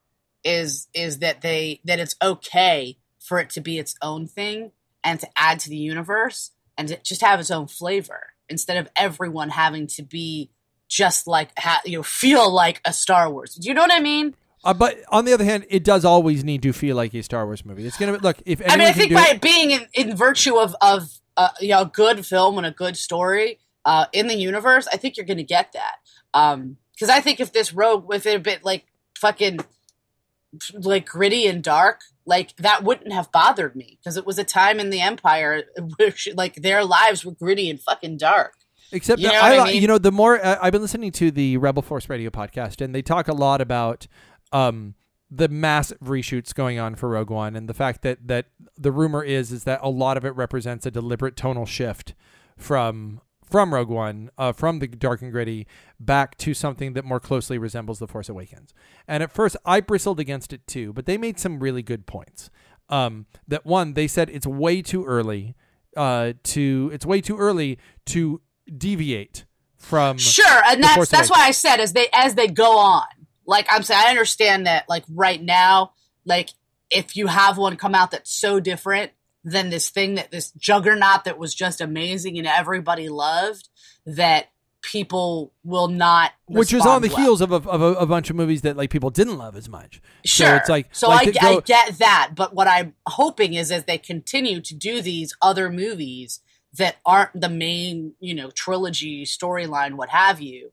is 0.42 0.88
is 0.92 1.20
that 1.20 1.42
they 1.42 1.80
that 1.84 2.00
it's 2.00 2.16
okay 2.20 2.98
for 3.20 3.38
it 3.38 3.50
to 3.50 3.60
be 3.60 3.78
its 3.78 3.94
own 4.02 4.26
thing 4.26 4.72
and 5.04 5.20
to 5.20 5.28
add 5.36 5.60
to 5.60 5.68
the 5.68 5.76
universe 5.76 6.50
and 6.76 6.88
to 6.88 6.98
just 7.02 7.20
have 7.20 7.38
its 7.38 7.50
own 7.50 7.66
flavor 7.68 8.32
instead 8.48 8.76
of 8.78 8.88
everyone 8.96 9.50
having 9.50 9.86
to 9.86 10.02
be 10.02 10.50
just 10.88 11.26
like 11.26 11.50
ha- 11.58 11.82
you 11.84 11.98
know 11.98 12.02
feel 12.02 12.50
like 12.52 12.80
a 12.84 12.92
Star 12.92 13.30
Wars. 13.30 13.54
Do 13.54 13.68
you 13.68 13.74
know 13.74 13.82
what 13.82 13.92
I 13.92 14.00
mean? 14.00 14.34
uh, 14.64 14.72
but 14.74 14.96
on 15.10 15.24
the 15.26 15.32
other 15.34 15.44
hand, 15.44 15.66
it 15.68 15.84
does 15.84 16.04
always 16.04 16.42
need 16.42 16.62
to 16.62 16.72
feel 16.72 16.96
like 16.96 17.12
a 17.14 17.22
Star 17.22 17.44
Wars 17.46 17.64
movie. 17.64 17.86
It's 17.86 17.98
gonna 17.98 18.18
look 18.18 18.38
if 18.46 18.60
I 18.66 18.76
mean, 18.76 18.88
I 18.88 18.92
think 18.92 19.12
by 19.12 19.32
it- 19.34 19.40
being 19.40 19.70
in, 19.72 19.86
in 19.94 20.16
virtue 20.16 20.56
of 20.56 20.74
of 20.80 21.10
uh, 21.36 21.48
you 21.60 21.68
know 21.70 21.82
a 21.82 21.86
good 21.86 22.24
film 22.24 22.58
and 22.58 22.66
a 22.66 22.70
good 22.70 22.96
story 22.96 23.58
uh, 23.84 24.06
in 24.12 24.26
the 24.28 24.34
universe, 24.36 24.86
I 24.92 24.96
think 24.96 25.16
you're 25.16 25.26
going 25.26 25.36
to 25.38 25.42
get 25.42 25.72
that. 25.74 25.96
Because 26.32 27.08
I 27.10 27.20
think 27.20 27.40
if 27.40 27.52
this 27.52 27.72
rogue 27.72 28.06
with 28.08 28.24
it 28.26 28.36
a 28.36 28.38
bit 28.38 28.64
like 28.64 28.86
fucking 29.18 29.58
like 30.74 31.06
gritty 31.06 31.46
and 31.46 31.62
dark, 31.62 32.00
like 32.26 32.56
that 32.56 32.84
wouldn't 32.84 33.12
have 33.12 33.30
bothered 33.32 33.76
me 33.76 33.98
because 34.00 34.16
it 34.16 34.26
was 34.26 34.38
a 34.38 34.44
time 34.44 34.80
in 34.80 34.90
the 34.90 35.00
Empire 35.00 35.64
which 35.98 36.28
like 36.36 36.56
their 36.56 36.84
lives 36.84 37.24
were 37.24 37.32
gritty 37.32 37.70
and 37.70 37.80
fucking 37.80 38.16
dark. 38.16 38.54
Except 38.92 39.20
You 39.20 39.28
know 39.28 39.34
I, 39.34 39.58
I 39.58 39.64
mean? 39.64 39.82
you 39.82 39.88
know, 39.88 39.98
the 39.98 40.12
more 40.12 40.44
uh, 40.44 40.58
I've 40.60 40.72
been 40.72 40.82
listening 40.82 41.12
to 41.12 41.30
the 41.30 41.56
Rebel 41.56 41.82
Force 41.82 42.08
Radio 42.08 42.30
podcast, 42.30 42.80
and 42.80 42.94
they 42.94 43.02
talk 43.02 43.28
a 43.28 43.34
lot 43.34 43.60
about 43.60 44.06
um, 44.52 44.94
the 45.30 45.48
massive 45.48 45.98
reshoots 45.98 46.54
going 46.54 46.78
on 46.78 46.94
for 46.94 47.08
Rogue 47.08 47.30
One, 47.30 47.56
and 47.56 47.68
the 47.68 47.74
fact 47.74 48.02
that 48.02 48.28
that 48.28 48.46
the 48.76 48.92
rumor 48.92 49.22
is 49.24 49.50
is 49.50 49.64
that 49.64 49.80
a 49.82 49.88
lot 49.88 50.16
of 50.16 50.24
it 50.24 50.30
represents 50.30 50.86
a 50.86 50.90
deliberate 50.90 51.36
tonal 51.36 51.66
shift 51.66 52.14
from 52.56 53.20
from 53.50 53.74
Rogue 53.74 53.88
One, 53.88 54.30
uh, 54.38 54.52
from 54.52 54.78
the 54.78 54.86
dark 54.86 55.22
and 55.22 55.30
gritty, 55.30 55.66
back 56.00 56.36
to 56.38 56.54
something 56.54 56.94
that 56.94 57.04
more 57.04 57.20
closely 57.20 57.58
resembles 57.58 57.98
The 57.98 58.08
Force 58.08 58.28
Awakens. 58.28 58.74
And 59.06 59.22
at 59.22 59.32
first, 59.32 59.56
I 59.64 59.80
bristled 59.80 60.20
against 60.20 60.52
it 60.52 60.66
too, 60.66 60.92
but 60.92 61.06
they 61.06 61.18
made 61.18 61.38
some 61.38 61.60
really 61.60 61.82
good 61.82 62.06
points. 62.06 62.50
Um, 62.88 63.26
that 63.48 63.64
one, 63.64 63.94
they 63.94 64.06
said 64.06 64.28
it's 64.30 64.46
way 64.46 64.82
too 64.82 65.04
early 65.04 65.54
uh, 65.96 66.32
to 66.42 66.90
it's 66.92 67.06
way 67.06 67.20
too 67.20 67.38
early 67.38 67.78
to 68.06 68.40
deviate 68.76 69.44
from 69.76 70.18
Sure, 70.18 70.62
and 70.66 70.82
that's 70.82 70.94
Force 70.94 71.08
that's 71.08 71.30
why 71.30 71.40
I 71.40 71.50
said 71.52 71.80
as 71.80 71.92
they 71.92 72.08
as 72.12 72.34
they 72.34 72.48
go 72.48 72.78
on. 72.78 73.04
Like 73.46 73.66
I'm 73.70 73.82
saying, 73.82 74.00
I 74.04 74.10
understand 74.10 74.66
that. 74.66 74.88
Like 74.88 75.04
right 75.08 75.42
now, 75.42 75.92
like 76.24 76.50
if 76.90 77.16
you 77.16 77.26
have 77.26 77.58
one 77.58 77.76
come 77.76 77.94
out 77.94 78.10
that's 78.10 78.30
so 78.30 78.60
different 78.60 79.12
than 79.44 79.70
this 79.70 79.90
thing 79.90 80.14
that 80.14 80.30
this 80.30 80.50
juggernaut 80.52 81.24
that 81.24 81.38
was 81.38 81.54
just 81.54 81.80
amazing 81.80 82.38
and 82.38 82.46
everybody 82.46 83.08
loved, 83.08 83.68
that 84.06 84.48
people 84.84 85.52
will 85.64 85.88
not. 85.88 86.32
which 86.46 86.72
was 86.72 86.86
on 86.86 87.02
the 87.02 87.08
well. 87.08 87.16
heels 87.16 87.40
of 87.40 87.52
a, 87.52 87.56
of 87.56 87.80
a, 87.82 87.94
a 87.94 88.06
bunch 88.06 88.30
of 88.30 88.36
movies 88.36 88.62
that 88.62 88.76
like 88.76 88.90
people 88.90 89.10
didn't 89.10 89.38
love 89.38 89.56
as 89.56 89.68
much. 89.68 90.00
Sure. 90.24 90.48
So 90.48 90.56
it's 90.56 90.68
like 90.68 90.88
so 90.92 91.08
like 91.08 91.28
I, 91.28 91.32
to 91.32 91.46
I 91.46 91.60
get 91.60 91.98
that, 91.98 92.32
but 92.34 92.54
what 92.54 92.68
I'm 92.68 92.94
hoping 93.06 93.54
is 93.54 93.70
as 93.70 93.84
they 93.84 93.98
continue 93.98 94.60
to 94.60 94.74
do 94.74 95.00
these 95.00 95.34
other 95.40 95.70
movies 95.70 96.40
that 96.74 96.96
aren't 97.06 97.40
the 97.40 97.48
main, 97.48 98.14
you 98.20 98.34
know, 98.34 98.50
trilogy 98.50 99.24
storyline, 99.24 99.94
what 99.94 100.10
have 100.10 100.40
you, 100.40 100.72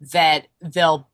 that 0.00 0.48
they'll 0.60 1.08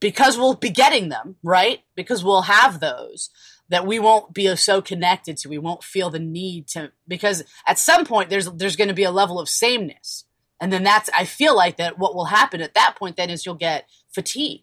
because 0.00 0.36
we'll 0.36 0.54
be 0.54 0.70
getting 0.70 1.08
them 1.08 1.36
right 1.42 1.80
because 1.94 2.22
we'll 2.22 2.42
have 2.42 2.80
those 2.80 3.30
that 3.68 3.86
we 3.86 3.98
won't 3.98 4.34
be 4.34 4.54
so 4.56 4.82
connected 4.82 5.36
to 5.38 5.48
we 5.48 5.58
won't 5.58 5.82
feel 5.82 6.10
the 6.10 6.18
need 6.18 6.66
to 6.68 6.92
because 7.08 7.42
at 7.66 7.78
some 7.78 8.04
point 8.04 8.30
there's 8.30 8.50
there's 8.52 8.76
going 8.76 8.88
to 8.88 8.94
be 8.94 9.04
a 9.04 9.10
level 9.10 9.40
of 9.40 9.48
sameness 9.48 10.24
and 10.60 10.72
then 10.72 10.82
that's 10.82 11.10
i 11.16 11.24
feel 11.24 11.56
like 11.56 11.76
that 11.76 11.98
what 11.98 12.14
will 12.14 12.26
happen 12.26 12.60
at 12.60 12.74
that 12.74 12.94
point 12.96 13.16
then 13.16 13.30
is 13.30 13.46
you'll 13.46 13.54
get 13.54 13.88
fatigue 14.12 14.62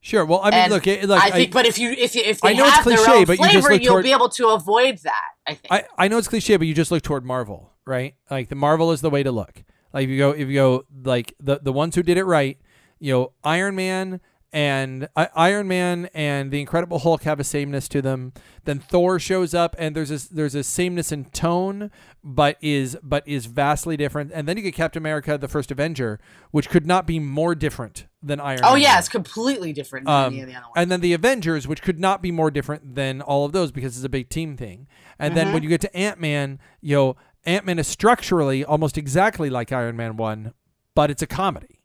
sure. 0.00 0.24
Well, 0.24 0.40
I 0.42 0.50
mean, 0.50 0.54
and 0.60 0.72
look, 0.72 0.86
it, 0.86 1.04
look, 1.04 1.22
I 1.22 1.30
think, 1.30 1.52
but 1.52 1.66
if 1.66 1.78
you 1.78 1.90
if 1.90 2.14
you, 2.14 2.22
if 2.24 2.42
I 2.42 2.54
know 2.54 2.66
it's 2.66 2.76
have 2.76 2.84
their 2.86 2.96
cliche, 2.96 3.24
but 3.26 3.38
you 3.38 3.44
just 3.44 3.52
flavor, 3.52 3.72
look 3.74 3.82
you'll 3.82 3.92
toward- 3.92 4.04
be 4.04 4.12
able 4.12 4.28
to 4.30 4.48
avoid 4.48 4.98
that. 5.04 5.28
I 5.46 5.54
think. 5.54 5.70
I, 5.70 5.84
I 5.98 6.08
know 6.08 6.16
it's 6.16 6.28
cliche, 6.28 6.56
but 6.56 6.66
you 6.66 6.74
just 6.74 6.90
look 6.90 7.02
toward 7.02 7.24
Marvel, 7.24 7.72
right? 7.84 8.14
Like 8.30 8.48
the 8.48 8.54
Marvel 8.54 8.92
is 8.92 9.02
the 9.02 9.10
way 9.10 9.22
to 9.22 9.30
look. 9.30 9.62
Like 9.92 10.04
if 10.04 10.10
you 10.10 10.18
go 10.18 10.30
if 10.30 10.48
you 10.48 10.54
go 10.54 10.84
like 11.04 11.34
the 11.38 11.60
the 11.62 11.72
ones 11.72 11.94
who 11.94 12.02
did 12.02 12.16
it 12.16 12.24
right, 12.24 12.58
you 12.98 13.12
know, 13.12 13.32
Iron 13.44 13.74
Man 13.76 14.20
and 14.52 15.08
I 15.16 15.28
Iron 15.34 15.68
Man 15.68 16.08
and 16.14 16.50
the 16.50 16.60
Incredible 16.60 16.98
Hulk 17.00 17.22
have 17.22 17.38
a 17.38 17.44
sameness 17.44 17.88
to 17.88 18.02
them. 18.02 18.32
Then 18.64 18.78
Thor 18.80 19.18
shows 19.18 19.54
up 19.54 19.76
and 19.78 19.94
there's 19.94 20.10
a 20.10 20.34
there's 20.34 20.54
a 20.54 20.64
sameness 20.64 21.12
in 21.12 21.26
tone, 21.26 21.90
but 22.24 22.56
is 22.60 22.96
but 23.02 23.26
is 23.28 23.46
vastly 23.46 23.96
different. 23.96 24.32
And 24.34 24.48
then 24.48 24.56
you 24.56 24.62
get 24.62 24.74
Captain 24.74 25.00
America, 25.00 25.38
the 25.38 25.48
first 25.48 25.70
Avenger, 25.70 26.18
which 26.50 26.68
could 26.68 26.86
not 26.86 27.06
be 27.06 27.18
more 27.18 27.54
different 27.54 28.06
than 28.22 28.40
Iron 28.40 28.60
oh 28.64 28.72
Man. 28.72 28.82
yeah, 28.82 28.98
it's 28.98 29.08
completely 29.08 29.72
different 29.72 30.06
than 30.06 30.14
Um, 30.14 30.32
any 30.34 30.42
of 30.42 30.48
the 30.48 30.54
other 30.54 30.64
ones. 30.66 30.72
and 30.76 30.90
then 30.90 31.00
the 31.00 31.12
Avengers, 31.12 31.68
which 31.68 31.80
could 31.82 32.00
not 32.00 32.20
be 32.20 32.30
more 32.32 32.50
different 32.50 32.94
than 32.94 33.22
all 33.22 33.44
of 33.44 33.52
those 33.52 33.70
because 33.72 33.96
it's 33.96 34.04
a 34.04 34.08
big 34.10 34.28
team 34.28 34.56
thing. 34.56 34.86
And 35.18 35.36
then 35.36 35.46
Mm-hmm. 35.46 35.54
when 35.54 35.62
you 35.62 35.68
get 35.68 35.80
to 35.82 35.96
Ant 35.96 36.20
Man, 36.20 36.58
you 36.80 36.96
know, 36.96 37.16
Ant 37.46 37.64
Man 37.64 37.78
is 37.78 37.86
structurally 37.86 38.64
almost 38.64 38.98
exactly 38.98 39.48
like 39.48 39.70
Iron 39.72 39.96
Man 39.96 40.16
one, 40.16 40.52
but 40.94 41.10
it's 41.10 41.22
a 41.22 41.26
comedy. 41.26 41.80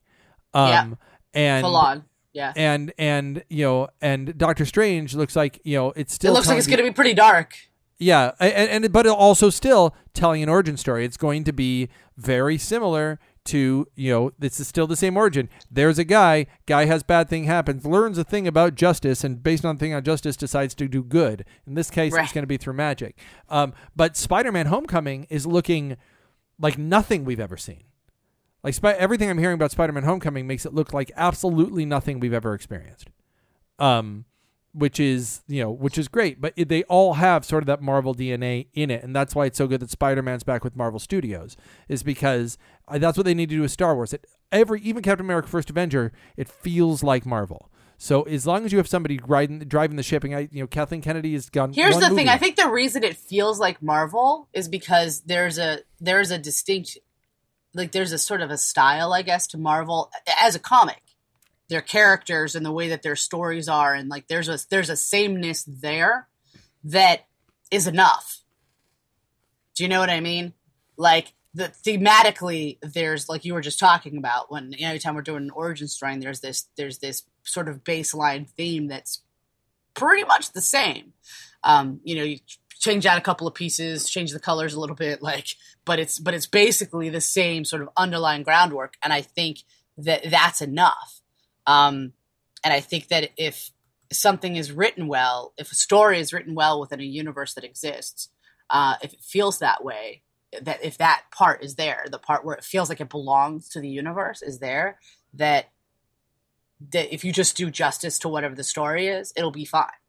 Um, 0.53 0.67
Yeah. 0.69 0.87
and 1.33 1.63
Full 1.63 1.75
on. 1.77 2.03
Yeah. 2.35 2.51
and 2.55 2.93
and 2.99 3.43
you 3.49 3.63
know, 3.65 3.87
and 4.01 4.37
Doctor 4.37 4.65
Strange 4.65 5.15
looks 5.15 5.35
like 5.35 5.59
you 5.63 5.77
know 5.77 5.93
it's 5.95 6.13
still. 6.13 6.31
It 6.31 6.35
looks 6.35 6.47
like 6.47 6.57
it's 6.57 6.67
going 6.67 6.77
to 6.77 6.83
be 6.83 6.91
pretty 6.91 7.13
dark. 7.15 7.55
yeah, 7.97 8.31
and, 8.39 8.83
and 8.85 8.93
but 8.93 9.07
also 9.07 9.49
still 9.49 9.95
telling 10.13 10.43
an 10.43 10.49
origin 10.49 10.75
story. 10.77 11.05
It's 11.05 11.17
going 11.17 11.43
to 11.45 11.53
be 11.53 11.87
very 12.17 12.57
similar 12.57 13.19
to 13.45 13.87
you 13.95 14.11
know 14.11 14.31
this 14.39 14.59
is 14.59 14.67
still 14.67 14.87
the 14.87 14.95
same 14.95 15.15
origin 15.15 15.47
there's 15.69 15.99
a 15.99 16.03
guy 16.03 16.47
guy 16.65 16.85
has 16.85 17.03
bad 17.03 17.29
thing 17.29 17.43
happens 17.43 17.85
learns 17.85 18.17
a 18.17 18.23
thing 18.23 18.47
about 18.47 18.73
justice 18.73 19.23
and 19.23 19.43
based 19.43 19.63
on 19.63 19.75
the 19.75 19.79
thing 19.79 19.93
on 19.93 20.03
justice 20.03 20.35
decides 20.35 20.73
to 20.73 20.87
do 20.87 21.03
good 21.03 21.45
in 21.67 21.75
this 21.75 21.91
case 21.91 22.11
Right. 22.11 22.23
it's 22.23 22.33
going 22.33 22.41
to 22.41 22.47
be 22.47 22.57
through 22.57 22.73
magic 22.73 23.15
um, 23.49 23.73
but 23.95 24.17
spider-man 24.17 24.65
homecoming 24.65 25.27
is 25.29 25.45
looking 25.45 25.95
like 26.57 26.79
nothing 26.79 27.23
we've 27.23 27.39
ever 27.39 27.55
seen 27.55 27.83
like 28.65 28.73
Spi- 28.73 28.93
everything 28.93 29.29
i'm 29.29 29.37
hearing 29.37 29.53
about 29.53 29.71
spider-man 29.71 30.03
homecoming 30.03 30.47
makes 30.47 30.65
it 30.65 30.73
look 30.73 30.91
like 30.91 31.11
absolutely 31.15 31.85
nothing 31.85 32.19
we've 32.19 32.33
ever 32.33 32.53
experienced. 32.53 33.09
Um, 33.77 34.25
which 34.73 34.99
is 34.99 35.41
you 35.47 35.61
know 35.61 35.71
which 35.71 35.97
is 35.97 36.09
great 36.09 36.41
but 36.41 36.51
it, 36.57 36.67
they 36.67 36.83
all 36.83 37.13
have 37.13 37.45
sort 37.45 37.63
of 37.63 37.67
that 37.67 37.81
marvel 37.81 38.13
dna 38.13 38.67
in 38.73 38.91
it 38.91 39.03
and 39.03 39.15
that's 39.15 39.33
why 39.33 39.45
it's 39.45 39.57
so 39.57 39.67
good 39.67 39.79
that 39.79 39.89
spider-man's 39.89 40.43
back 40.43 40.63
with 40.65 40.75
marvel 40.75 40.99
studios 40.99 41.55
is 41.87 42.03
because 42.03 42.57
uh, 42.89 42.97
that's 42.97 43.17
what 43.17 43.23
they 43.25 43.33
need 43.33 43.49
to 43.49 43.55
do 43.55 43.61
with 43.61 43.71
star 43.71 43.95
wars. 43.95 44.13
It, 44.13 44.25
every 44.51 44.81
even 44.81 45.01
captain 45.01 45.25
america 45.25 45.47
first 45.47 45.69
avenger 45.69 46.11
it 46.35 46.49
feels 46.49 47.03
like 47.03 47.25
marvel. 47.25 47.69
So 47.97 48.23
as 48.23 48.45
long 48.45 48.65
as 48.65 48.73
you 48.73 48.77
have 48.77 48.89
somebody 48.89 49.21
riding 49.25 49.59
driving 49.59 49.95
the 49.95 50.03
shipping 50.03 50.35
i 50.35 50.49
you 50.51 50.61
know 50.61 50.67
kathleen 50.67 51.01
kennedy 51.01 51.31
has 51.33 51.49
gone 51.49 51.71
Here's 51.71 51.97
the 51.97 52.09
thing. 52.09 52.27
I 52.27 52.37
think 52.37 52.57
the 52.57 52.69
reason 52.69 53.03
it 53.05 53.15
feels 53.15 53.57
like 53.57 53.81
Marvel 53.81 54.49
is 54.51 54.67
because 54.67 55.21
there's 55.21 55.57
a 55.57 55.79
there's 56.01 56.29
a 56.29 56.37
distinct 56.37 56.97
like 57.75 57.91
there's 57.91 58.13
a 58.13 58.17
sort 58.17 58.41
of 58.41 58.49
a 58.49 58.57
style, 58.57 59.13
I 59.13 59.21
guess, 59.21 59.47
to 59.47 59.57
Marvel 59.57 60.11
as 60.41 60.55
a 60.55 60.59
comic. 60.59 61.01
Their 61.67 61.81
characters 61.81 62.55
and 62.55 62.65
the 62.65 62.71
way 62.71 62.89
that 62.89 63.01
their 63.01 63.15
stories 63.15 63.67
are, 63.67 63.93
and 63.93 64.07
like 64.07 64.27
there's 64.27 64.49
a 64.49 64.59
there's 64.69 64.89
a 64.89 64.95
sameness 64.95 65.63
there 65.63 66.27
that 66.83 67.25
is 67.71 67.87
enough. 67.87 68.41
Do 69.73 69.83
you 69.83 69.89
know 69.89 69.99
what 69.99 70.11
I 70.11 70.19
mean? 70.19 70.53
Like 70.95 71.33
the 71.55 71.73
thematically, 71.83 72.77
there's 72.81 73.27
like 73.29 73.45
you 73.45 73.55
were 73.55 73.61
just 73.61 73.79
talking 73.79 74.17
about 74.17 74.51
when 74.51 74.73
you 74.73 74.81
know, 74.81 74.89
anytime 74.89 75.15
we're 75.15 75.23
doing 75.23 75.43
an 75.43 75.49
origin 75.49 75.87
story, 75.87 76.17
there's 76.17 76.39
this 76.39 76.67
there's 76.77 76.99
this 76.99 77.23
sort 77.43 77.67
of 77.67 77.83
baseline 77.83 78.47
theme 78.47 78.87
that's 78.87 79.23
pretty 79.95 80.23
much 80.23 80.51
the 80.51 80.61
same. 80.61 81.13
Um, 81.63 81.99
you 82.03 82.15
know, 82.15 82.23
you 82.23 82.37
change 82.85 83.05
out 83.05 83.17
a 83.17 83.21
couple 83.21 83.47
of 83.47 83.55
pieces, 83.55 84.09
change 84.09 84.31
the 84.31 84.39
colors 84.39 84.73
a 84.73 84.79
little 84.79 84.95
bit, 84.95 85.21
like, 85.21 85.47
but 85.83 85.99
it's 85.99 86.19
but 86.19 86.33
it's 86.33 86.45
basically 86.45 87.09
the 87.09 87.21
same 87.21 87.65
sort 87.65 87.81
of 87.81 87.89
underlying 87.97 88.43
groundwork, 88.43 88.93
and 89.03 89.11
I 89.11 89.21
think 89.21 89.63
that 89.97 90.29
that's 90.29 90.61
enough. 90.61 91.21
Um, 91.65 92.13
and 92.63 92.73
I 92.73 92.79
think 92.79 93.07
that 93.07 93.31
if 93.37 93.71
something 94.11 94.55
is 94.55 94.71
written 94.71 95.07
well, 95.07 95.53
if 95.57 95.71
a 95.71 95.75
story 95.75 96.19
is 96.19 96.31
written 96.31 96.53
well 96.53 96.79
within 96.79 96.99
a 96.99 97.03
universe 97.03 97.55
that 97.55 97.63
exists, 97.63 98.29
uh, 98.69 98.95
if 99.01 99.13
it 99.13 99.21
feels 99.21 99.59
that 99.59 99.83
way, 99.83 100.21
that 100.61 100.83
if 100.83 100.97
that 100.99 101.23
part 101.31 101.63
is 101.63 101.75
there, 101.75 102.05
the 102.11 102.19
part 102.19 102.45
where 102.45 102.55
it 102.55 102.63
feels 102.63 102.89
like 102.89 103.01
it 103.01 103.09
belongs 103.09 103.67
to 103.69 103.79
the 103.79 103.89
universe 103.89 104.41
is 104.41 104.59
there, 104.59 104.99
that 105.33 105.69
that 106.91 107.13
if 107.13 107.23
you 107.23 107.31
just 107.31 107.57
do 107.57 107.71
justice 107.71 108.19
to 108.19 108.29
whatever 108.29 108.53
the 108.53 108.63
story 108.63 109.07
is, 109.07 109.33
it'll 109.35 109.51
be 109.51 109.65
fine. 109.65 110.01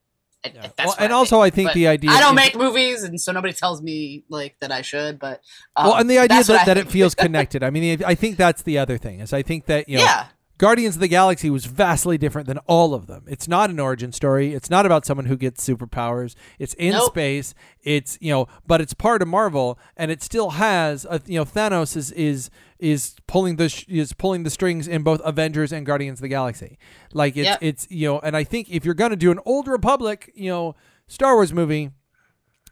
And, 0.47 0.55
Yeah. 0.79 0.85
Well, 0.87 0.95
and 0.99 1.13
I 1.13 1.17
also 1.17 1.41
I 1.41 1.51
think 1.51 1.69
But 1.69 1.75
the 1.75 1.89
idea 1.89 2.11
I 2.11 2.21
don't 2.21 2.39
is- 2.39 2.45
make 2.45 2.57
movies, 2.57 3.03
and 3.03 3.21
so 3.21 3.33
nobody 3.33 3.53
tells 3.53 3.83
me 3.83 4.25
like 4.29 4.57
that 4.61 4.73
I 4.73 4.83
should. 4.83 5.19
But 5.19 5.43
um, 5.77 5.87
well 5.87 5.97
and 5.97 6.09
the 6.11 6.19
idea 6.19 6.43
that, 6.45 6.67
that 6.67 6.79
it 6.79 6.89
feels 6.91 7.15
connected 7.27 7.63
i 7.63 7.71
mean 7.71 8.03
i 8.07 8.15
think 8.15 8.37
that's 8.37 8.63
the 8.63 8.79
other 8.79 8.99
thing 8.99 9.21
is 9.21 9.33
i 9.33 9.43
think 9.43 9.67
that 9.67 9.89
you 9.89 9.99
know 9.99 10.05
yeah, 10.05 10.27
Guardians 10.59 10.95
of 10.97 11.01
the 11.03 11.09
Galaxy 11.09 11.51
was 11.51 11.67
vastly 11.67 12.17
different 12.17 12.47
than 12.49 12.57
all 12.67 12.95
of 12.95 13.07
them. 13.09 13.25
It's 13.29 13.47
not 13.47 13.69
an 13.69 13.79
origin 13.79 14.11
story. 14.11 14.55
It's 14.55 14.71
not 14.71 14.87
about 14.87 15.05
someone 15.05 15.27
who 15.27 15.37
gets 15.37 15.63
superpowers. 15.69 16.35
It's 16.59 16.73
in 16.75 16.93
Nope. 16.93 17.11
space. 17.11 17.53
It's 17.83 18.17
you 18.23 18.33
know, 18.33 18.49
but 18.67 18.81
it's 18.81 18.95
part 18.95 19.21
of 19.21 19.29
Marvel, 19.29 19.79
and 19.99 20.11
it 20.11 20.23
still 20.23 20.51
has 20.53 21.05
a, 21.11 21.21
you 21.27 21.39
know 21.39 21.45
Thanos 21.45 21.95
is 21.95 22.11
is 22.13 22.49
is 22.79 23.15
pulling 23.27 23.57
the 23.57 23.69
sh- 23.69 23.85
is 23.89 24.13
pulling 24.13 24.43
the 24.43 24.51
strings 24.51 24.87
in 24.89 25.03
both 25.03 25.21
Avengers 25.25 25.73
and 25.73 25.87
Guardians 25.87 26.19
of 26.19 26.23
the 26.23 26.29
Galaxy. 26.29 26.79
Like 27.13 27.37
it's 27.37 27.47
Yep. 27.47 27.59
it's 27.63 27.87
you 27.91 28.09
know, 28.09 28.19
and 28.21 28.37
I 28.37 28.45
think 28.45 28.69
if 28.71 28.85
you're 28.85 28.95
gonna 28.95 29.17
do 29.17 29.31
an 29.31 29.41
old 29.47 29.69
Republic 29.69 30.31
you 30.35 30.51
know 30.51 30.75
Star 31.09 31.35
Wars 31.35 31.53
movie, 31.53 31.91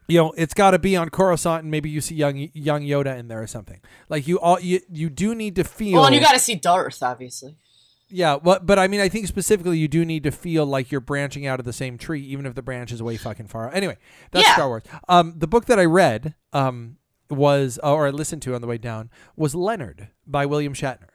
you 0.08 0.18
know, 0.18 0.32
it's 0.36 0.52
got 0.54 0.72
to 0.72 0.78
be 0.78 0.96
on 0.96 1.08
Coruscant, 1.08 1.62
and 1.62 1.70
maybe 1.70 1.88
you 1.88 2.00
see 2.00 2.14
young 2.14 2.50
young 2.52 2.82
Yoda 2.82 3.18
in 3.18 3.28
there 3.28 3.40
or 3.42 3.46
something. 3.46 3.80
Like 4.08 4.28
you 4.28 4.38
all 4.40 4.60
you 4.60 4.80
you 4.90 5.08
do 5.08 5.34
need 5.34 5.56
to 5.56 5.64
feel. 5.64 5.94
well, 5.94 6.06
and 6.06 6.14
you 6.14 6.20
got 6.20 6.32
to 6.32 6.38
see 6.38 6.54
Darth, 6.56 7.02
obviously. 7.02 7.56
Yeah, 8.10 8.36
but 8.36 8.66
but 8.66 8.78
I 8.78 8.86
mean, 8.86 9.00
I 9.00 9.08
think 9.08 9.26
specifically 9.26 9.78
you 9.78 9.88
do 9.88 10.04
need 10.04 10.22
to 10.24 10.30
feel 10.30 10.66
like 10.66 10.92
you're 10.92 11.00
branching 11.00 11.46
out 11.46 11.58
of 11.58 11.64
the 11.64 11.72
same 11.72 11.96
tree, 11.96 12.20
even 12.20 12.44
if 12.44 12.54
the 12.54 12.62
branch 12.62 12.92
is 12.92 13.02
way 13.02 13.16
fucking 13.16 13.46
far. 13.48 13.72
Anyway, 13.72 13.96
that's 14.30 14.46
Yeah. 14.46 14.52
Star 14.54 14.68
Wars. 14.68 14.82
Um, 15.08 15.34
the 15.38 15.46
book 15.46 15.64
that 15.66 15.78
I 15.80 15.84
read, 15.86 16.34
um, 16.52 16.98
was 17.30 17.78
or 17.82 18.06
I 18.06 18.10
listened 18.10 18.42
to 18.42 18.54
on 18.54 18.60
the 18.60 18.66
way 18.66 18.78
down 18.78 19.10
was 19.36 19.54
Leonard 19.54 20.08
by 20.26 20.46
William 20.46 20.74
Shatner. 20.74 21.10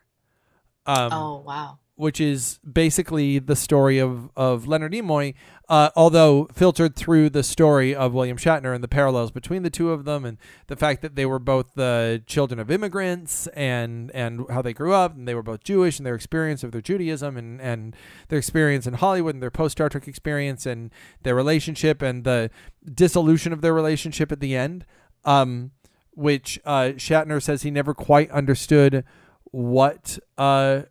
Um, 0.86 1.14
oh 1.14 1.44
wow, 1.46 1.80
which 2.00 2.22
is 2.22 2.60
basically 2.60 3.40
the 3.40 3.58
story 3.58 4.00
of, 4.00 4.30
of 4.38 4.66
Leonard 4.66 4.94
Nimoy, 4.94 5.34
uh, 5.68 5.90
although 5.98 6.48
filtered 6.54 6.96
through 6.96 7.30
the 7.30 7.44
story 7.44 7.94
of 7.94 8.14
William 8.14 8.38
Shatner 8.38 8.74
and 8.74 8.82
the 8.82 8.88
parallels 8.88 9.32
between 9.32 9.64
the 9.64 9.70
two 9.70 9.92
of 9.92 10.06
them, 10.06 10.24
and 10.24 10.38
the 10.68 10.78
fact 10.78 11.02
that 11.02 11.16
they 11.16 11.26
were 11.26 11.40
both 11.40 11.74
the 11.76 12.24
children 12.26 12.58
of 12.58 12.72
immigrants 12.72 13.48
and 13.48 14.12
and 14.12 14.46
how 14.50 14.62
they 14.62 14.72
grew 14.72 14.94
up, 14.94 15.14
and 15.14 15.28
they 15.28 15.36
were 15.36 15.44
both 15.44 15.62
Jewish, 15.66 16.00
and 16.00 16.06
their 16.06 16.16
experience 16.16 16.64
of 16.64 16.72
their 16.72 16.80
Judaism, 16.80 17.36
and 17.36 17.60
and 17.60 17.94
their 18.30 18.40
experience 18.40 18.88
in 18.88 18.94
Hollywood, 18.94 19.36
and 19.36 19.44
their 19.44 19.52
post 19.52 19.74
Star 19.74 19.90
Trek 19.90 20.08
experience, 20.08 20.66
and 20.66 20.92
their 21.24 21.36
relationship, 21.36 22.02
and 22.02 22.24
the 22.24 22.50
dissolution 22.90 23.52
of 23.52 23.60
their 23.60 23.74
relationship 23.74 24.32
at 24.32 24.40
the 24.40 24.56
end, 24.56 24.86
um, 25.26 25.72
which 26.20 26.60
uh, 26.66 26.92
Shatner 26.98 27.42
says 27.42 27.64
he 27.64 27.72
never 27.72 27.94
quite 27.94 28.30
understood 28.32 29.04
what 29.52 30.20
uh 30.38 30.82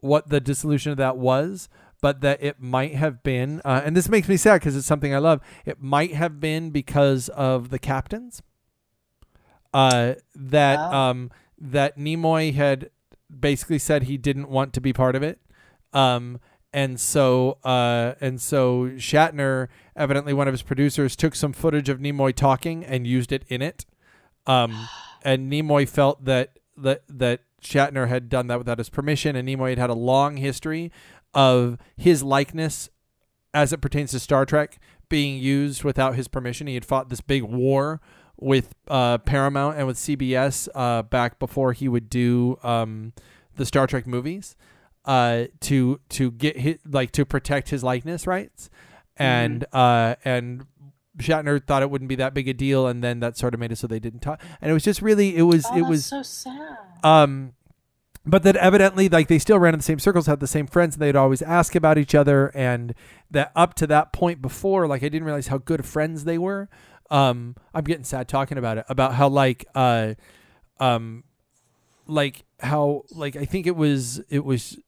what 0.00 0.28
the 0.28 0.40
dissolution 0.40 0.90
of 0.92 0.98
that 0.98 1.16
was, 1.16 1.68
but 2.00 2.20
that 2.22 2.42
it 2.42 2.60
might 2.60 2.94
have 2.94 3.22
been, 3.22 3.60
uh, 3.64 3.82
and 3.84 3.96
this 3.96 4.08
makes 4.08 4.28
me 4.28 4.36
sad 4.36 4.60
because 4.60 4.76
it's 4.76 4.86
something 4.86 5.14
I 5.14 5.18
love. 5.18 5.40
It 5.64 5.80
might 5.82 6.14
have 6.14 6.40
been 6.40 6.70
because 6.70 7.28
of 7.30 7.70
the 7.70 7.78
captains. 7.78 8.42
Uh, 9.74 10.14
that 10.34 10.78
Oh. 10.78 10.96
um, 10.96 11.30
that 11.58 11.98
Nimoy 11.98 12.54
had 12.54 12.90
basically 13.40 13.78
said 13.78 14.04
he 14.04 14.16
didn't 14.16 14.48
want 14.48 14.72
to 14.74 14.80
be 14.80 14.92
part 14.92 15.14
of 15.16 15.22
it, 15.22 15.38
um, 15.92 16.38
and 16.72 17.00
so 17.00 17.58
uh, 17.64 18.14
and 18.20 18.40
so 18.40 18.90
Shatner, 18.96 19.68
evidently 19.96 20.32
one 20.32 20.48
of 20.48 20.54
his 20.54 20.62
producers, 20.62 21.14
took 21.16 21.34
some 21.34 21.52
footage 21.52 21.88
of 21.88 21.98
Nimoy 21.98 22.34
talking 22.34 22.84
and 22.84 23.06
used 23.06 23.32
it 23.32 23.44
in 23.48 23.60
it. 23.62 23.84
Um, 24.46 24.88
and 25.22 25.50
Nimoy 25.50 25.88
felt 25.88 26.24
that 26.24 26.58
that 26.76 27.02
that 27.08 27.40
Shatner 27.62 28.08
had 28.08 28.28
done 28.28 28.46
that 28.48 28.58
without 28.58 28.78
his 28.78 28.88
permission, 28.88 29.36
and 29.36 29.48
Nimoy 29.48 29.70
had 29.70 29.78
had 29.78 29.90
a 29.90 29.94
long 29.94 30.36
history 30.36 30.92
of 31.34 31.78
his 31.96 32.22
likeness 32.22 32.88
as 33.52 33.72
it 33.72 33.80
pertains 33.80 34.10
to 34.12 34.20
Star 34.20 34.44
Trek 34.46 34.78
being 35.08 35.38
used 35.38 35.84
without 35.84 36.14
his 36.14 36.28
permission. 36.28 36.66
He 36.66 36.74
had 36.74 36.84
fought 36.84 37.08
this 37.08 37.20
big 37.20 37.42
war 37.42 38.00
with 38.38 38.74
uh, 38.88 39.18
Paramount 39.18 39.78
and 39.78 39.86
with 39.86 39.96
CBS 39.96 40.68
uh, 40.74 41.02
back 41.02 41.38
before 41.38 41.72
he 41.72 41.88
would 41.88 42.10
do 42.10 42.58
um, 42.62 43.12
the 43.56 43.64
Star 43.64 43.86
Trek 43.86 44.06
movies 44.06 44.56
uh, 45.06 45.44
to 45.60 46.00
to 46.10 46.30
get 46.32 46.58
his, 46.58 46.78
like 46.86 47.12
to 47.12 47.24
protect 47.24 47.70
his 47.70 47.82
likeness 47.82 48.26
rights, 48.26 48.68
and 49.16 49.64
uh, 49.72 50.16
and 50.24 50.66
Shatner 51.18 51.64
thought 51.64 51.82
it 51.82 51.90
wouldn't 51.90 52.08
be 52.08 52.16
that 52.16 52.34
big 52.34 52.48
a 52.48 52.54
deal, 52.54 52.86
and 52.86 53.02
then 53.02 53.20
that 53.20 53.36
sort 53.36 53.54
of 53.54 53.60
made 53.60 53.72
it 53.72 53.76
so 53.76 53.86
they 53.86 53.98
didn't 53.98 54.20
talk. 54.20 54.40
And 54.60 54.70
it 54.70 54.74
was 54.74 54.84
just 54.84 55.02
really, 55.02 55.36
it 55.36 55.42
was, 55.42 55.66
oh, 55.70 55.76
it 55.76 55.82
was, 55.82 56.06
so 56.06 56.22
sad. 56.22 56.78
um, 57.02 57.52
but 58.24 58.42
that 58.42 58.56
evidently, 58.56 59.08
like 59.08 59.28
they 59.28 59.38
still 59.38 59.58
ran 59.58 59.74
in 59.74 59.78
the 59.78 59.84
same 59.84 59.98
circles, 59.98 60.26
had 60.26 60.40
the 60.40 60.46
same 60.46 60.66
friends, 60.66 60.96
and 60.96 61.02
they'd 61.02 61.16
always 61.16 61.42
ask 61.42 61.74
about 61.74 61.96
each 61.96 62.14
other. 62.14 62.50
And 62.54 62.94
that 63.30 63.52
up 63.54 63.74
to 63.74 63.86
that 63.86 64.12
point 64.12 64.42
before, 64.42 64.86
like 64.86 65.02
I 65.02 65.08
didn't 65.08 65.24
realize 65.24 65.46
how 65.46 65.58
good 65.58 65.84
friends 65.84 66.24
they 66.24 66.38
were. 66.38 66.68
Um, 67.10 67.54
I'm 67.72 67.84
getting 67.84 68.04
sad 68.04 68.26
talking 68.26 68.58
about 68.58 68.78
it, 68.78 68.84
about 68.88 69.14
how 69.14 69.28
like, 69.28 69.64
uh, 69.74 70.14
um, 70.80 71.22
like 72.06 72.44
how 72.60 73.02
like 73.10 73.36
I 73.36 73.44
think 73.44 73.66
it 73.66 73.76
was 73.76 74.20
it 74.28 74.44
was 74.44 74.78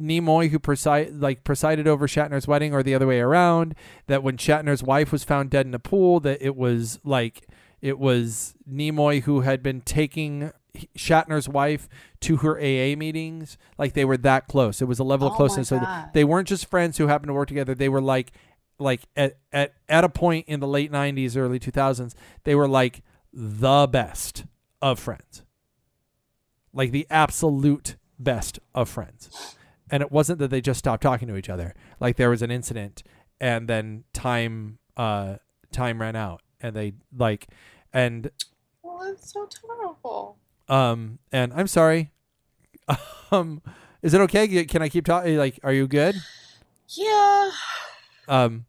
Nimoy 0.00 0.50
who 0.50 0.58
preside 0.58 1.14
like 1.14 1.44
presided 1.44 1.86
over 1.86 2.06
Shatner's 2.06 2.48
wedding, 2.48 2.74
or 2.74 2.82
the 2.82 2.94
other 2.94 3.06
way 3.06 3.20
around. 3.20 3.74
That 4.06 4.22
when 4.22 4.36
Shatner's 4.36 4.82
wife 4.82 5.12
was 5.12 5.24
found 5.24 5.50
dead 5.50 5.66
in 5.66 5.74
a 5.74 5.78
pool, 5.78 6.20
that 6.20 6.42
it 6.42 6.56
was 6.56 6.98
like 7.04 7.48
it 7.80 7.98
was 7.98 8.54
Nimoy 8.70 9.22
who 9.22 9.42
had 9.42 9.62
been 9.62 9.80
taking 9.80 10.52
Shatner's 10.96 11.48
wife 11.48 11.88
to 12.20 12.38
her 12.38 12.58
AA 12.58 12.96
meetings. 12.96 13.56
Like 13.78 13.94
they 13.94 14.04
were 14.04 14.16
that 14.18 14.48
close. 14.48 14.82
It 14.82 14.86
was 14.86 14.98
a 14.98 15.04
level 15.04 15.28
of 15.28 15.32
Oh 15.32 15.34
my 15.34 15.36
closeness. 15.36 15.68
So 15.68 15.80
they 16.12 16.24
weren't 16.24 16.48
just 16.48 16.66
friends 16.66 16.98
who 16.98 17.06
happened 17.06 17.28
to 17.28 17.34
work 17.34 17.48
together. 17.48 17.74
They 17.74 17.88
were 17.88 18.02
like 18.02 18.32
like 18.78 19.02
at 19.16 19.38
at 19.52 19.74
at 19.88 20.04
a 20.04 20.08
point 20.08 20.46
in 20.48 20.60
the 20.60 20.66
late 20.66 20.90
'90s, 20.90 21.36
early 21.36 21.60
2000s, 21.60 22.14
they 22.44 22.54
were 22.54 22.68
like 22.68 23.02
the 23.32 23.86
best 23.86 24.44
of 24.82 24.98
friends 24.98 25.44
like 26.74 26.90
the 26.90 27.06
absolute 27.08 27.96
best 28.18 28.58
of 28.74 28.88
friends. 28.88 29.56
And 29.90 30.02
it 30.02 30.10
wasn't 30.10 30.38
that 30.38 30.48
they 30.48 30.60
just 30.60 30.78
stopped 30.78 31.02
talking 31.02 31.28
to 31.28 31.36
each 31.36 31.48
other. 31.50 31.74
Like 32.00 32.16
there 32.16 32.30
was 32.30 32.42
an 32.42 32.50
incident 32.50 33.02
and 33.40 33.68
then 33.68 34.04
time 34.12 34.78
uh 34.96 35.36
time 35.72 36.00
ran 36.00 36.14
out 36.16 36.40
and 36.60 36.74
they 36.74 36.94
like 37.16 37.48
and 37.92 38.30
Well, 38.82 39.00
that's 39.04 39.32
so 39.32 39.46
terrible. 39.46 40.38
um 40.68 41.18
and 41.32 41.52
I'm 41.52 41.66
sorry 41.66 42.12
um, 43.30 43.62
is 44.02 44.14
it 44.14 44.20
okay? 44.22 44.64
Can 44.66 44.82
I 44.82 44.88
keep 44.88 45.06
talking? 45.06 45.36
Like, 45.36 45.58
are 45.62 45.72
you 45.72 45.88
good? 45.88 46.16
Yeah. 46.88 47.50
Um, 48.28 48.66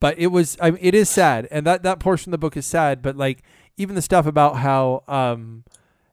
but 0.00 0.18
it 0.18 0.28
was. 0.28 0.56
I 0.60 0.72
mean, 0.72 0.80
it 0.82 0.94
is 0.94 1.08
sad, 1.08 1.46
and 1.50 1.64
that 1.66 1.82
that 1.84 2.00
portion 2.00 2.30
of 2.30 2.32
the 2.32 2.38
book 2.38 2.56
is 2.56 2.66
sad. 2.66 3.00
But 3.00 3.16
like, 3.16 3.42
even 3.76 3.94
the 3.94 4.02
stuff 4.02 4.26
about 4.26 4.56
how 4.56 5.04
um, 5.06 5.64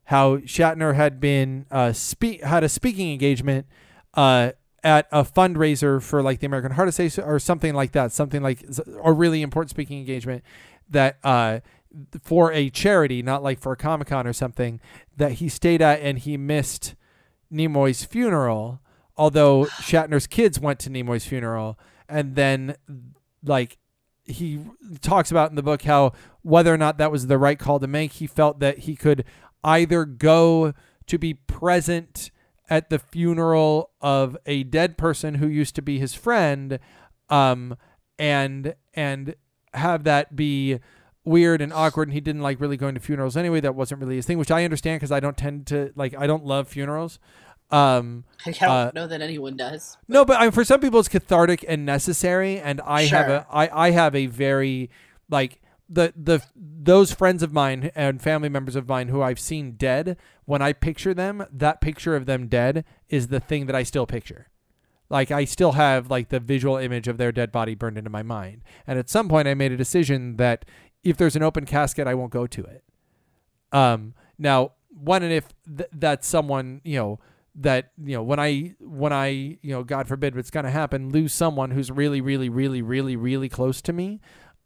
how 0.05 0.37
Shatner 0.37 0.95
had 0.95 1.19
been 1.19 1.65
uh 1.71 1.93
speak 1.93 2.43
had 2.43 2.63
a 2.63 2.69
speaking 2.69 3.11
engagement 3.11 3.65
uh 4.13 4.51
at 4.83 5.07
a 5.11 5.23
fundraiser 5.23 6.01
for 6.01 6.23
like 6.23 6.39
the 6.39 6.47
American 6.47 6.71
Heart 6.71 6.89
Association 6.89 7.23
or 7.23 7.37
something 7.39 7.73
like 7.75 7.91
that, 7.91 8.11
something 8.11 8.41
like 8.41 8.65
a 9.03 9.13
really 9.13 9.43
important 9.43 9.69
speaking 9.69 9.99
engagement 9.99 10.43
that 10.89 11.17
uh 11.23 11.59
for 12.23 12.51
a 12.51 12.69
charity, 12.69 13.21
not 13.21 13.43
like 13.43 13.59
for 13.59 13.73
a 13.73 13.77
Comic 13.77 14.07
Con 14.07 14.25
or 14.25 14.33
something, 14.33 14.79
that 15.17 15.33
he 15.33 15.49
stayed 15.49 15.81
at 15.81 15.99
and 15.99 16.19
he 16.19 16.37
missed 16.37 16.95
Nimoy's 17.51 18.03
funeral. 18.03 18.81
Although 19.17 19.65
Shatner's 19.81 20.27
kids 20.27 20.59
went 20.59 20.79
to 20.79 20.89
Nimoy's 20.89 21.25
funeral, 21.25 21.77
and 22.07 22.35
then 22.35 22.75
like 23.43 23.77
he 24.25 24.61
talks 25.01 25.31
about 25.31 25.49
in 25.49 25.55
the 25.55 25.63
book 25.63 25.83
how 25.83 26.13
whether 26.43 26.73
or 26.73 26.77
not 26.77 26.97
that 26.97 27.11
was 27.11 27.27
the 27.27 27.37
right 27.37 27.59
call 27.59 27.79
to 27.79 27.87
make, 27.87 28.13
he 28.13 28.27
felt 28.27 28.59
that 28.59 28.79
he 28.79 28.95
could 28.95 29.25
either 29.63 30.05
go 30.05 30.73
to 31.07 31.17
be 31.17 31.33
present 31.33 32.31
at 32.71 32.89
the 32.89 32.97
funeral 32.97 33.91
of 34.01 34.35
a 34.47 34.63
dead 34.63 34.97
person 34.97 35.35
who 35.35 35.47
used 35.47 35.75
to 35.75 35.81
be 35.83 35.99
his 35.99 36.15
friend, 36.15 36.79
um, 37.29 37.75
and 38.17 38.73
and 38.95 39.35
have 39.73 40.03
that 40.05 40.35
be 40.35 40.79
weird 41.23 41.61
and 41.61 41.71
awkward 41.71 42.07
and 42.07 42.13
he 42.13 42.19
didn't 42.19 42.41
like 42.41 42.59
really 42.59 42.75
going 42.77 42.95
to 42.95 42.99
funerals 42.99 43.37
anyway 43.37 43.59
that 43.61 43.75
wasn't 43.75 43.99
really 44.01 44.15
his 44.15 44.25
thing 44.25 44.39
which 44.39 44.49
i 44.49 44.63
understand 44.65 44.97
because 44.99 45.11
i 45.11 45.19
don't 45.19 45.37
tend 45.37 45.67
to 45.67 45.91
like 45.95 46.15
i 46.17 46.25
don't 46.25 46.43
love 46.43 46.67
funerals 46.67 47.19
um 47.69 48.23
I 48.45 48.51
don't 48.51 48.69
Uh, 48.69 48.91
know 48.95 49.05
that 49.07 49.21
anyone 49.21 49.55
does. 49.55 49.97
no 50.07 50.25
but 50.25 50.37
I, 50.41 50.49
for 50.49 50.65
some 50.65 50.79
people 50.81 50.99
it's 50.99 51.07
cathartic 51.07 51.63
and 51.67 51.85
necessary 51.85 52.59
and 52.59 52.81
i 52.81 53.03
have 53.03 53.27
Sure. 53.27 53.35
a 53.35 53.47
I, 53.51 53.87
I 53.87 53.91
have 53.91 54.15
a 54.15 54.25
very 54.25 54.89
like 55.29 55.61
the 55.93 56.13
the 56.15 56.41
those 56.55 57.11
friends 57.11 57.43
of 57.43 57.51
mine 57.51 57.91
and 57.95 58.21
family 58.21 58.49
members 58.49 58.75
of 58.75 58.87
mine 58.87 59.09
who 59.09 59.21
i've 59.21 59.39
seen 59.39 59.71
dead 59.73 60.17
when 60.45 60.61
i 60.61 60.71
picture 60.71 61.13
them 61.13 61.45
that 61.51 61.81
picture 61.81 62.15
of 62.15 62.25
them 62.25 62.47
dead 62.47 62.85
is 63.09 63.27
the 63.27 63.39
thing 63.39 63.65
that 63.65 63.75
i 63.75 63.83
still 63.83 64.05
picture 64.05 64.47
like 65.11 65.29
I 65.29 65.43
still 65.43 65.73
have 65.73 66.09
like 66.09 66.29
the 66.29 66.39
visual 66.39 66.77
image 66.77 67.09
of 67.09 67.17
their 67.17 67.33
dead 67.33 67.51
body 67.51 67.75
burned 67.75 67.97
into 67.97 68.09
my 68.09 68.23
mind. 68.23 68.63
And 68.87 68.97
at 68.97 69.09
some 69.09 69.27
point 69.27 69.45
I 69.45 69.53
made 69.53 69.73
a 69.73 69.77
decision 69.77 70.37
that 70.37 70.63
if 71.03 71.17
there's 71.17 71.35
an 71.35 71.43
open 71.43 71.65
casket 71.65 72.07
I 72.07 72.15
won't 72.15 72.31
go 72.31 72.47
to 72.47 72.63
it. 72.63 72.83
Um 73.73 74.13
now 74.39 74.71
when 74.89 75.21
and 75.21 75.33
if 75.33 75.49
th- 75.67 75.89
that's 75.91 76.27
someone, 76.27 76.79
you 76.85 76.97
know, 76.97 77.19
that 77.55 77.91
you 78.01 78.15
know 78.15 78.23
when 78.23 78.39
I 78.39 78.75
when 78.79 79.11
I, 79.11 79.27
you 79.27 79.73
know, 79.73 79.83
god 79.83 80.07
forbid 80.07 80.33
what's 80.33 80.49
going 80.49 80.63
to 80.63 80.71
happen, 80.71 81.09
lose 81.09 81.33
someone 81.33 81.71
who's 81.71 81.91
really 81.91 82.21
really 82.21 82.47
really 82.47 82.81
really 82.81 83.17
really 83.17 83.49
close 83.49 83.81
to 83.81 83.93
me, 83.93 84.21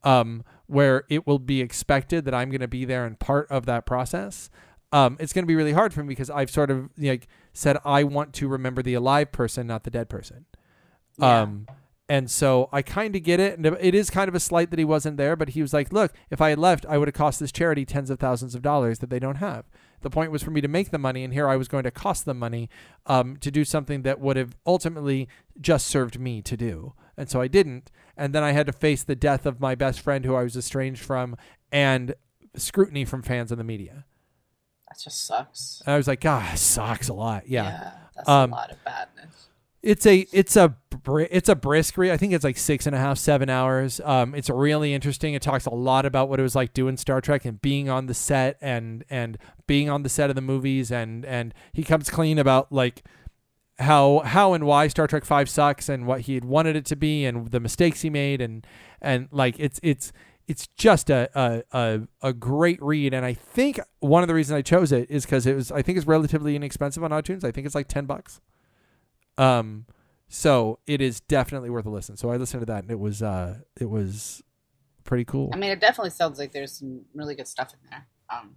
um 0.06 0.44
where 0.68 1.04
it 1.10 1.28
will 1.28 1.40
be 1.40 1.62
expected 1.62 2.26
that 2.26 2.34
I'm 2.34 2.50
going 2.50 2.62
to 2.62 2.68
be 2.68 2.86
there 2.86 3.06
and 3.06 3.20
part 3.20 3.50
of 3.52 3.66
that 3.66 3.86
process. 3.86 4.50
Um, 4.92 5.18
it's 5.20 5.34
going 5.34 5.44
to 5.44 5.48
be 5.48 5.56
really 5.56 5.74
hard 5.74 5.94
for 5.94 6.02
me 6.02 6.08
because 6.08 6.30
I've 6.30 6.50
sort 6.50 6.72
of 6.72 6.90
like 6.98 7.28
said 7.54 7.78
I 7.84 8.04
want 8.04 8.34
to 8.36 8.48
remember 8.48 8.82
the 8.82 8.94
alive 8.94 9.32
person, 9.32 9.68
not 9.68 9.84
the 9.84 9.92
dead 9.92 10.10
person. 10.10 10.46
Yeah. 11.20 11.42
Um, 11.42 11.68
and 12.08 12.30
so 12.30 12.70
I 12.72 12.84
kind 12.84 13.16
of 13.16 13.24
get 13.24 13.40
it, 13.40 13.58
and 13.58 13.66
it 13.66 13.96
is 13.96 14.12
kind 14.12 14.28
of 14.30 14.36
a 14.36 14.40
slight 14.40 14.70
that 14.70 14.78
he 14.78 14.86
wasn't 14.86 15.18
there. 15.18 15.36
But 15.36 15.50
he 15.50 15.62
was 15.62 15.74
like, 15.74 15.92
"Look, 15.92 16.14
if 16.30 16.40
I 16.40 16.50
had 16.50 16.60
left, 16.60 16.86
I 16.88 17.00
would 17.00 17.08
have 17.08 17.16
cost 17.16 17.40
this 17.40 17.52
charity 17.52 17.84
tens 17.84 18.12
of 18.12 18.20
thousands 18.20 18.54
of 18.54 18.62
dollars 18.62 19.00
that 19.00 19.10
they 19.10 19.18
don't 19.18 19.38
have. 19.38 19.66
The 20.02 20.12
point 20.12 20.32
was 20.32 20.44
for 20.44 20.52
me 20.52 20.62
to 20.62 20.68
make 20.68 20.92
the 20.92 21.00
money, 21.00 21.24
and 21.24 21.34
here 21.34 21.50
I 21.50 21.56
was 21.56 21.68
going 21.68 21.84
to 21.84 21.92
cost 21.92 22.26
them 22.26 22.38
money 22.38 22.70
um, 23.08 23.38
to 23.38 23.50
do 23.50 23.66
something 23.66 24.04
that 24.04 24.20
would 24.20 24.38
have 24.38 24.56
ultimately 24.68 25.28
just 25.60 25.88
served 25.88 26.20
me 26.20 26.44
to 26.44 26.56
do. 26.56 26.94
And 27.18 27.30
so 27.30 27.42
I 27.42 27.48
didn't. 27.48 27.92
And 28.18 28.34
then 28.34 28.44
I 28.44 28.52
had 28.52 28.66
to 28.68 28.74
face 28.74 29.04
the 29.04 29.16
death 29.16 29.46
of 29.46 29.60
my 29.60 29.76
best 29.76 30.00
friend, 30.00 30.26
who 30.26 30.36
I 30.36 30.44
was 30.44 30.56
estranged 30.56 31.02
from, 31.04 31.36
and 31.72 32.14
scrutiny 32.56 33.06
from 33.06 33.22
fans 33.22 33.52
and 33.52 33.60
the 33.60 33.64
media. 33.66 34.06
That 34.90 35.00
just 35.04 35.26
sucks. 35.26 35.82
And 35.86 35.94
I 35.94 35.98
was 35.98 36.08
like, 36.08 36.22
God, 36.22 36.54
it 36.54 36.58
sucks 36.58 37.10
a 37.10 37.14
lot. 37.14 37.48
Yeah. 37.48 37.92
that's 38.16 38.30
Um, 38.30 38.52
a 38.52 38.56
lot 38.56 38.72
of 38.72 38.84
badness. 38.84 39.48
It's 39.82 40.08
a 40.08 40.26
it's 40.32 40.56
a 40.56 40.76
it's 41.30 41.48
a 41.48 41.54
brisk 41.54 41.96
read. 42.00 42.12
I 42.12 42.18
think 42.18 42.34
it's 42.34 42.44
like 42.44 42.58
six 42.58 42.88
and 42.88 42.96
a 42.96 42.98
half 43.00 43.20
seven 43.20 43.52
hours. 43.52 44.02
Um, 44.04 44.34
it's 44.34 44.50
really 44.50 44.96
interesting. 44.96 45.36
It 45.36 45.44
talks 45.44 45.68
a 45.68 45.74
lot 45.76 46.08
about 46.08 46.28
what 46.28 46.40
it 46.40 46.44
was 46.44 46.56
like 46.56 46.74
doing 46.74 46.98
Star 46.98 47.22
Trek 47.22 47.46
and 47.46 47.62
being 47.62 47.88
on 47.88 48.08
the 48.08 48.16
set 48.16 48.58
and 48.62 49.04
and 49.12 49.38
being 49.68 49.88
on 49.88 50.02
the 50.02 50.10
set 50.10 50.32
of 50.32 50.36
the 50.36 50.42
movies 50.42 50.92
and 50.92 51.24
and 51.26 51.54
he 51.72 51.84
comes 51.84 52.10
clean 52.10 52.40
about 52.40 52.72
like 52.72 53.04
how 53.80 54.20
how 54.20 54.54
and 54.54 54.66
why 54.66 54.88
Star 54.88 55.08
Trek 55.08 55.26
Five 55.26 55.50
sucks 55.50 55.90
and 55.90 56.08
what 56.08 56.22
he 56.22 56.36
had 56.36 56.46
wanted 56.46 56.76
it 56.76 56.86
to 56.86 56.96
be 56.96 57.26
and 57.26 57.52
the 57.52 57.60
mistakes 57.60 58.02
he 58.02 58.10
made 58.10 58.42
and 58.42 58.66
and 59.02 59.28
like 59.32 59.56
it's 59.60 59.80
it's 59.84 60.14
it's 60.48 60.68
just 60.78 61.10
a 61.10 61.30
a, 61.36 61.64
a, 61.72 62.02
a 62.22 62.34
great 62.34 62.82
read 62.82 63.14
and 63.14 63.26
I 63.26 63.34
think 63.34 63.80
one 64.00 64.24
of 64.24 64.28
the 64.28 64.34
reasons 64.34 64.58
I 64.58 64.62
chose 64.62 64.92
it 64.92 65.10
is 65.12 65.26
because 65.26 65.46
it 65.46 65.56
was 65.56 65.72
I 65.72 65.82
think 65.82 65.98
it's 65.98 66.08
relatively 66.08 66.56
inexpensive 66.56 67.04
on 67.04 67.12
iTunes. 67.12 67.44
I 67.44 67.52
think 67.52 67.66
it's 67.66 67.76
like 67.76 67.88
ten 67.88 68.06
bucks. 68.06 68.40
Um, 69.38 69.86
so 70.30 70.80
it 70.88 71.02
is 71.02 71.20
definitely 71.20 71.70
worth 71.70 71.86
a 71.86 71.90
listen. 71.90 72.16
So 72.16 72.32
I 72.32 72.38
listened 72.38 72.62
to 72.62 72.66
that 72.68 72.84
and 72.84 72.92
it 72.92 73.00
was 73.00 73.22
uh 73.22 73.60
it 73.80 73.90
was 73.90 74.42
pretty 75.04 75.26
cool. 75.26 75.50
I 75.54 75.58
mean, 75.58 75.72
it 75.72 75.80
definitely 75.82 76.12
sounds 76.12 76.40
like 76.40 76.52
there's 76.52 76.72
some 76.72 77.02
really 77.14 77.36
good 77.36 77.48
stuff 77.48 77.74
in 77.74 77.90
there. 77.90 78.08
Um, 78.30 78.56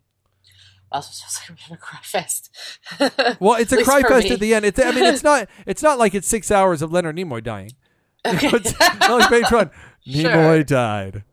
also 0.93 1.11
sounds 1.13 1.39
like 1.41 1.51
a 1.51 1.53
bit 1.53 1.67
of 1.67 1.73
a 1.73 1.77
cry 1.77 2.01
fest. 2.03 2.51
Well, 3.41 3.55
it's 3.61 3.73
a 3.73 3.83
cry 3.85 4.03
fest 4.03 4.29
me. 4.29 4.31
at 4.33 4.41
the 4.41 4.55
end. 4.55 4.65
It's 4.65 4.79
I 4.81 4.91
mean 4.93 5.05
it's 5.05 5.23
not 5.23 5.49
it's 5.67 5.83
not 5.83 5.99
like 5.99 6.15
it's 6.15 6.27
six 6.29 6.51
hours 6.51 6.83
of 6.83 6.93
Leonard 6.93 7.17
Nimoy 7.17 7.43
dying. 7.43 7.71
Okay. 8.27 8.49
it's 8.53 8.79
not 8.81 9.11
like 9.11 9.31
page 9.31 9.51
one. 9.53 9.71
Sure. 10.07 10.31
Nimoy 10.31 10.65
died. 10.67 11.25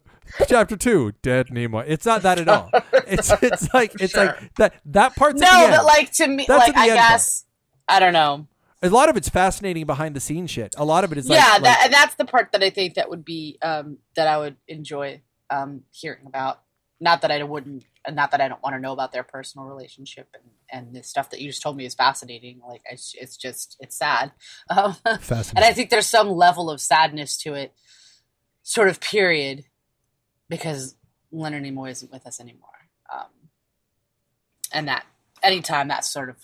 Chapter 0.48 0.76
two, 0.76 1.14
dead 1.22 1.48
Nimoy. 1.48 1.86
It's 1.88 2.06
not 2.06 2.24
that 2.24 2.40
at 2.40 2.48
all. 2.50 2.70
It's 3.08 3.32
it's 3.42 3.74
like 3.74 3.94
it's 4.02 4.12
Sure. 4.14 4.26
like 4.26 4.54
that 4.56 4.74
that 4.86 5.16
part's 5.16 5.42
at 5.42 5.50
the 5.50 5.68
no, 5.72 5.78
but 5.78 5.86
like 5.86 6.12
to 6.14 6.28
me, 6.28 6.46
That's 6.48 6.68
like 6.68 6.76
I 6.76 6.90
end 6.90 7.00
part. 7.00 7.10
guess 7.12 7.46
I 7.88 8.00
don't 8.00 8.12
know. 8.14 8.48
a 8.82 8.90
lot 8.90 9.08
of 9.10 9.16
it's 9.16 9.30
fascinating 9.30 9.86
behind 9.86 10.16
the 10.16 10.20
scenes 10.20 10.52
shit. 10.52 10.76
A 10.78 10.84
lot 10.84 11.04
of 11.06 11.12
it 11.14 11.18
is 11.20 11.30
like, 11.30 11.40
yeah, 11.40 11.54
like- 11.54 11.64
that, 11.64 11.82
and 11.86 11.94
that's 11.94 12.16
the 12.16 12.26
part 12.26 12.52
that 12.52 12.62
I 12.64 12.70
think 12.70 12.96
that 12.96 13.10
would 13.10 13.24
be 13.24 13.58
um, 13.62 13.98
that 14.16 14.28
I 14.28 14.38
would 14.38 14.58
enjoy 14.68 15.22
um, 15.50 15.84
hearing 15.92 16.26
about. 16.26 16.60
Not 17.00 17.22
that 17.22 17.32
I 17.32 17.42
wouldn't, 17.44 17.84
not 18.12 18.32
that 18.32 18.42
I 18.42 18.48
don't 18.48 18.62
want 18.62 18.76
to 18.76 18.80
know 18.80 18.94
about 18.94 19.12
their 19.12 19.24
personal 19.24 19.68
relationship 19.68 20.30
and 20.34 20.44
and 20.72 20.96
the 20.96 21.04
stuff 21.04 21.30
that 21.30 21.42
you 21.42 21.50
just 21.50 21.62
told 21.62 21.78
me 21.78 21.86
is 21.86 21.94
fascinating. 21.94 22.62
Like 22.68 22.82
it's, 22.90 23.16
it's 23.20 23.38
just 23.38 23.78
it's 23.80 23.98
sad, 23.98 24.32
um, 24.70 24.96
and. 25.06 25.60
I 25.60 25.74
think 25.74 25.90
there's 25.90 26.08
some 26.08 26.30
level 26.30 26.70
of 26.70 26.82
sadness 26.82 27.38
to 27.40 27.54
it, 27.54 27.74
sort 28.64 28.90
of 28.90 29.00
period, 29.00 29.66
because 30.50 30.96
Leonard 31.32 31.64
Nimoy 31.64 31.92
isn't 31.92 32.12
with 32.12 32.26
us 32.26 32.40
anymore, 32.40 32.70
um, 33.14 33.30
and 34.72 34.88
that 34.88 35.06
anytime 35.44 35.88
that's 35.88 36.10
sort 36.10 36.30
of 36.30 36.38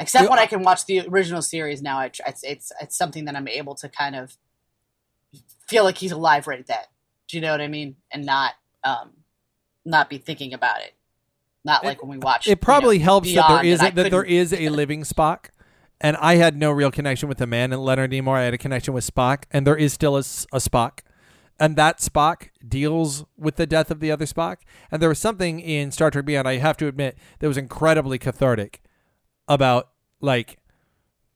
except 0.00 0.30
when 0.30 0.38
I 0.38 0.46
can 0.46 0.62
watch 0.62 0.86
the 0.86 1.00
original 1.08 1.42
series 1.42 1.82
now, 1.82 1.98
I, 1.98 2.06
it's 2.06 2.42
it's 2.44 2.72
it's 2.80 2.96
something 2.96 3.24
that 3.26 3.36
I'm 3.36 3.48
able 3.48 3.74
to 3.76 3.88
kind 3.88 4.16
of 4.16 4.36
feel 5.66 5.84
like 5.84 5.98
he's 5.98 6.12
alive 6.12 6.46
right 6.46 6.66
then. 6.66 6.78
Do 7.28 7.36
you 7.36 7.40
know 7.40 7.52
what 7.52 7.60
I 7.60 7.68
mean? 7.68 7.96
And 8.12 8.24
not 8.24 8.54
um 8.84 9.10
not 9.88 10.08
be 10.08 10.18
thinking 10.18 10.54
about 10.54 10.80
it. 10.80 10.94
Not 11.64 11.84
like 11.84 12.02
when 12.02 12.10
we 12.10 12.18
watch. 12.18 12.46
it 12.46 12.52
It 12.52 12.60
probably 12.60 12.96
you 12.96 13.00
know, 13.00 13.04
helps 13.04 13.34
that 13.34 13.62
there 13.62 13.64
is 13.64 13.64
Beyond 13.64 13.66
is 13.66 13.80
and 13.80 13.86
I 13.86 13.90
a, 13.90 13.94
that 13.94 14.10
there 14.10 14.24
a 14.52 14.68
living 14.70 15.02
Spock, 15.02 15.46
and 16.00 16.16
I 16.18 16.36
had 16.36 16.56
no 16.56 16.70
real 16.70 16.90
connection 16.90 17.28
with 17.28 17.38
the 17.38 17.46
man 17.46 17.72
and 17.72 17.82
Leonard 17.82 18.12
Nimoy. 18.12 18.36
I 18.36 18.42
had 18.42 18.54
a 18.54 18.58
connection 18.58 18.94
with 18.94 19.04
Spock, 19.04 19.44
and 19.50 19.66
there 19.66 19.76
is 19.76 19.92
still 19.92 20.16
a 20.16 20.20
Spock, 20.20 21.00
and 21.58 21.76
that 21.76 21.98
Spock 21.98 22.50
deals 22.66 23.24
with 23.36 23.56
the 23.56 23.66
death 23.66 23.90
of 23.90 24.00
the 24.00 24.10
other 24.10 24.24
Spock. 24.24 24.58
And 24.90 25.02
there 25.02 25.08
was 25.08 25.18
something 25.18 25.60
in 25.60 25.90
Star 25.90 26.10
Trek 26.10 26.24
Beyond, 26.24 26.46
I 26.46 26.56
have 26.56 26.76
to 26.78 26.86
admit, 26.86 27.18
that 27.40 27.48
was 27.48 27.56
incredibly 27.56 28.18
cathartic 28.18 28.80
about 29.48 29.90
like, 30.20 30.58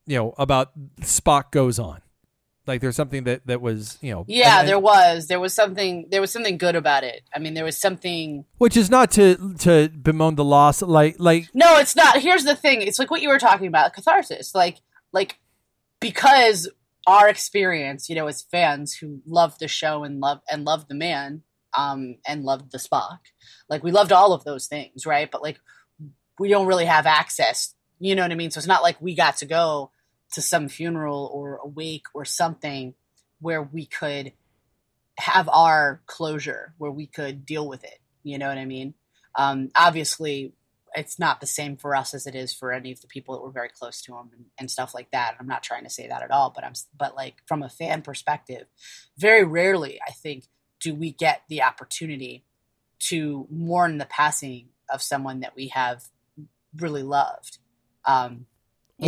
you 0.06 0.16
know, 0.16 0.34
about 0.38 0.70
Spock 1.00 1.50
goes 1.50 1.78
on. 1.78 2.00
Like 2.66 2.80
there's 2.80 2.96
something 2.96 3.24
that 3.24 3.46
that 3.46 3.60
was 3.60 3.98
you 4.00 4.12
know 4.12 4.24
Yeah, 4.28 4.60
and- 4.60 4.68
there 4.68 4.78
was 4.78 5.26
there 5.26 5.40
was 5.40 5.52
something 5.52 6.06
there 6.10 6.20
was 6.20 6.30
something 6.30 6.58
good 6.58 6.76
about 6.76 7.02
it. 7.04 7.22
I 7.34 7.38
mean, 7.38 7.54
there 7.54 7.64
was 7.64 7.76
something. 7.76 8.44
which 8.58 8.76
is 8.76 8.88
not 8.90 9.10
to 9.12 9.54
to 9.60 9.88
bemoan 9.88 10.36
the 10.36 10.44
loss 10.44 10.80
like 10.82 11.16
like 11.18 11.48
No, 11.54 11.78
it's 11.78 11.96
not. 11.96 12.18
Here's 12.18 12.44
the 12.44 12.54
thing. 12.56 12.82
It's 12.82 12.98
like 12.98 13.10
what 13.10 13.22
you 13.22 13.28
were 13.28 13.38
talking 13.38 13.66
about, 13.66 13.92
catharsis. 13.94 14.54
Like 14.54 14.78
like 15.12 15.38
because 16.00 16.68
our 17.06 17.28
experience, 17.28 18.08
you 18.08 18.14
know, 18.14 18.28
as 18.28 18.42
fans 18.42 18.94
who 18.94 19.20
loved 19.26 19.58
the 19.60 19.68
show 19.68 20.04
and 20.04 20.20
love 20.20 20.40
and 20.50 20.64
loved 20.64 20.88
the 20.88 20.94
man, 20.94 21.42
um, 21.76 22.16
and 22.26 22.44
loved 22.44 22.70
the 22.70 22.78
Spock. 22.78 23.18
Like 23.68 23.82
we 23.82 23.90
loved 23.90 24.12
all 24.12 24.32
of 24.32 24.44
those 24.44 24.66
things, 24.66 25.04
right? 25.06 25.30
But 25.30 25.42
like 25.42 25.58
we 26.38 26.48
don't 26.48 26.66
really 26.66 26.84
have 26.86 27.06
access. 27.06 27.74
You 27.98 28.14
know 28.14 28.22
what 28.22 28.32
I 28.32 28.36
mean? 28.36 28.50
So 28.50 28.58
it's 28.58 28.66
not 28.66 28.82
like 28.82 29.00
we 29.00 29.14
got 29.14 29.38
to 29.38 29.46
go 29.46 29.90
to 30.32 30.42
some 30.42 30.68
funeral 30.68 31.30
or 31.32 31.60
a 31.62 31.66
wake 31.66 32.06
or 32.14 32.24
something 32.24 32.94
where 33.40 33.62
we 33.62 33.86
could 33.86 34.32
have 35.18 35.48
our 35.48 36.00
closure, 36.06 36.74
where 36.78 36.90
we 36.90 37.06
could 37.06 37.44
deal 37.44 37.68
with 37.68 37.84
it. 37.84 37.98
You 38.22 38.38
know 38.38 38.48
what 38.48 38.58
I 38.58 38.64
mean? 38.64 38.94
Um, 39.34 39.70
obviously, 39.74 40.54
it's 40.94 41.18
not 41.18 41.40
the 41.40 41.46
same 41.46 41.76
for 41.76 41.96
us 41.96 42.14
as 42.14 42.26
it 42.26 42.34
is 42.34 42.52
for 42.52 42.72
any 42.72 42.92
of 42.92 43.00
the 43.00 43.06
people 43.06 43.34
that 43.34 43.42
were 43.42 43.50
very 43.50 43.68
close 43.68 44.02
to 44.02 44.12
him 44.12 44.30
and, 44.32 44.44
and 44.58 44.70
stuff 44.70 44.94
like 44.94 45.10
that. 45.10 45.36
I'm 45.40 45.46
not 45.46 45.62
trying 45.62 45.84
to 45.84 45.90
say 45.90 46.08
that 46.08 46.22
at 46.22 46.30
all, 46.30 46.52
but 46.54 46.64
I'm 46.64 46.74
but 46.96 47.14
like 47.14 47.36
from 47.46 47.62
a 47.62 47.68
fan 47.68 48.02
perspective, 48.02 48.66
very 49.16 49.44
rarely 49.44 50.00
I 50.06 50.12
think 50.12 50.44
do 50.80 50.94
we 50.94 51.12
get 51.12 51.42
the 51.48 51.62
opportunity 51.62 52.44
to 53.08 53.46
mourn 53.50 53.98
the 53.98 54.06
passing 54.06 54.68
of 54.92 55.02
someone 55.02 55.40
that 55.40 55.56
we 55.56 55.68
have 55.68 56.04
really 56.76 57.02
loved. 57.02 57.58
Um, 58.04 58.46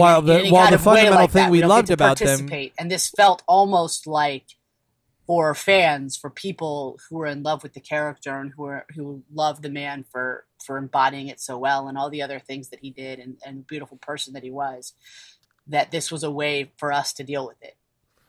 While 0.01 0.19
in 0.21 0.27
the- 0.27 0.51
while 0.51 0.71
the 0.71 0.79
fundamental 0.79 1.19
like 1.19 1.31
thing 1.31 1.45
that. 1.45 1.51
we 1.51 1.61
don't 1.61 1.71
loved 1.71 1.91
about 1.91 2.19
them- 2.19 2.49
and 2.79 2.91
this 2.91 3.09
felt 3.09 3.43
almost 3.47 4.07
like 4.07 4.45
for 5.27 5.55
fans, 5.55 6.17
for 6.17 6.29
people 6.29 6.99
who 7.09 7.17
were 7.17 7.27
in 7.27 7.43
love 7.43 7.63
with 7.63 7.73
the 7.73 7.81
character 7.81 8.39
and 8.39 8.53
who 8.57 8.63
were 8.63 8.87
who 8.95 9.23
loved 9.33 9.63
the 9.63 9.71
man 9.71 10.05
for 10.11 10.45
for 10.65 10.77
embodying 10.77 11.29
it 11.29 11.41
so 11.41 11.59
well 11.59 11.89
and 11.89 11.97
all 11.99 12.11
the 12.11 12.23
other 12.23 12.39
things 12.39 12.71
that 12.71 12.81
he 12.81 12.91
did 12.91 13.19
and, 13.19 13.37
and 13.45 13.67
beautiful 13.67 13.99
person 13.99 14.33
that 14.35 14.43
he 14.43 14.51
was, 14.51 14.95
that 15.67 15.91
this 15.91 16.11
was 16.11 16.23
a 16.23 16.31
way 16.31 16.73
for 16.77 16.93
us 16.93 17.13
to 17.13 17.23
deal 17.25 17.47
with 17.47 17.63
it. 17.63 17.77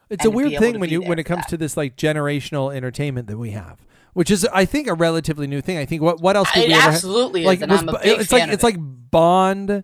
It's 0.09 0.25
a 0.25 0.29
weird 0.29 0.57
thing 0.59 0.79
when 0.79 0.89
you 0.89 1.01
when 1.01 1.19
it 1.19 1.23
comes 1.23 1.43
that. 1.43 1.49
to 1.49 1.57
this 1.57 1.75
like 1.75 1.95
generational 1.95 2.73
entertainment 2.73 3.27
that 3.27 3.37
we 3.37 3.51
have, 3.51 3.79
which 4.13 4.29
is 4.29 4.45
I 4.53 4.65
think 4.65 4.87
a 4.87 4.93
relatively 4.93 5.47
new 5.47 5.61
thing. 5.61 5.77
I 5.77 5.85
think 5.85 6.01
what 6.01 6.21
what 6.21 6.35
else 6.35 6.51
did 6.53 6.65
It 6.65 6.67
we 6.67 6.73
ever 6.73 6.81
ha- 6.81 6.89
absolutely 6.89 7.43
like 7.43 7.61
was 7.61 7.81
I'm 7.81 7.89
a 7.89 7.99
big 7.99 8.19
it's 8.19 8.31
like 8.31 8.49
it's 8.49 8.63
like 8.63 8.77
Bond 8.79 9.83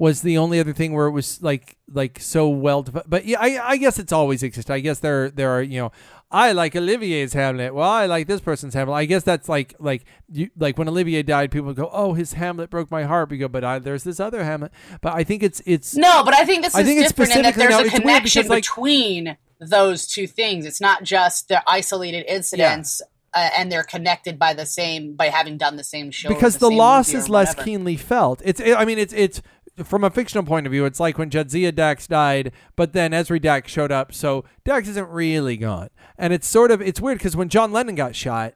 was 0.00 0.22
the 0.22 0.38
only 0.38 0.58
other 0.58 0.72
thing 0.72 0.94
where 0.94 1.06
it 1.06 1.10
was 1.10 1.42
like 1.42 1.76
like 1.92 2.18
so 2.18 2.48
well 2.48 2.82
defi- 2.82 3.06
but 3.06 3.26
yeah 3.26 3.38
I, 3.38 3.72
I 3.72 3.76
guess 3.76 3.98
it's 3.98 4.12
always 4.12 4.42
existed. 4.42 4.72
I 4.72 4.80
guess 4.80 4.98
there 5.00 5.30
there 5.30 5.50
are 5.50 5.62
you 5.62 5.78
know 5.80 5.92
I 6.32 6.52
like 6.52 6.76
Olivier's 6.76 7.32
Hamlet. 7.32 7.74
Well, 7.74 7.90
I 7.90 8.06
like 8.06 8.28
this 8.28 8.40
person's 8.40 8.72
Hamlet. 8.72 8.94
I 8.94 9.04
guess 9.04 9.24
that's 9.24 9.48
like 9.48 9.74
like 9.80 10.04
you 10.32 10.48
like 10.56 10.78
when 10.78 10.88
Olivier 10.88 11.22
died, 11.22 11.50
people 11.50 11.74
go, 11.74 11.90
"Oh, 11.92 12.14
his 12.14 12.34
Hamlet 12.34 12.70
broke 12.70 12.90
my 12.90 13.02
heart." 13.02 13.30
We 13.30 13.36
go, 13.38 13.48
"But 13.48 13.64
I, 13.64 13.78
there's 13.80 14.04
this 14.04 14.20
other 14.20 14.44
Hamlet." 14.44 14.70
But 15.00 15.14
I 15.14 15.24
think 15.24 15.42
it's 15.42 15.60
it's 15.66 15.96
No, 15.96 16.22
but 16.24 16.32
I 16.34 16.44
think 16.44 16.62
this 16.62 16.74
I 16.74 16.80
is 16.82 16.86
think 16.86 17.02
different 17.02 17.34
in 17.36 17.42
that 17.42 17.56
there's 17.56 17.70
no, 17.70 17.80
a 17.80 17.90
connection 17.90 18.42
because, 18.42 18.48
like- 18.48 18.62
between 18.62 19.36
those 19.60 20.06
two 20.06 20.26
things. 20.26 20.64
It's 20.64 20.80
not 20.80 21.02
just 21.02 21.48
the 21.48 21.62
isolated 21.68 22.24
incidents, 22.28 23.02
uh, 23.34 23.50
and 23.58 23.70
they're 23.70 23.82
connected 23.84 24.38
by 24.38 24.54
the 24.54 24.66
same 24.66 25.14
by 25.14 25.26
having 25.26 25.58
done 25.58 25.76
the 25.76 25.84
same 25.84 26.10
show. 26.10 26.28
because 26.28 26.58
the, 26.58 26.68
same 26.68 26.78
loss 26.78 27.12
is 27.12 27.28
less 27.28 27.54
keenly 27.54 27.96
felt. 27.96 28.40
It's 28.44 28.60
I 28.60 28.84
mean 28.84 28.98
it's 28.98 29.12
it's 29.12 29.42
from 29.84 30.04
a 30.04 30.10
fictional 30.10 30.44
point 30.44 30.66
of 30.66 30.72
view, 30.72 30.84
it's 30.84 31.00
like 31.00 31.18
when 31.18 31.30
Jadzia 31.30 31.74
Dax 31.74 32.06
died, 32.06 32.52
but 32.76 32.92
then 32.92 33.12
Ezri 33.12 33.40
Dax 33.40 33.70
showed 33.72 33.92
up, 33.92 34.12
so 34.12 34.44
Dax 34.64 34.88
isn't 34.88 35.08
really 35.08 35.56
gone. 35.56 35.88
And 36.18 36.32
it's 36.32 36.46
sort 36.48 36.70
of 36.70 36.80
it's 36.82 37.00
weird 37.00 37.18
because 37.18 37.36
when 37.36 37.48
John 37.48 37.72
Lennon 37.72 37.94
got 37.94 38.14
shot, 38.14 38.54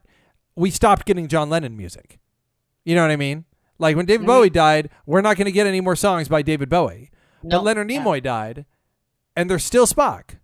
we 0.56 0.70
stopped 0.70 1.06
getting 1.06 1.28
John 1.28 1.48
Lennon 1.50 1.76
music. 1.76 2.18
You 2.84 2.94
know 2.94 3.02
what 3.02 3.10
I 3.10 3.16
mean? 3.16 3.44
Like 3.78 3.96
when 3.96 4.06
David 4.06 4.24
Mhm. 4.24 4.28
Bowie 4.28 4.50
died, 4.50 4.90
we're 5.06 5.20
not 5.22 5.36
going 5.36 5.46
to 5.46 5.52
get 5.52 5.66
any 5.66 5.80
more 5.80 5.96
songs 5.96 6.28
by 6.28 6.42
David 6.42 6.68
Bowie. 6.68 7.10
No, 7.42 7.58
but 7.58 7.64
Leonard. 7.64 7.88
Nimoy 7.88 8.22
died, 8.22 8.66
and 9.34 9.50
there's 9.50 9.64
still 9.64 9.86
Spock. 9.86 10.36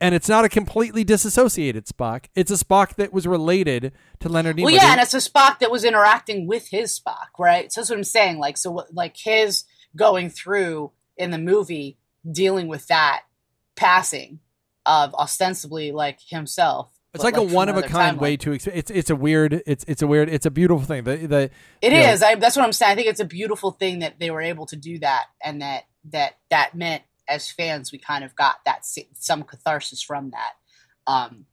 And 0.00 0.14
it's 0.14 0.28
not 0.28 0.44
a 0.44 0.48
completely 0.48 1.04
disassociated 1.04 1.86
Spock. 1.86 2.26
It's 2.34 2.50
a 2.50 2.56
Spock 2.62 2.96
that 2.96 3.12
was 3.12 3.26
related 3.26 3.92
to 4.20 4.28
Leonard 4.28 4.56
Nimoy. 4.56 4.64
Well, 4.64 4.74
yeah, 4.74 4.92
and 4.92 5.00
it's 5.00 5.14
a 5.14 5.18
Spock 5.18 5.60
that 5.60 5.70
was 5.70 5.84
interacting 5.84 6.46
with 6.46 6.68
his 6.68 6.98
Spock, 6.98 7.38
right? 7.38 7.72
So 7.72 7.80
that's 7.80 7.90
what 7.90 7.98
I'm 7.98 8.04
saying. 8.04 8.38
Like, 8.38 8.58
so 8.58 8.70
what- 8.72 8.92
like 8.92 9.16
his 9.16 9.64
going 9.96 10.30
through 10.30 10.92
in 11.16 11.30
the 11.30 11.38
movie, 11.38 11.98
dealing 12.30 12.68
with 12.68 12.86
that 12.88 13.22
passing 13.76 14.40
of 14.86 15.14
ostensibly 15.14 15.92
like 15.92 16.18
himself. 16.28 16.90
It's 17.14 17.22
but, 17.22 17.32
like, 17.32 17.36
a 17.36 17.54
one 17.54 17.68
of 17.68 17.76
a 17.76 17.82
kind 17.82 18.18
timeline. 18.18 18.20
way 18.20 18.36
to 18.38 18.50
exp- 18.50 18.72
it's 18.74 18.90
it's 18.90 19.08
a 19.08 19.14
weird 19.14 19.62
it's 19.66 19.84
it's 19.86 20.02
a 20.02 20.06
weird 20.06 20.28
it's 20.28 20.46
a 20.46 20.50
beautiful 20.50 20.84
thing. 20.84 21.04
that 21.04 21.28
the 21.28 21.50
It 21.80 21.92
is. 21.92 22.24
I, 22.24 22.34
that's 22.34 22.56
what 22.56 22.64
I'm 22.64 22.72
saying. 22.72 22.90
I 22.90 22.94
think 22.96 23.06
it's 23.06 23.20
a 23.20 23.24
beautiful 23.24 23.70
thing 23.70 24.00
that 24.00 24.18
they 24.18 24.32
were 24.32 24.42
able 24.42 24.66
to 24.66 24.76
do 24.76 24.98
that, 24.98 25.26
and 25.42 25.62
that 25.62 25.84
that 26.10 26.38
that 26.50 26.74
meant 26.74 27.04
as 27.28 27.50
fans 27.50 27.92
we 27.92 27.98
kind 27.98 28.24
of 28.24 28.34
got 28.34 28.56
that 28.64 28.84
some 29.14 29.44
catharsis 29.44 30.02
from 30.02 30.32
that, 30.32 30.52
um, 31.06 31.46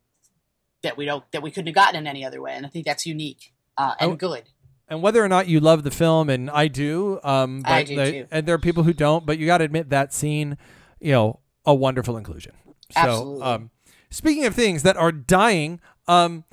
that 0.82 0.98
we 0.98 1.06
don't 1.06 1.24
that 1.32 1.44
we 1.44 1.52
couldn't 1.52 1.68
have 1.68 1.76
gotten 1.76 1.96
in 1.96 2.08
any 2.08 2.26
other 2.26 2.42
way, 2.42 2.54
and 2.54 2.66
I 2.66 2.70
think 2.70 2.86
that's 2.86 3.06
unique 3.06 3.54
uh, 3.78 3.94
and 4.00 4.18
good. 4.18 4.50
And 4.92 5.02
whether 5.02 5.24
or 5.24 5.30
not 5.30 5.48
you 5.48 5.60
love 5.60 5.84
the 5.84 5.90
film 5.92 6.30
and 6.30 6.50
I 6.52 6.68
do 6.68 7.20
um 7.24 7.62
but 7.62 7.72
I 7.72 7.84
do 7.84 7.96
too. 7.96 8.28
and 8.30 8.46
there 8.46 8.54
are 8.54 8.60
people 8.60 8.84
who 8.84 8.94
don't, 8.94 9.26
but 9.26 9.40
you 9.40 9.46
got 9.48 9.60
to 9.60 9.64
admit 9.64 9.90
that 9.90 10.14
scene, 10.14 10.58
you 11.00 11.12
know, 11.14 11.40
a 11.66 11.74
wonderful 11.74 12.18
inclusion. 12.18 12.54
So 12.92 13.00
Absolutely. 13.00 13.42
um 13.44 13.70
speaking 14.10 14.46
of 14.46 14.54
things 14.54 14.84
that 14.84 14.98
are 14.98 15.12
dying, 15.12 15.80
um 16.08 16.44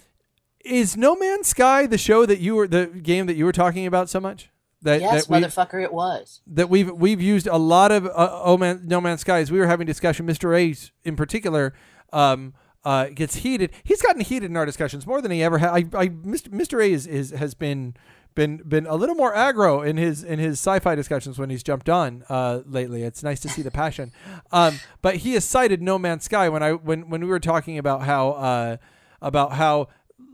is 0.65 0.97
No 0.97 1.17
Man's 1.17 1.49
Sky 1.49 1.87
the 1.87 1.99
show 1.99 2.25
that 2.27 2.41
you 2.41 2.55
were 2.55 2.69
the 2.69 2.87
game 2.87 3.27
that 3.27 3.35
you 3.37 3.45
were 3.45 3.53
talking 3.53 3.87
about 3.87 4.09
so 4.09 4.21
much? 4.21 4.51
That 4.83 5.01
Yes, 5.01 5.27
that 5.27 5.43
motherfucker, 5.43 5.83
it 5.83 5.93
was. 5.93 6.41
that 6.47 6.69
we've 6.71 6.91
we've 6.93 7.21
used 7.21 7.49
a 7.49 7.57
lot 7.57 7.91
of 7.91 8.07
uh, 8.07 8.11
oh 8.45 8.57
man 8.57 8.83
no 8.85 9.01
man's 9.01 9.21
skies 9.23 9.51
we 9.51 9.59
were 9.59 9.67
having 9.67 9.87
discussion 9.89 10.25
mr 10.27 10.57
ace 10.57 10.93
in 11.03 11.17
particular 11.17 11.75
um 12.13 12.55
uh 12.85 13.07
gets 13.07 13.37
heated 13.37 13.73
he's 13.83 14.01
gotten 14.01 14.21
heated 14.21 14.49
in 14.51 14.57
our 14.57 14.65
discussions 14.65 15.05
more 15.05 15.21
than 15.21 15.33
he 15.33 15.43
ever 15.43 15.59
had 15.59 15.71
i 15.71 15.79
i 15.99 16.09
mr, 16.09 16.49
mr 16.51 16.81
a 16.81 16.93
is, 16.93 17.09
is 17.09 17.33
has 17.33 17.55
been 17.55 17.93
been 18.39 18.59
been 18.59 18.87
a 18.87 18.95
little 18.95 19.17
more 19.17 19.35
aggro 19.35 19.85
in 19.85 19.97
his 19.97 20.23
in 20.23 20.39
his 20.39 20.61
sci-fi 20.61 20.95
discussions 20.95 21.41
when 21.41 21.51
he's 21.51 21.65
jumped 21.65 21.89
on 21.89 22.23
uh 22.29 22.61
lately 22.67 23.03
it's 23.03 23.25
nice 23.25 23.41
to 23.41 23.49
see 23.49 23.63
the 23.63 23.71
passion 23.71 24.13
um 24.53 24.79
but 25.03 25.17
he 25.17 25.35
has 25.35 25.45
cited 25.45 25.83
no 25.83 25.99
man's 25.99 26.23
sky 26.23 26.49
when 26.49 26.63
i 26.63 26.71
when 26.73 27.11
when 27.11 27.21
we 27.21 27.27
were 27.27 27.41
talking 27.41 27.79
about 27.79 28.03
how 28.03 28.31
uh 28.31 28.77
about 29.21 29.55
how 29.55 29.89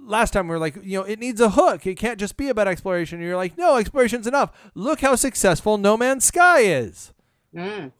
last 0.07 0.33
time 0.33 0.47
we 0.49 0.53
were 0.53 0.59
like, 0.59 0.77
you 0.83 0.99
know, 0.99 1.05
it 1.05 1.19
needs 1.19 1.41
a 1.41 1.49
hook. 1.51 1.87
It 1.87 1.95
can't 1.95 2.21
just 2.21 2.37
be 2.37 2.51
about 2.51 2.69
exploration. 2.69 3.19
And 3.19 3.27
you're 3.27 3.39
like, 3.39 3.57
no, 3.57 3.77
exploration's 3.79 4.27
enough. 4.27 4.51
Look 4.75 5.01
how 5.01 5.15
successful 5.15 5.79
No 5.79 5.97
Man's 5.97 6.27
Sky 6.27 6.61
is. 6.61 7.15
Mm. 7.55 7.93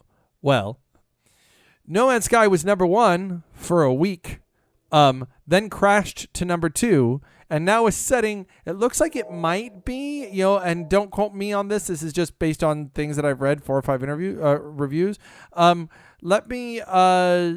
Well, 0.43 0.79
No 1.87 2.09
Man's 2.09 2.27
Sky 2.27 2.47
was 2.47 2.63
number 2.63 2.85
one 2.85 3.43
for 3.55 3.83
a 3.83 3.95
week, 3.95 4.41
um, 4.93 5.27
then 5.47 5.71
crashed 5.71 6.33
to 6.35 6.45
number 6.45 6.69
two, 6.69 7.23
and 7.51 7.65
now 7.65 7.87
is 7.87 7.97
setting. 7.97 8.47
It 8.65 8.73
looks 8.73 9.01
like 9.01 9.17
it 9.17 9.31
might 9.31 9.85
be, 9.85 10.27
you 10.29 10.45
know, 10.45 10.59
and 10.59 10.89
don't 10.89 11.11
quote 11.11 11.35
me 11.35 11.53
on 11.53 11.69
this. 11.69 11.87
This 11.87 12.03
is 12.03 12.13
just 12.13 12.39
based 12.39 12.63
on 12.65 12.89
things 12.91 13.17
that 13.17 13.25
I've 13.25 13.41
read, 13.41 13.63
four 13.63 13.77
or 13.77 13.83
five 13.83 14.03
interview 14.03 14.41
uh, 14.43 14.55
reviews. 14.55 15.19
Um, 15.53 15.89
let 16.23 16.49
me 16.49 16.81
uh, 16.87 17.55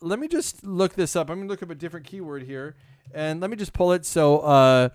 let 0.00 0.18
me 0.18 0.28
just 0.28 0.64
look 0.64 0.94
this 0.94 1.16
up. 1.16 1.30
I'm 1.30 1.38
gonna 1.38 1.48
look 1.48 1.62
up 1.62 1.70
a 1.70 1.74
different 1.74 2.06
keyword 2.06 2.42
here, 2.44 2.76
and 3.14 3.40
let 3.40 3.50
me 3.50 3.56
just 3.56 3.72
pull 3.72 3.92
it. 3.92 4.06
So, 4.06 4.38
uh, 4.40 4.88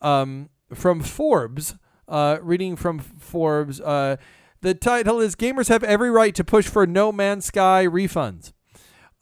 um, 0.00 0.50
from 0.74 1.00
Forbes, 1.00 1.74
uh, 2.08 2.38
reading 2.42 2.76
from 2.76 2.98
Forbes, 2.98 3.80
uh, 3.80 4.16
the 4.60 4.74
title 4.74 5.20
is 5.20 5.34
"Gamers 5.36 5.68
Have 5.68 5.84
Every 5.84 6.10
Right 6.10 6.34
to 6.34 6.44
Push 6.44 6.68
for 6.68 6.86
No 6.86 7.12
Man's 7.12 7.46
Sky 7.46 7.86
Refunds." 7.86 8.52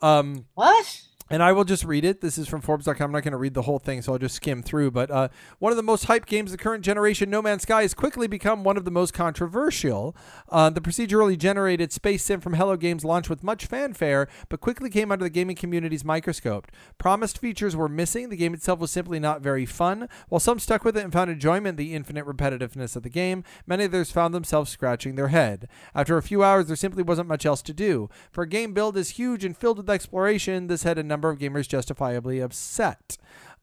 Um, 0.00 0.46
What? 0.54 1.02
And 1.30 1.42
I 1.42 1.52
will 1.52 1.64
just 1.64 1.84
read 1.84 2.04
it. 2.04 2.20
This 2.20 2.36
is 2.36 2.48
from 2.48 2.60
Forbes.com. 2.60 2.96
I'm 3.00 3.12
not 3.12 3.22
going 3.22 3.32
to 3.32 3.38
read 3.38 3.54
the 3.54 3.62
whole 3.62 3.78
thing, 3.78 4.02
so 4.02 4.12
I'll 4.12 4.18
just 4.18 4.34
skim 4.34 4.62
through. 4.62 4.90
But 4.90 5.10
uh, 5.10 5.28
one 5.58 5.72
of 5.72 5.76
the 5.76 5.82
most 5.82 6.06
hyped 6.06 6.26
games 6.26 6.52
of 6.52 6.58
the 6.58 6.62
current 6.62 6.84
generation, 6.84 7.30
No 7.30 7.40
Man's 7.40 7.62
Sky, 7.62 7.82
has 7.82 7.94
quickly 7.94 8.26
become 8.26 8.62
one 8.62 8.76
of 8.76 8.84
the 8.84 8.90
most 8.90 9.14
controversial. 9.14 10.14
Uh, 10.50 10.68
the 10.68 10.82
procedurally 10.82 11.38
generated 11.38 11.92
space 11.92 12.24
sim 12.24 12.40
from 12.40 12.54
Hello 12.54 12.76
Games 12.76 13.04
launched 13.04 13.30
with 13.30 13.42
much 13.42 13.64
fanfare, 13.66 14.28
but 14.48 14.60
quickly 14.60 14.90
came 14.90 15.10
under 15.10 15.24
the 15.24 15.30
gaming 15.30 15.56
community's 15.56 16.04
microscope. 16.04 16.70
Promised 16.98 17.38
features 17.38 17.74
were 17.74 17.88
missing. 17.88 18.28
The 18.28 18.36
game 18.36 18.52
itself 18.52 18.78
was 18.78 18.90
simply 18.90 19.18
not 19.18 19.40
very 19.40 19.64
fun. 19.64 20.08
While 20.28 20.40
some 20.40 20.58
stuck 20.58 20.84
with 20.84 20.96
it 20.96 21.04
and 21.04 21.12
found 21.12 21.30
enjoyment 21.30 21.80
in 21.80 21.86
the 21.86 21.94
infinite 21.94 22.26
repetitiveness 22.26 22.96
of 22.96 23.02
the 23.02 23.08
game, 23.08 23.44
many 23.66 23.84
others 23.84 24.10
found 24.10 24.34
themselves 24.34 24.70
scratching 24.70 25.14
their 25.14 25.28
head. 25.28 25.68
After 25.94 26.18
a 26.18 26.22
few 26.22 26.44
hours, 26.44 26.66
there 26.66 26.76
simply 26.76 27.02
wasn't 27.02 27.28
much 27.28 27.46
else 27.46 27.62
to 27.62 27.72
do. 27.72 28.10
For 28.30 28.42
a 28.42 28.48
game 28.48 28.74
build 28.74 28.96
as 28.98 29.10
huge 29.10 29.44
and 29.44 29.56
filled 29.56 29.78
with 29.78 29.88
exploration, 29.88 30.66
this 30.66 30.82
had 30.82 30.98
a 30.98 31.13
number 31.14 31.30
of 31.30 31.38
gamers 31.38 31.68
justifiably 31.68 32.40
upset. 32.40 33.16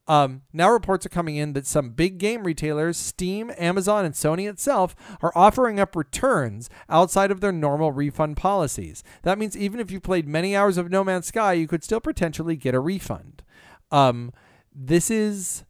Um, 0.08 0.42
now 0.52 0.72
reports 0.72 1.06
are 1.06 1.10
coming 1.10 1.36
in 1.36 1.54
that 1.54 1.68
some 1.68 1.92
big 1.92 2.18
game 2.18 2.44
retailers, 2.44 2.98
Steam, 2.98 3.52
Amazon, 3.58 4.04
and 4.04 4.16
Sony 4.16 4.50
itself, 4.50 4.96
are 5.22 5.32
offering 5.36 5.80
up 5.80 5.96
returns 5.96 6.70
outside 6.90 7.32
of 7.32 7.40
their 7.40 7.52
normal 7.52 7.92
refund 7.92 8.36
policies. 8.36 9.04
That 9.24 9.38
means 9.38 9.56
even 9.56 9.80
if 9.80 9.92
you 9.92 10.00
played 10.00 10.28
many 10.28 10.56
hours 10.56 10.78
of 10.78 10.90
No 10.90 11.04
Man's 11.04 11.28
Sky, 11.28 11.54
you 11.54 11.68
could 11.68 11.84
still 11.84 12.00
potentially 12.00 12.56
get 12.56 12.74
a 12.74 12.80
refund. 12.80 13.44
Um, 13.92 14.32
this 14.74 15.12
is 15.12 15.66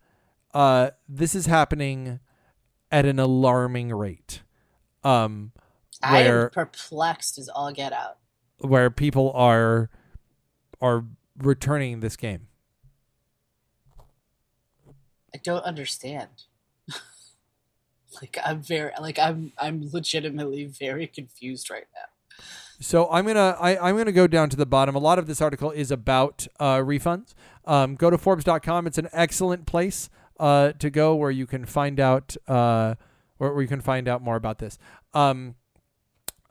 uh, 0.53 0.91
this 1.09 1.35
is 1.35 1.45
happening 1.45 2.19
at 2.91 3.05
an 3.05 3.19
alarming 3.19 3.89
rate. 3.93 4.43
Um, 5.03 5.51
I 6.01 6.23
where 6.23 6.43
am 6.45 6.49
perplexed 6.51 7.37
as 7.37 7.49
all 7.49 7.71
get 7.71 7.93
out. 7.93 8.17
where 8.59 8.89
people 8.89 9.31
are 9.35 9.89
are 10.79 11.05
returning 11.45 11.99
this 11.99 12.15
game. 12.15 12.47
I 15.33 15.37
don't 15.43 15.63
understand. 15.63 16.29
like 18.21 18.37
I'm 18.43 18.61
very 18.61 18.91
like 18.99 19.17
I'm 19.17 19.53
I'm 19.57 19.89
legitimately 19.91 20.65
very 20.65 21.07
confused 21.07 21.69
right 21.69 21.85
now. 21.95 22.45
So 22.79 23.09
I'm 23.11 23.25
gonna 23.25 23.55
I, 23.59 23.77
I'm 23.77 23.95
gonna 23.97 24.11
go 24.11 24.27
down 24.27 24.49
to 24.49 24.57
the 24.57 24.65
bottom. 24.65 24.95
A 24.95 24.99
lot 24.99 25.19
of 25.19 25.27
this 25.27 25.41
article 25.41 25.71
is 25.71 25.91
about 25.91 26.47
uh, 26.59 26.77
refunds. 26.77 27.33
Um, 27.65 27.95
go 27.95 28.09
to 28.09 28.17
Forbes.com. 28.17 28.87
It's 28.87 28.97
an 28.97 29.07
excellent 29.13 29.65
place 29.65 30.09
uh, 30.39 30.73
to 30.73 30.89
go 30.89 31.15
where 31.15 31.31
you 31.31 31.45
can 31.45 31.65
find 31.65 31.99
out 31.99 32.35
uh, 32.47 32.95
where, 33.37 33.53
where 33.53 33.61
you 33.61 33.67
can 33.67 33.81
find 33.81 34.07
out 34.07 34.21
more 34.21 34.35
about 34.35 34.57
this. 34.57 34.77
Um, 35.13 35.55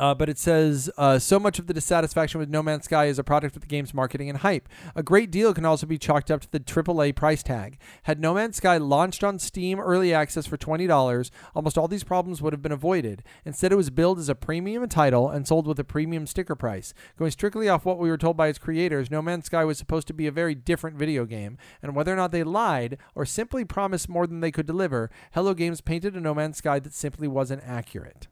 uh, 0.00 0.14
but 0.14 0.30
it 0.30 0.38
says 0.38 0.90
uh, 0.96 1.18
so 1.18 1.38
much 1.38 1.58
of 1.58 1.66
the 1.66 1.74
dissatisfaction 1.74 2.40
with 2.40 2.48
No 2.48 2.62
Man's 2.62 2.86
Sky 2.86 3.04
is 3.04 3.18
a 3.18 3.24
product 3.24 3.54
of 3.54 3.60
the 3.60 3.68
game's 3.68 3.92
marketing 3.92 4.30
and 4.30 4.38
hype. 4.38 4.66
A 4.96 5.02
great 5.02 5.30
deal 5.30 5.52
can 5.52 5.66
also 5.66 5.86
be 5.86 5.98
chalked 5.98 6.30
up 6.30 6.40
to 6.40 6.50
the 6.50 6.58
AAA 6.58 7.14
price 7.14 7.42
tag. 7.42 7.78
Had 8.04 8.18
No 8.18 8.32
Man's 8.32 8.56
Sky 8.56 8.78
launched 8.78 9.22
on 9.22 9.38
Steam 9.38 9.78
Early 9.78 10.14
Access 10.14 10.46
for 10.46 10.56
$20, 10.56 11.30
almost 11.54 11.76
all 11.76 11.86
these 11.86 12.02
problems 12.02 12.40
would 12.40 12.54
have 12.54 12.62
been 12.62 12.72
avoided. 12.72 13.22
Instead, 13.44 13.72
it 13.72 13.76
was 13.76 13.90
billed 13.90 14.18
as 14.18 14.30
a 14.30 14.34
premium 14.34 14.88
title 14.88 15.28
and 15.28 15.46
sold 15.46 15.66
with 15.66 15.78
a 15.78 15.84
premium 15.84 16.26
sticker 16.26 16.56
price. 16.56 16.94
Going 17.18 17.30
strictly 17.30 17.68
off 17.68 17.84
what 17.84 17.98
we 17.98 18.08
were 18.08 18.16
told 18.16 18.38
by 18.38 18.48
its 18.48 18.58
creators, 18.58 19.10
No 19.10 19.20
Man's 19.20 19.46
Sky 19.46 19.64
was 19.66 19.76
supposed 19.76 20.06
to 20.08 20.14
be 20.14 20.26
a 20.26 20.32
very 20.32 20.54
different 20.54 20.96
video 20.96 21.26
game, 21.26 21.58
and 21.82 21.94
whether 21.94 22.12
or 22.12 22.16
not 22.16 22.32
they 22.32 22.42
lied 22.42 22.96
or 23.14 23.26
simply 23.26 23.66
promised 23.66 24.08
more 24.08 24.26
than 24.26 24.40
they 24.40 24.50
could 24.50 24.66
deliver, 24.66 25.10
Hello 25.32 25.52
Games 25.52 25.82
painted 25.82 26.14
a 26.14 26.20
No 26.20 26.32
Man's 26.32 26.56
Sky 26.56 26.78
that 26.78 26.94
simply 26.94 27.28
wasn't 27.28 27.62
accurate. 27.66 28.28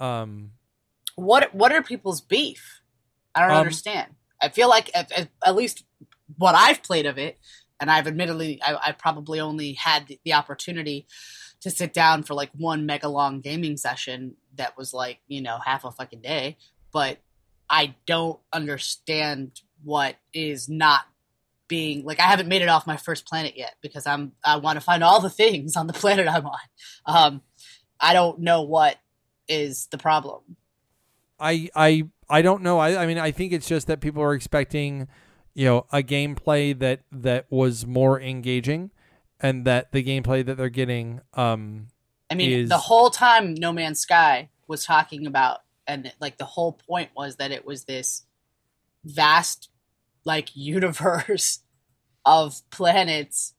Um, 0.00 0.52
what 1.16 1.54
what 1.54 1.72
are 1.72 1.82
people's 1.82 2.20
beef? 2.20 2.80
I 3.34 3.42
don't 3.42 3.50
Um, 3.52 3.58
understand. 3.58 4.14
I 4.42 4.48
feel 4.48 4.68
like 4.68 4.90
at, 4.94 5.12
at, 5.12 5.28
at 5.44 5.54
least 5.54 5.84
what 6.38 6.54
I've 6.54 6.82
played 6.82 7.06
of 7.06 7.18
it, 7.18 7.38
and 7.78 7.90
I've 7.90 8.06
admittedly 8.06 8.60
I, 8.62 8.74
I 8.88 8.92
probably 8.92 9.38
only 9.40 9.74
had 9.74 10.06
the, 10.06 10.18
the 10.24 10.32
opportunity 10.32 11.06
to 11.60 11.70
sit 11.70 11.92
down 11.92 12.22
for 12.22 12.34
like 12.34 12.50
one 12.56 12.86
mega 12.86 13.08
long 13.08 13.40
gaming 13.40 13.76
session 13.76 14.36
that 14.56 14.76
was 14.76 14.94
like 14.94 15.18
you 15.28 15.42
know 15.42 15.58
half 15.64 15.84
a 15.84 15.90
fucking 15.90 16.22
day, 16.22 16.56
but 16.92 17.18
I 17.68 17.94
don't 18.06 18.40
understand 18.52 19.60
what 19.84 20.16
is 20.32 20.68
not 20.68 21.02
being 21.68 22.04
like 22.04 22.18
I 22.18 22.24
haven't 22.24 22.48
made 22.48 22.62
it 22.62 22.68
off 22.68 22.86
my 22.86 22.96
first 22.96 23.26
planet 23.26 23.56
yet 23.56 23.74
because 23.80 24.06
I'm 24.06 24.32
I 24.44 24.56
want 24.56 24.76
to 24.76 24.80
find 24.80 25.04
all 25.04 25.20
the 25.20 25.30
things 25.30 25.76
on 25.76 25.86
the 25.86 25.92
planet 26.02 26.26
I'm 26.26 26.46
on. 26.46 26.58
Um, 27.06 27.42
I 28.00 28.12
don't 28.14 28.40
know 28.40 28.62
what 28.62 28.96
is 29.50 29.86
the 29.90 29.98
problem. 29.98 30.56
I 31.38 31.68
I 31.74 32.04
I 32.28 32.42
don't 32.42 32.62
know. 32.62 32.78
I 32.78 33.02
I 33.02 33.06
mean 33.06 33.18
I 33.18 33.30
think 33.32 33.52
it's 33.52 33.68
just 33.68 33.86
that 33.88 34.00
people 34.00 34.22
are 34.22 34.34
expecting, 34.34 35.08
you 35.54 35.64
know, 35.66 35.86
a 35.92 36.02
gameplay 36.02 36.78
that 36.78 37.00
that 37.12 37.46
was 37.50 37.86
more 37.86 38.20
engaging, 38.20 38.90
and 39.40 39.64
that 39.66 39.92
the 39.92 40.02
gameplay 40.04 40.44
that 40.46 40.56
they're 40.56 40.68
getting, 40.68 41.20
um, 41.34 41.88
I 42.30 42.34
mean, 42.34 42.50
is- 42.52 42.68
the 42.68 42.78
whole 42.78 43.10
time 43.10 43.54
No 43.54 43.72
Man's 43.72 44.00
Sky 44.00 44.48
was 44.68 44.84
talking 44.84 45.26
about, 45.26 45.58
and 45.86 46.12
like 46.20 46.38
the 46.38 46.44
whole 46.44 46.72
point 46.72 47.10
was 47.16 47.36
that 47.36 47.50
it 47.50 47.64
was 47.66 47.84
this 47.84 48.24
vast, 49.04 49.68
like, 50.24 50.50
universe 50.54 51.60
of 52.26 52.60
planets, 52.70 53.54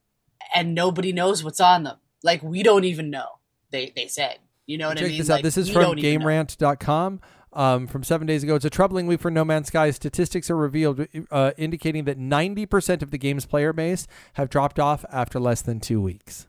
and 0.54 0.76
nobody 0.76 1.12
knows 1.12 1.44
what's 1.44 1.60
on 1.60 1.84
them. 1.84 1.98
Like, 2.24 2.44
we 2.44 2.62
don't 2.62 2.84
even 2.86 3.10
know. 3.10 3.40
They 3.72 3.92
they 3.96 4.08
said, 4.08 4.38
you 4.68 4.78
know 4.78 4.90
what 4.90 4.98
check 4.98 5.08
I 5.08 5.10
mean? 5.10 5.18
this 5.20 5.30
out. 5.30 5.34
Like, 5.36 5.44
This 5.44 5.58
is 5.58 5.70
from. 5.70 5.96
GameRant.com. 5.96 7.20
Um, 7.54 7.86
from 7.88 8.04
seven 8.04 8.28
days 8.28 8.44
ago, 8.44 8.56
it's 8.56 8.64
a 8.64 8.70
troubling 8.70 9.08
week 9.08 9.20
for 9.20 9.30
No 9.30 9.44
Man's 9.44 9.68
Sky. 9.68 9.92
Statistics 9.92 10.50
are 10.50 10.56
revealed, 10.56 11.06
uh, 11.30 11.52
indicating 11.58 12.06
that 12.06 12.18
90% 12.18 13.02
of 13.02 13.12
the 13.12 13.18
game's 13.18 13.46
player 13.46 13.74
base 13.74 14.08
have 14.36 14.50
dropped 14.50 14.80
off 14.80 15.04
after 15.12 15.38
less 15.38 15.62
than 15.62 15.82
two 15.82 16.02
weeks. 16.02 16.48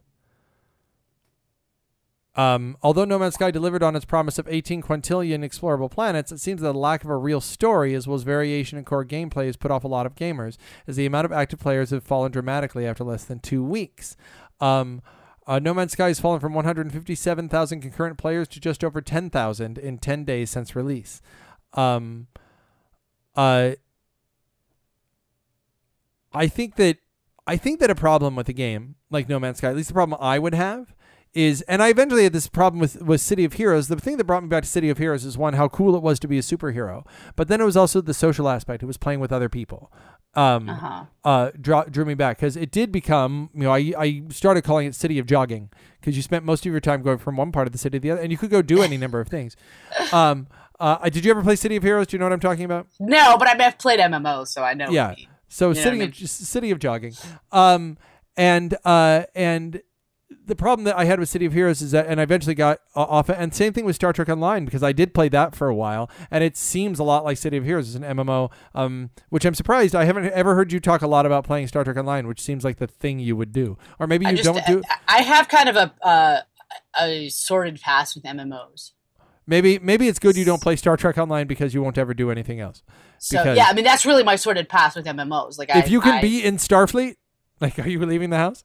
Um, 2.35 2.77
although 2.83 3.05
No 3.05 3.19
Man's 3.19 3.35
Sky 3.35 3.51
delivered 3.51 3.83
on 3.83 3.95
its 3.95 4.05
promise 4.07 4.39
of 4.39 4.47
18 4.49 4.81
quintillion 4.81 5.41
explorable 5.45 5.91
planets, 5.91 6.33
it 6.33 6.39
seems 6.39 6.63
that 6.63 6.73
the 6.73 6.79
lack 6.79 7.05
of 7.05 7.11
a 7.11 7.17
real 7.17 7.41
story, 7.43 7.95
as 7.95 8.07
well 8.07 8.15
as 8.15 8.23
variation 8.23 8.79
in 8.79 8.85
core 8.85 9.05
gameplay, 9.05 9.47
has 9.47 9.57
put 9.57 9.71
off 9.71 9.85
a 9.85 9.89
lot 9.89 10.07
of 10.07 10.15
gamers, 10.15 10.57
as 10.87 10.97
the 10.97 11.05
amount 11.05 11.27
of 11.27 11.33
active 11.33 11.59
players 11.59 11.91
have 11.91 12.05
fallen 12.05 12.33
dramatically 12.33 12.87
after 12.87 13.05
less 13.05 13.25
than 13.25 13.39
two 13.41 13.63
weeks. 13.63 14.17
Um, 14.61 15.03
uh, 15.47 15.59
no 15.59 15.75
Man's 15.75 15.93
Sky 15.93 16.09
has 16.09 16.21
fallen 16.21 16.41
from 16.41 16.55
157,000 16.55 17.81
concurrent 17.81 18.19
players 18.19 18.49
to 18.49 18.61
just 18.61 18.85
over 18.85 19.01
10,000 19.01 19.79
in 19.79 19.99
10 19.99 20.25
days 20.25 20.51
since 20.51 20.77
release. 20.77 21.21
Um, 21.75 22.29
uh, 23.35 23.73
I 26.33 26.47
think 26.47 26.77
that 26.77 26.99
I 27.47 27.57
think 27.57 27.81
that 27.81 27.91
a 27.91 27.95
problem 27.95 28.37
with 28.37 28.49
a 28.49 28.53
game 28.53 28.95
like 29.11 29.29
No 29.29 29.41
Man's 29.41 29.59
Sky, 29.59 29.71
at 29.71 29.77
least 29.77 29.89
the 29.89 29.95
problem 29.95 30.19
I 30.21 30.39
would 30.39 30.55
have, 30.55 30.95
is, 31.35 31.63
and 31.63 31.83
I 31.83 31.89
eventually 31.89 32.25
had 32.25 32.33
this 32.33 32.47
problem 32.49 32.81
with, 32.81 33.01
with 33.03 33.21
City 33.21 33.45
of 33.45 33.55
Heroes. 33.55 33.89
The 33.89 33.97
thing 33.97 34.17
that 34.19 34.25
brought 34.25 34.43
me 34.43 34.49
back 34.49 34.65
to 34.65 34.69
City 34.69 34.91
of 34.91 34.99
Heroes 34.99 35.25
is 35.25 35.39
one, 35.39 35.55
how 35.55 35.69
cool 35.69 35.97
it 35.97 36.03
was 36.03 36.19
to 36.21 36.29
be 36.29 36.39
a 36.39 36.43
superhero, 36.43 37.07
but 37.37 37.49
then 37.49 37.61
it 37.61 37.65
was 37.65 37.77
also 37.77 38.01
the 38.01 38.15
social 38.15 38.49
aspect. 38.49 38.83
It 38.83 38.87
was 38.87 38.97
playing 38.99 39.21
with 39.21 39.33
other 39.33 39.49
people. 39.49 39.91
Um, 40.35 40.69
Uh-huh. 40.69 41.05
uh, 41.25 41.51
draw, 41.61 41.85
drew 41.85 42.05
me 42.05 42.15
back 42.15 42.39
because 42.39 42.57
it 42.57 42.71
did 42.71 42.91
become, 42.93 43.51
you 43.55 43.63
know, 43.65 43.73
I, 43.73 43.93
I 43.99 44.23
started 44.31 44.63
calling 44.63 44.87
it 44.87 44.95
City 44.95 45.19
of 45.19 45.27
Jogging 45.27 45.71
because 46.01 46.17
you 46.17 46.23
spent 46.23 46.45
most 46.45 46.65
of 46.67 46.73
your 46.73 46.81
time 46.81 47.03
going 47.03 47.19
from 47.19 47.37
one 47.37 47.53
part 47.53 47.67
of 47.67 47.73
the 47.73 47.79
city 47.79 47.99
to 47.99 48.03
the 48.03 48.11
other, 48.13 48.21
and 48.23 48.31
you 48.33 48.39
could 48.39 48.51
go 48.51 48.63
do 48.63 48.83
any 48.83 48.97
number 48.97 49.21
of 49.21 49.29
things. 49.29 49.57
Um, 50.13 50.47
uh, 50.81 51.09
did 51.11 51.25
you 51.25 51.31
ever 51.31 51.43
play 51.43 51.55
City 51.55 51.77
of 51.77 51.83
Heroes? 51.85 52.09
Do 52.09 52.17
you 52.17 52.19
know 52.19 52.25
what 52.27 52.33
I'm 52.33 52.41
talking 52.41 52.65
about? 52.65 52.89
No, 52.99 53.37
but 53.39 53.47
I 53.49 53.53
mean, 53.53 53.63
I've 53.63 53.79
played 53.79 54.01
MMOs, 54.01 54.49
so 54.49 54.63
I 54.65 54.75
know. 54.75 54.87
what 54.87 54.93
Yeah. 54.95 55.11
you 55.11 55.17
mean. 55.17 55.29
So 55.49 55.69
You 55.69 55.75
know 55.77 55.81
city 55.83 55.91
I 55.91 56.05
of 56.05 56.09
mean? 56.09 56.13
just 56.13 56.45
city 56.47 56.71
of 56.71 56.79
jogging, 56.81 57.15
um, 57.53 57.99
and 58.37 58.75
uh, 58.85 59.25
and 59.35 59.81
the 60.47 60.57
problem 60.57 60.85
that 60.85 60.97
I 60.97 61.05
had 61.05 61.21
with 61.21 61.29
City 61.29 61.47
of 61.47 61.53
Heroes 61.53 61.83
is 61.83 61.93
that, 61.93 62.07
and 62.07 62.21
I 62.21 62.23
eventually 62.23 62.55
got 62.55 62.81
off 62.95 63.31
it. 63.31 63.37
And 63.39 63.55
same 63.55 63.73
thing 63.73 63.85
with 63.85 63.97
Star 63.97 64.13
Trek 64.13 64.29
Online 64.29 64.65
because 64.65 64.83
I 64.83 64.93
did 64.93 65.15
play 65.15 65.29
that 65.31 65.55
for 65.55 65.69
a 65.69 65.75
while, 65.75 66.11
and 66.31 66.43
it 66.45 66.57
seems 66.57 66.99
a 66.99 67.05
lot 67.05 67.25
like 67.25 67.39
City 67.39 67.57
of 67.57 67.65
Heroes 67.65 67.89
as 67.89 67.95
an 67.95 68.03
MMO. 68.03 68.51
Um, 68.75 69.11
which 69.29 69.45
I'm 69.45 69.55
surprised 69.55 69.95
I 69.95 70.05
haven't 70.05 70.27
ever 70.27 70.55
heard 70.55 70.73
you 70.73 70.81
talk 70.81 71.03
a 71.03 71.07
lot 71.07 71.27
about 71.27 71.45
playing 71.45 71.69
Star 71.69 71.85
Trek 71.85 71.97
Online, 71.97 72.27
which 72.27 72.41
seems 72.41 72.65
like 72.65 72.79
the 72.79 72.87
thing 72.87 73.19
you 73.19 73.37
would 73.37 73.53
do, 73.53 73.79
or 73.99 74.07
maybe 74.07 74.27
you 74.27 74.33
just, 74.37 74.45
don't 74.45 74.67
do. 74.67 74.83
I, 75.09 75.19
I 75.19 75.23
have 75.23 75.49
kind 75.49 75.69
of 75.69 75.77
a 75.77 75.95
uh, 76.07 76.41
a 77.01 77.29
sorted 77.29 77.81
past 77.81 78.15
with 78.15 78.25
MMOs. 78.25 78.93
Maybe 79.47 79.79
maybe 79.79 80.09
it's 80.09 80.19
good 80.19 80.37
you 80.37 80.45
don't 80.45 80.63
play 80.63 80.77
Star 80.77 80.97
Trek 80.97 81.19
Online 81.19 81.47
because 81.47 81.75
you 81.75 81.83
won't 81.83 81.99
ever 81.99 82.15
do 82.15 82.31
anything 82.31 82.61
else. 82.61 82.83
So 83.19 83.39
Because- 83.39 83.57
yeah, 83.57 83.67
I 83.69 83.73
mean 83.73 83.85
that's 83.85 84.07
really 84.07 84.23
my 84.23 84.37
sorted 84.37 84.69
past 84.69 84.97
with 84.97 85.07
MMOs. 85.07 85.59
Like 85.59 85.71
if 85.71 85.87
I, 85.87 85.89
you 85.89 86.01
can 86.01 86.15
I- 86.15 86.21
be 86.21 86.45
in 86.45 86.57
Starfleet, 86.59 87.17
like, 87.61 87.79
are 87.79 87.89
you 87.89 88.05
leaving 88.05 88.31
the 88.31 88.39
house? 88.39 88.65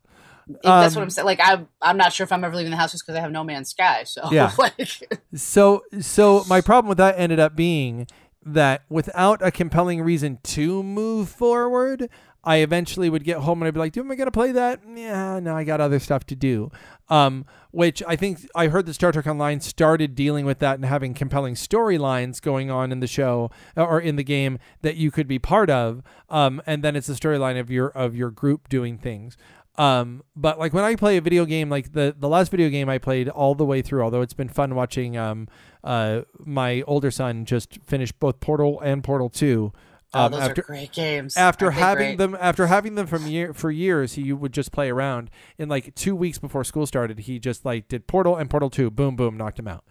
That's 0.64 0.96
um, 0.96 1.00
what 1.00 1.04
I'm 1.04 1.10
saying. 1.10 1.26
Like 1.26 1.40
I'm, 1.42 1.68
I'm 1.82 1.98
not 1.98 2.14
sure 2.14 2.24
if 2.24 2.32
I'm 2.32 2.44
ever 2.44 2.56
leaving 2.56 2.72
the 2.72 2.78
house 2.78 2.92
just 2.92 3.06
because 3.06 3.18
I 3.18 3.22
have 3.22 3.32
No 3.32 3.44
Man's 3.44 3.70
Sky. 3.70 4.04
So 4.04 4.28
Yeah. 4.32 4.52
like, 4.58 5.20
So 5.36 5.84
so 6.00 6.44
my 6.48 6.62
problem 6.62 6.90
with 6.90 6.98
that 6.98 7.16
ended 7.18 7.40
up 7.40 7.56
being 7.56 8.08
that 8.46 8.84
without 8.90 9.46
a 9.46 9.52
compelling 9.52 10.02
reason 10.02 10.40
to 10.42 10.82
move 10.82 11.30
forward, 11.30 12.10
I 12.44 12.58
eventually 12.58 13.10
would 13.10 13.26
get 13.26 13.40
home 13.40 13.62
and 13.62 13.68
I'd 13.68 13.74
be 13.74 13.80
like, 13.80 13.92
"Do 13.92 14.00
am 14.00 14.10
I 14.10 14.16
gonna 14.16 14.32
play 14.32 14.54
that? 14.54 14.80
Yeah, 14.96 15.40
no, 15.40 15.54
I 15.54 15.66
got 15.66 15.82
other 15.82 16.00
stuff 16.00 16.26
to 16.28 16.36
do." 16.36 16.72
Um, 17.10 17.46
which 17.72 18.02
I 18.08 18.16
think 18.16 18.48
I 18.56 18.68
heard 18.68 18.86
that 18.86 18.94
Star 18.94 19.12
Trek 19.12 19.28
Online 19.28 19.60
started 19.60 20.16
dealing 20.16 20.46
with 20.46 20.60
that 20.60 20.76
and 20.76 20.86
having 20.86 21.14
compelling 21.14 21.56
storylines 21.56 22.42
going 22.42 22.72
on 22.72 22.92
in 22.92 23.02
the 23.02 23.08
show 23.08 23.52
or 23.76 24.00
in 24.00 24.16
the 24.16 24.24
game 24.24 24.60
that 24.82 24.96
you 24.96 25.12
could 25.12 25.28
be 25.28 25.40
part 25.40 25.70
of. 25.70 26.02
Um, 26.30 26.62
and 26.66 26.84
then 26.84 26.96
it's 26.96 27.08
the 27.08 27.14
storyline 27.14 27.60
of 27.60 27.70
your 27.70 27.90
of 27.90 28.16
your 28.16 28.32
group 28.32 28.70
doing 28.70 28.98
things. 28.98 29.36
Um, 29.78 30.24
but 30.36 30.58
like 30.58 30.74
when 30.74 30.84
I 30.84 30.96
play 30.96 31.18
a 31.18 31.22
video 31.22 31.46
game, 31.46 31.70
like 31.70 31.94
the 31.94 32.16
the 32.18 32.28
last 32.28 32.50
video 32.50 32.70
game 32.70 32.90
I 32.90 32.98
played 32.98 33.30
all 33.30 33.54
the 33.56 33.66
way 33.66 33.82
through, 33.82 34.02
although 34.02 34.22
it's 34.22 34.34
been 34.34 34.50
fun 34.50 34.74
watching 34.74 35.18
um 35.18 35.48
uh 35.84 36.22
my 36.40 36.82
older 36.88 37.12
son 37.12 37.46
just 37.46 37.78
finish 37.86 38.12
both 38.12 38.40
Portal 38.40 38.80
and 38.82 39.04
Portal 39.04 39.30
Two. 39.30 39.72
oh, 40.16 40.26
Um, 40.26 40.32
those 40.32 40.42
after 40.42 40.62
are 40.62 40.64
great 40.64 40.92
games. 40.94 41.38
after 41.38 41.72
having 41.72 42.10
great? 42.10 42.18
them 42.18 42.38
after 42.40 42.68
having 42.68 42.96
them 42.96 43.06
from 43.06 43.28
year 43.28 43.54
for 43.54 43.70
years, 43.70 44.14
he 44.14 44.34
would 44.34 44.52
just 44.52 44.72
play 44.72 44.90
around. 44.90 45.30
In 45.60 45.70
like 45.70 45.94
two 45.94 46.16
weeks 46.16 46.40
before 46.40 46.64
school 46.64 46.88
started, 46.88 47.20
he 47.20 47.38
just 47.40 47.64
like 47.64 47.88
did 47.88 48.08
Portal 48.08 48.36
and 48.36 48.50
Portal 48.50 48.72
Two, 48.72 48.90
boom 48.90 49.16
boom, 49.16 49.38
knocked 49.38 49.60
him 49.60 49.68
out. 49.68 49.84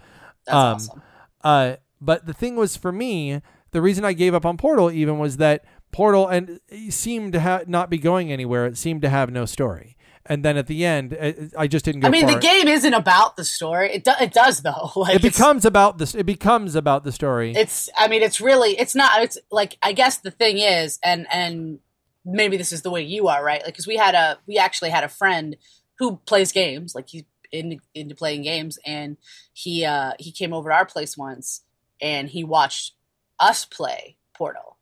That's 0.46 0.56
um, 0.56 0.74
awesome. 0.74 1.02
Uh, 1.44 1.76
but 2.00 2.26
the 2.26 2.34
thing 2.34 2.56
was 2.56 2.76
for 2.76 2.90
me, 2.90 3.40
the 3.70 3.80
reason 3.80 4.04
I 4.04 4.14
gave 4.14 4.34
up 4.34 4.44
on 4.44 4.56
Portal 4.56 4.90
even 4.90 5.18
was 5.18 5.36
that 5.36 5.64
Portal 5.96 6.28
and 6.28 6.60
seemed 6.90 7.32
to 7.32 7.40
ha- 7.40 7.62
not 7.66 7.88
be 7.88 7.96
going 7.96 8.30
anywhere. 8.30 8.66
It 8.66 8.76
seemed 8.76 9.00
to 9.00 9.08
have 9.08 9.30
no 9.30 9.46
story. 9.46 9.96
And 10.26 10.44
then 10.44 10.58
at 10.58 10.66
the 10.66 10.84
end, 10.84 11.16
I, 11.18 11.34
I 11.56 11.66
just 11.68 11.86
didn't 11.86 12.02
go. 12.02 12.08
I 12.08 12.10
mean, 12.10 12.26
the 12.26 12.38
game 12.38 12.68
isn't 12.68 12.92
about 12.92 13.36
the 13.36 13.44
story. 13.44 13.92
It 13.94 14.04
do, 14.04 14.10
it 14.20 14.32
does 14.34 14.60
though. 14.60 14.90
Like 14.96 15.14
It 15.14 15.22
becomes 15.22 15.64
about 15.64 15.96
this. 15.96 16.14
It 16.14 16.26
becomes 16.26 16.74
about 16.74 17.02
the 17.04 17.12
story. 17.12 17.54
it's 17.54 17.88
i 17.96 18.08
mean 18.08 18.22
it's 18.22 18.42
really 18.42 18.78
it's 18.78 18.94
not 18.94 19.22
it's 19.22 19.38
like 19.50 19.78
i 19.82 19.92
guess 19.92 20.18
the 20.18 20.30
thing 20.30 20.58
is 20.58 20.98
and 21.02 21.26
and 21.32 21.78
maybe 22.26 22.56
this 22.58 22.72
is 22.72 22.82
the 22.82 22.90
way 22.90 23.02
you 23.02 23.28
are 23.28 23.42
right 23.42 23.62
like 23.62 23.72
because 23.72 23.86
we 23.86 23.96
had 23.96 24.14
a 24.14 24.36
we 24.46 24.58
actually 24.58 24.90
had 24.90 25.04
a 25.04 25.08
friend 25.08 25.56
who 25.98 26.16
plays 26.26 26.52
games 26.52 26.94
like 26.94 27.08
he's 27.08 27.24
into, 27.52 27.78
into 27.94 28.14
playing 28.14 28.42
games 28.42 28.78
and 28.84 29.16
he 29.54 29.84
uh 29.84 30.12
he 30.18 30.30
came 30.32 30.52
over 30.52 30.68
to 30.68 30.74
our 30.74 30.84
place 30.84 31.16
once 31.16 31.62
and 32.02 32.28
he 32.28 32.44
watched 32.44 32.92
us 33.38 33.64
play 33.64 34.16
portal 34.34 34.75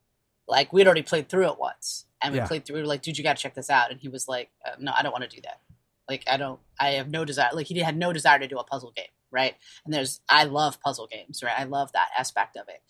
like 0.48 0.72
we'd 0.72 0.86
already 0.86 1.02
played 1.02 1.28
through 1.28 1.48
it 1.50 1.58
once. 1.58 2.06
And 2.20 2.32
we 2.32 2.38
Yeah. 2.38 2.46
played 2.46 2.64
through 2.64 2.76
we 2.76 2.82
were 2.82 2.86
like 2.86 3.02
dude 3.02 3.16
you 3.18 3.24
gotta 3.24 3.40
check 3.40 3.54
this 3.54 3.70
out. 3.70 3.90
And 3.90 4.00
he 4.00 4.08
was 4.08 4.28
like 4.28 4.50
uh, 4.66 4.76
no 4.78 4.92
i 4.96 5.02
don't 5.02 5.12
want 5.12 5.28
to 5.28 5.34
do 5.36 5.42
that. 5.42 5.60
Like 6.08 6.24
i 6.28 6.36
don't 6.36 6.60
i 6.80 6.90
have 6.92 7.08
no 7.08 7.24
desire 7.24 7.50
like 7.52 7.66
he 7.66 7.78
had 7.80 7.96
no 7.96 8.12
desire 8.12 8.38
to 8.38 8.48
do 8.48 8.58
a 8.58 8.64
puzzle 8.64 8.92
game 8.94 9.06
right? 9.30 9.54
And 9.84 9.92
there's 9.92 10.20
i 10.28 10.44
love 10.44 10.80
puzzle 10.80 11.08
games 11.10 11.42
right? 11.42 11.54
I 11.58 11.64
love 11.64 11.92
that 11.92 12.08
aspect 12.18 12.56
of 12.56 12.68
it. 12.68 12.82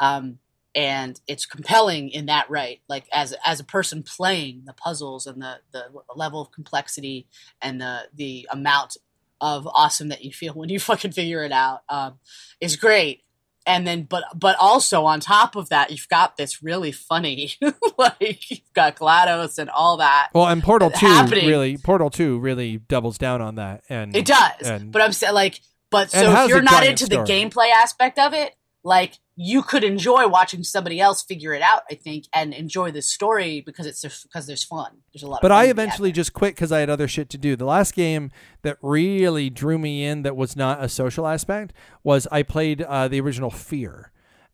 Um 0.00 0.38
and 0.74 1.20
it's 1.26 1.44
compelling 1.44 2.08
in 2.08 2.24
that 2.26 2.48
right 2.48 2.80
like 2.88 3.04
as 3.12 3.34
as 3.44 3.60
a 3.60 3.64
person 3.64 4.02
playing 4.02 4.62
the 4.64 4.72
puzzles 4.72 5.26
and 5.26 5.42
the 5.42 5.56
the 5.70 5.84
level 6.16 6.40
of 6.40 6.50
complexity 6.50 7.26
and 7.60 7.78
the 7.78 8.08
the 8.14 8.48
amount 8.50 8.96
of 9.42 9.66
awesome 9.66 10.08
that 10.08 10.24
you 10.24 10.32
feel 10.32 10.52
when 10.54 10.70
you 10.70 10.80
fucking 10.80 11.12
figure 11.12 11.42
it 11.44 11.52
out 11.52 11.82
um, 11.88 12.18
is 12.60 12.76
great. 12.76 13.24
And 13.64 13.86
then, 13.86 14.02
but 14.02 14.24
but 14.34 14.56
also 14.58 15.04
on 15.04 15.20
top 15.20 15.54
of 15.54 15.68
that, 15.68 15.90
you've 15.92 16.08
got 16.08 16.36
this 16.36 16.62
really 16.64 16.90
funny, 16.90 17.52
like 17.98 18.50
you've 18.50 18.72
got 18.74 18.96
Glados 18.96 19.58
and 19.58 19.70
all 19.70 19.98
that. 19.98 20.30
Well, 20.34 20.46
and 20.48 20.62
Portal 20.62 20.90
Two 20.90 21.06
happening. 21.06 21.46
really, 21.46 21.76
Portal 21.78 22.10
Two 22.10 22.38
really 22.40 22.78
doubles 22.78 23.18
down 23.18 23.40
on 23.40 23.54
that, 23.56 23.84
and 23.88 24.16
It 24.16 24.26
does, 24.26 24.68
and- 24.68 24.90
but 24.90 25.00
I'm 25.02 25.12
saying 25.12 25.34
like, 25.34 25.60
but 25.90 26.10
so 26.10 26.18
if 26.42 26.48
you're 26.48 26.60
not 26.62 26.84
into 26.84 27.06
the 27.06 27.18
gameplay 27.18 27.70
aspect 27.70 28.18
of 28.18 28.34
it, 28.34 28.52
like 28.82 29.12
you 29.34 29.62
could 29.62 29.82
enjoy 29.82 30.28
watching 30.28 30.62
somebody 30.62 31.00
else 31.00 31.22
figure 31.22 31.54
it 31.54 31.62
out. 31.62 31.82
I 31.90 31.94
think 31.94 32.26
and 32.34 32.52
enjoy 32.52 32.90
the 32.90 33.02
story 33.02 33.62
because 33.64 33.86
it's 33.86 34.02
because 34.22 34.46
there's 34.46 34.64
fun. 34.64 34.98
There's 35.12 35.22
a 35.22 35.28
lot. 35.28 35.40
But 35.40 35.50
of 35.50 35.56
I 35.56 35.68
to 35.68 35.74
be 35.74 35.80
had 35.80 35.88
eventually 35.88 36.12
just 36.12 36.32
quit 36.32 36.54
because 36.54 36.70
I 36.70 36.80
had 36.80 36.90
other 36.90 37.08
shit 37.08 37.30
to 37.30 37.38
do. 37.38 37.56
The 37.56 37.64
last 37.64 37.94
game 37.94 38.30
that 38.62 38.76
really 38.82 39.48
drew 39.48 39.78
me 39.78 40.04
in 40.04 40.22
that 40.22 40.36
was 40.36 40.56
not 40.56 40.82
a 40.82 40.88
social 40.88 41.26
aspect 41.26 41.72
was 42.04 42.28
I 42.30 42.42
played 42.42 42.82
uh, 42.82 43.08
the 43.08 43.20
original 43.20 43.50
Fear, 43.50 44.12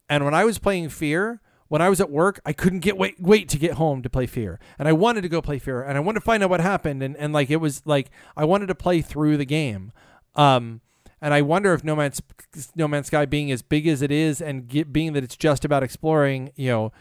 and 0.08 0.24
when 0.24 0.34
I 0.34 0.44
was 0.44 0.58
playing 0.58 0.90
Fear. 0.90 1.40
When 1.70 1.82
I 1.82 1.90
was 1.90 2.00
at 2.00 2.10
work, 2.10 2.40
I 2.46 2.54
couldn't 2.54 2.78
get 2.78 2.96
wait 2.96 3.20
wait 3.20 3.46
to 3.50 3.58
get 3.58 3.74
home 3.74 4.00
to 4.00 4.08
play 4.08 4.24
Fear, 4.24 4.58
and 4.78 4.88
I 4.88 4.94
wanted 4.94 5.20
to 5.20 5.28
go 5.28 5.42
play 5.42 5.58
Fear, 5.58 5.82
and 5.82 5.98
I 5.98 6.00
wanted 6.00 6.20
to 6.20 6.24
find 6.24 6.42
out 6.42 6.48
what 6.48 6.62
happened, 6.62 7.02
and, 7.02 7.14
and 7.14 7.34
like 7.34 7.50
it 7.50 7.56
was 7.56 7.82
like 7.84 8.10
I 8.34 8.46
wanted 8.46 8.68
to 8.68 8.74
play 8.74 9.02
through 9.02 9.36
the 9.36 9.44
game, 9.44 9.92
um, 10.34 10.80
and 11.20 11.34
I 11.34 11.42
wonder 11.42 11.74
if 11.74 11.84
No 11.84 11.96
Man's 11.96 12.22
No 12.74 12.88
Man's 12.88 13.08
Sky 13.08 13.26
being 13.26 13.50
as 13.50 13.62
big 13.62 13.86
as 13.86 14.02
it 14.02 14.10
is, 14.10 14.40
and 14.40 14.68
get, 14.68 14.92
being 14.92 15.12
that 15.14 15.24
it's 15.24 15.36
just 15.36 15.64
about 15.64 15.82
exploring, 15.82 16.52
you 16.56 16.68
know, 16.68 16.92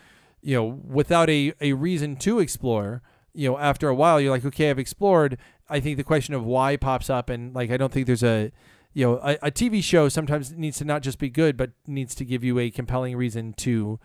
you 0.41 0.55
know, 0.55 0.65
without 0.87 1.29
a, 1.29 1.53
a 1.61 1.73
reason 1.73 2.15
to 2.17 2.39
explore, 2.39 3.01
you 3.33 3.49
know, 3.49 3.57
after 3.57 3.87
a 3.87 3.95
while, 3.95 4.19
you're 4.19 4.31
like, 4.31 4.45
okay, 4.45 4.69
I've 4.69 4.79
explored. 4.79 5.37
I 5.69 5.79
think 5.79 5.97
the 5.97 6.03
question 6.03 6.33
of 6.33 6.45
why 6.45 6.77
pops 6.77 7.09
up, 7.09 7.29
and 7.29 7.53
like, 7.53 7.71
I 7.71 7.77
don't 7.77 7.91
think 7.91 8.07
there's 8.07 8.23
a, 8.23 8.51
you 8.93 9.05
know, 9.05 9.19
a, 9.21 9.37
a 9.43 9.51
TV 9.51 9.83
show 9.83 10.09
sometimes 10.09 10.53
needs 10.53 10.77
to 10.77 10.85
not 10.85 11.01
just 11.01 11.19
be 11.19 11.29
good, 11.29 11.57
but 11.57 11.71
needs 11.85 12.15
to 12.15 12.25
give 12.25 12.43
you 12.43 12.57
a 12.59 12.71
compelling 12.71 13.15
reason 13.15 13.53
to 13.53 13.99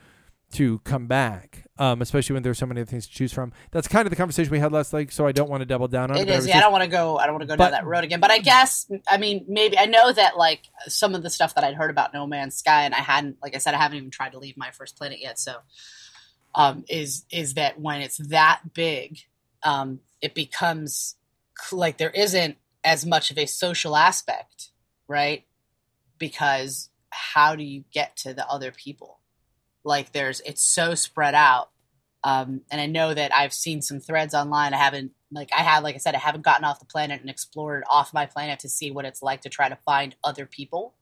to 0.53 0.79
come 0.81 1.07
back, 1.07 1.65
um, 1.79 2.03
especially 2.03 2.35
when 2.35 2.43
there's 2.43 2.59
so 2.59 2.67
many 2.67 2.81
other 2.81 2.91
things 2.91 3.07
to 3.07 3.13
choose 3.13 3.33
from. 3.33 3.53
That's 3.71 3.89
kind 3.89 4.07
of 4.07 4.11
the 4.11 4.17
conversation 4.17 4.51
we 4.51 4.59
had 4.59 4.73
last 4.73 4.93
week, 4.93 5.13
so 5.13 5.27
I 5.27 5.33
don't 5.33 5.51
want 5.51 5.61
to 5.63 5.67
double 5.67 5.89
down 5.89 6.11
on 6.11 6.17
it. 6.17 6.23
It 6.23 6.27
but 6.29 6.43
I 6.43 6.47
Yeah, 6.47 6.59
I 6.59 6.61
don't 6.61 6.73
want 6.73 6.85
to 6.85 6.91
go. 6.91 7.19
I 7.19 7.27
don't 7.27 7.35
want 7.35 7.43
to 7.43 7.47
go 7.49 7.57
But- 7.57 7.65
down 7.65 7.73
that 7.73 7.87
road 7.87 8.05
again. 8.05 8.21
But 8.21 8.31
I 8.31 8.39
guess, 8.39 8.91
I 9.09 9.17
mean, 9.17 9.45
maybe 9.49 9.79
I 9.79 9.87
know 9.87 10.13
that 10.13 10.37
like 10.37 10.63
some 10.89 11.15
of 11.15 11.23
the 11.23 11.31
stuff 11.31 11.55
that 11.55 11.65
I'd 11.65 11.75
heard 11.75 11.91
about 11.91 12.13
No 12.15 12.27
Man's 12.27 12.57
Sky, 12.57 12.85
and 12.85 12.95
I 12.95 12.99
hadn't, 12.99 13.39
like 13.43 13.55
I 13.55 13.59
said, 13.59 13.75
I 13.75 13.79
haven't 13.79 13.99
even 13.99 14.11
tried 14.11 14.33
to 14.33 14.39
leave 14.39 14.57
my 14.57 14.71
first 14.71 14.97
planet 14.97 15.19
yet. 15.21 15.39
So, 15.39 15.57
um, 16.55 16.85
is 16.89 17.25
is 17.31 17.55
that 17.55 17.81
when 17.81 18.01
it's 18.01 18.19
that 18.19 18.61
big, 18.75 19.19
um, 19.63 20.01
it 20.21 20.35
becomes 20.35 21.17
like 21.71 21.99
there 21.99 22.11
isn't 22.11 22.57
as 22.85 23.07
much 23.07 23.31
of 23.31 23.39
a 23.39 23.47
social 23.47 23.97
aspect, 23.97 24.71
right? 25.09 25.45
Because 26.19 26.91
how 27.11 27.57
do 27.57 27.63
you 27.63 27.85
get 27.93 28.17
to 28.19 28.35
the 28.35 28.47
other 28.49 28.73
people? 28.73 29.19
Like 29.85 30.13
there's, 30.13 30.41
it's 30.41 30.63
so 30.63 30.95
spread 30.95 31.35
out 31.35 31.71
um, 32.25 32.63
and 32.71 32.81
I 32.81 32.87
know 32.87 33.13
that 33.13 33.35
I've 33.35 33.53
seen 33.53 33.83
some 33.83 34.01
threads 34.01 34.35
online. 34.35 34.75
I 34.75 34.79
haven't, 34.79 35.13
like, 35.33 35.51
I 35.57 35.63
have, 35.63 35.83
like 35.83 35.95
I 35.95 35.99
said, 35.99 36.15
I 36.15 36.19
haven't 36.19 36.45
gotten 36.45 36.65
off 36.65 36.79
the 36.79 36.87
planet 36.87 37.21
and 37.21 37.29
explored 37.29 37.85
off 37.91 38.15
my 38.15 38.27
planet 38.27 38.61
to 38.61 38.69
see 38.69 38.91
what 38.91 39.05
it's 39.05 39.23
like 39.23 39.43
to 39.43 39.49
try 39.49 39.69
to 39.69 39.79
find 39.85 40.15
other 40.23 40.47
people 40.47 40.95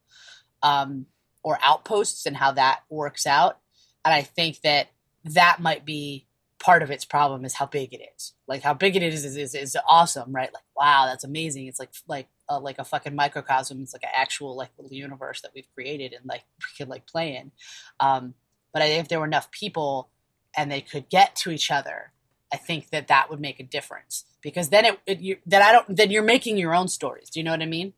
um, 0.62 1.07
or 1.43 1.59
outposts 1.62 2.26
and 2.26 2.37
how 2.37 2.53
that 2.53 2.81
works 2.89 3.26
out. 3.26 3.59
And 4.05 4.14
I 4.14 4.22
think 4.22 4.62
that 4.62 4.89
that 5.24 5.61
might 5.61 5.85
be 5.85 6.26
part 6.59 6.83
of 6.83 6.91
its 6.91 7.05
problem 7.05 7.45
is 7.45 7.55
how 7.55 7.66
big 7.66 7.93
it 7.93 8.01
is. 8.16 8.33
Like 8.47 8.62
how 8.62 8.74
big 8.74 8.97
it 8.97 9.03
is 9.03 9.24
is, 9.24 9.37
is, 9.37 9.55
is 9.55 9.76
awesome, 9.89 10.33
right? 10.33 10.53
Like 10.53 10.62
wow, 10.76 11.07
that's 11.07 11.24
amazing. 11.24 11.66
It's 11.66 11.78
like 11.78 11.91
like 12.07 12.28
uh, 12.49 12.61
like 12.61 12.78
a 12.78 12.85
fucking 12.85 13.14
microcosm. 13.14 13.83
It's 13.83 13.95
like 13.95 14.05
an 14.05 14.11
actual 14.14 14.57
like 14.57 14.70
little 14.78 14.95
universe 14.95 15.41
that 15.43 15.53
we've 15.55 15.68
created 15.74 16.12
and 16.12 16.24
like 16.26 16.43
we 16.59 16.78
could 16.78 16.89
like 16.89 17.07
play 17.07 17.37
in. 17.37 17.53
Um, 17.99 18.35
but 18.73 18.83
if 18.83 19.09
there 19.09 19.21
were 19.21 19.27
enough 19.27 19.51
people 19.51 20.09
and 20.57 20.71
they 20.71 20.81
could 20.81 21.09
get 21.09 21.37
to 21.37 21.51
each 21.51 21.71
other, 21.71 22.12
I 22.53 22.57
think 22.57 22.91
that 22.91 23.09
that 23.09 23.31
would 23.31 23.41
make 23.41 23.61
a 23.61 23.64
difference 23.64 24.25
because 24.43 24.71
then 24.71 24.85
it, 24.85 24.99
it 25.07 25.21
you, 25.21 25.37
then 25.47 25.62
I 25.62 25.73
don't 25.73 25.97
then 25.97 26.11
you're 26.11 26.23
making 26.23 26.57
your 26.57 26.75
own 26.75 26.89
stories. 26.89 27.31
Do 27.31 27.41
you 27.41 27.45
know 27.45 27.53
what 27.53 27.62
I 27.62 27.66
mean? 27.66 27.93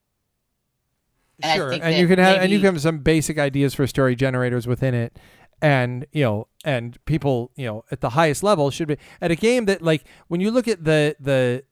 And 1.42 1.52
I 1.52 1.56
sure, 1.56 1.70
think 1.70 1.84
and 1.84 1.96
you 1.96 2.06
can 2.06 2.18
have 2.18 2.42
and 2.42 2.52
you 2.52 2.58
can 2.58 2.74
have 2.74 2.82
some 2.82 2.98
basic 2.98 3.38
ideas 3.38 3.74
for 3.74 3.86
story 3.86 4.14
generators 4.14 4.66
within 4.66 4.94
it, 4.94 5.18
and 5.60 6.06
you 6.12 6.24
know, 6.24 6.48
and 6.64 7.02
people, 7.06 7.50
you 7.56 7.66
know, 7.66 7.84
at 7.90 8.00
the 8.00 8.10
highest 8.10 8.42
level 8.42 8.70
should 8.70 8.88
be 8.88 8.98
at 9.20 9.30
a 9.30 9.36
game 9.36 9.64
that 9.66 9.82
like 9.82 10.04
when 10.28 10.40
you 10.40 10.50
look 10.50 10.68
at 10.68 10.84
the 10.84 11.16
the 11.18 11.64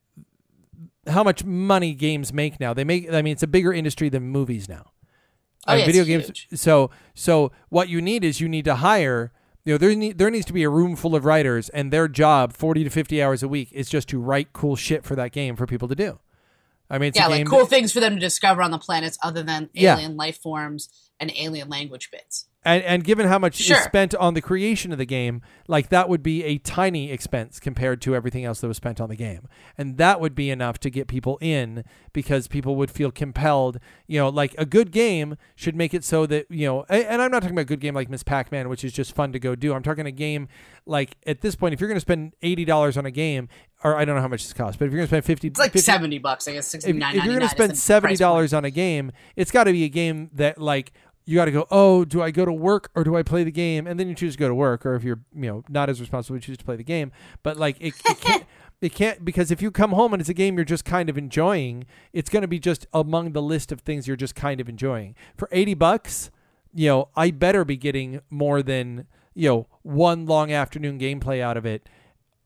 how 1.07 1.23
much 1.23 1.43
money 1.43 1.93
games 1.93 2.33
make 2.33 2.59
now, 2.59 2.73
they 2.73 2.83
make. 2.83 3.11
I 3.11 3.21
mean, 3.21 3.33
it's 3.33 3.43
a 3.43 3.47
bigger 3.47 3.73
industry 3.73 4.09
than 4.09 4.23
movies 4.23 4.67
now. 4.67 4.91
Oh, 5.67 5.75
yeah, 5.75 5.85
video 5.85 6.03
games. 6.03 6.25
huge. 6.25 6.47
So 6.55 6.89
so 7.13 7.51
what 7.69 7.89
you 7.89 8.01
need 8.01 8.23
is 8.23 8.41
you 8.41 8.49
need 8.49 8.65
to 8.65 8.75
hire. 8.75 9.31
You 9.63 9.73
know, 9.73 9.77
there 9.77 9.95
need, 9.95 10.17
there 10.17 10.31
needs 10.31 10.47
to 10.47 10.53
be 10.53 10.63
a 10.63 10.69
room 10.69 10.95
full 10.95 11.15
of 11.15 11.23
writers, 11.23 11.69
and 11.69 11.93
their 11.93 12.07
job, 12.07 12.53
forty 12.53 12.83
to 12.83 12.89
fifty 12.89 13.21
hours 13.21 13.43
a 13.43 13.47
week, 13.47 13.69
is 13.71 13.89
just 13.89 14.09
to 14.09 14.19
write 14.19 14.53
cool 14.53 14.75
shit 14.75 15.03
for 15.05 15.15
that 15.15 15.31
game 15.31 15.55
for 15.55 15.67
people 15.67 15.87
to 15.87 15.93
do. 15.95 16.19
I 16.89 16.97
mean, 16.97 17.09
it's 17.09 17.17
yeah, 17.17 17.27
a 17.27 17.29
like 17.29 17.45
cool 17.47 17.65
things 17.67 17.93
for 17.93 17.99
them 17.99 18.15
to 18.15 18.19
discover 18.19 18.61
on 18.63 18.71
the 18.71 18.79
planets 18.79 19.17
other 19.23 19.43
than 19.43 19.69
Yeah. 19.73 19.93
alien 19.95 20.17
life 20.17 20.41
forms 20.41 20.89
and 21.21 21.31
alien 21.37 21.69
language 21.69 22.11
bits. 22.11 22.47
And, 22.63 22.83
and 22.83 23.03
given 23.03 23.27
how 23.27 23.39
much 23.39 23.55
Sure. 23.55 23.75
is 23.77 23.83
spent 23.83 24.13
on 24.13 24.35
the 24.35 24.41
creation 24.41 24.91
of 24.91 24.99
the 24.99 25.05
game, 25.05 25.41
like 25.67 25.89
that 25.89 26.07
would 26.09 26.21
be 26.21 26.43
a 26.43 26.59
tiny 26.59 27.11
expense 27.11 27.59
compared 27.59 28.01
to 28.03 28.13
everything 28.13 28.45
else 28.45 28.61
that 28.61 28.67
was 28.67 28.77
spent 28.77 29.01
on 29.01 29.09
the 29.09 29.15
game. 29.15 29.47
And 29.79 29.97
that 29.97 30.19
would 30.21 30.35
be 30.35 30.51
enough 30.51 30.77
to 30.81 30.91
get 30.91 31.07
people 31.07 31.39
in 31.41 31.83
because 32.13 32.47
people 32.47 32.75
would 32.75 32.91
feel 32.91 33.09
compelled. 33.09 33.79
You 34.05 34.19
know, 34.19 34.29
like 34.29 34.53
a 34.59 34.65
good 34.65 34.91
game 34.91 35.37
should 35.55 35.75
make 35.75 35.95
it 35.95 36.03
so 36.03 36.27
that, 36.27 36.45
you 36.51 36.67
know, 36.67 36.83
and 36.87 37.19
I'm 37.19 37.31
not 37.31 37.39
talking 37.41 37.55
about 37.55 37.61
a 37.63 37.65
good 37.65 37.79
game 37.79 37.95
like 37.95 38.09
Miss 38.11 38.21
Pac 38.21 38.51
Man, 38.51 38.69
which 38.69 38.83
is 38.83 38.93
just 38.93 39.15
fun 39.15 39.31
to 39.31 39.39
go 39.39 39.55
do. 39.55 39.73
I'm 39.73 39.81
talking 39.81 40.05
a 40.05 40.11
game 40.11 40.47
like 40.85 41.17
at 41.25 41.41
this 41.41 41.55
point, 41.55 41.73
if 41.73 41.79
you're 41.79 41.87
going 41.89 41.95
to 41.97 42.01
spend 42.01 42.33
$80 42.43 42.95
on 42.95 43.07
a 43.07 43.11
game, 43.11 43.49
or 43.83 43.95
I 43.97 44.05
don't 44.05 44.15
know 44.15 44.21
how 44.21 44.27
much 44.27 44.43
this 44.43 44.53
costs, 44.53 44.77
but 44.77 44.85
if 44.85 44.91
you're 44.91 44.99
going 44.99 45.07
to 45.07 45.11
spend 45.11 45.25
50 45.25 45.47
It's 45.47 45.59
like 45.59 45.71
50 45.73 45.83
seventy 45.83 46.19
bucks, 46.19 46.47
I 46.47 46.53
guess. 46.53 46.75
if, 46.75 46.85
if 46.87 46.95
you're 46.95 47.25
going 47.25 47.39
to 47.39 47.49
spend 47.49 47.75
seventy 47.75 48.15
dollars 48.17 48.53
on 48.53 48.65
a 48.65 48.69
game, 48.69 49.11
it's 49.35 49.49
got 49.49 49.63
to 49.63 49.71
be 49.71 49.83
a 49.83 49.89
game 49.89 50.29
that 50.33 50.59
like 50.59 50.93
you 51.31 51.37
got 51.37 51.45
to 51.45 51.51
go. 51.51 51.65
Oh, 51.71 52.03
do 52.03 52.21
I 52.21 52.29
go 52.29 52.43
to 52.43 52.51
work 52.51 52.91
or 52.93 53.05
do 53.05 53.15
I 53.15 53.23
play 53.23 53.45
the 53.45 53.51
game? 53.51 53.87
And 53.87 53.97
then 53.97 54.09
you 54.09 54.15
choose 54.15 54.33
to 54.33 54.39
go 54.39 54.49
to 54.49 54.53
work, 54.53 54.85
or 54.85 54.95
if 54.95 55.03
you're 55.03 55.21
you 55.33 55.49
know 55.49 55.63
not 55.69 55.89
as 55.89 56.01
responsible, 56.01 56.35
you 56.35 56.41
choose 56.41 56.57
to 56.57 56.65
play 56.65 56.75
the 56.75 56.83
game. 56.83 57.11
But 57.41 57.57
like 57.57 57.77
it, 57.79 57.93
it 58.05 58.19
can't. 58.19 58.45
It 58.81 58.95
can't 58.95 59.23
because 59.23 59.51
if 59.51 59.61
you 59.61 59.69
come 59.69 59.91
home 59.91 60.11
and 60.11 60.19
it's 60.19 60.29
a 60.29 60.33
game 60.33 60.55
you're 60.55 60.65
just 60.65 60.85
kind 60.85 61.07
of 61.07 61.15
enjoying, 61.15 61.85
it's 62.13 62.31
going 62.31 62.41
to 62.41 62.47
be 62.47 62.57
just 62.57 62.87
among 62.91 63.33
the 63.33 63.41
list 63.41 63.71
of 63.71 63.81
things 63.81 64.07
you're 64.07 64.17
just 64.17 64.33
kind 64.33 64.59
of 64.59 64.67
enjoying. 64.67 65.13
For 65.37 65.47
80 65.51 65.75
bucks, 65.75 66.31
you 66.73 66.87
know, 66.87 67.09
I 67.15 67.29
better 67.29 67.63
be 67.63 67.77
getting 67.77 68.21
more 68.31 68.63
than, 68.63 69.05
you 69.35 69.47
know, 69.47 69.67
one 69.83 70.25
long 70.25 70.51
afternoon 70.51 70.97
gameplay 70.97 71.41
out 71.41 71.57
of 71.57 71.65
it 71.67 71.87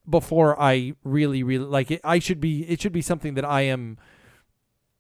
before 0.10 0.62
I 0.62 0.96
really 1.06 1.42
really 1.42 1.64
like 1.64 1.90
it. 1.90 2.02
I 2.04 2.20
should 2.20 2.42
be 2.42 2.64
it 2.64 2.82
should 2.82 2.92
be 2.92 3.02
something 3.02 3.36
that 3.36 3.46
I 3.46 3.62
am 3.62 3.98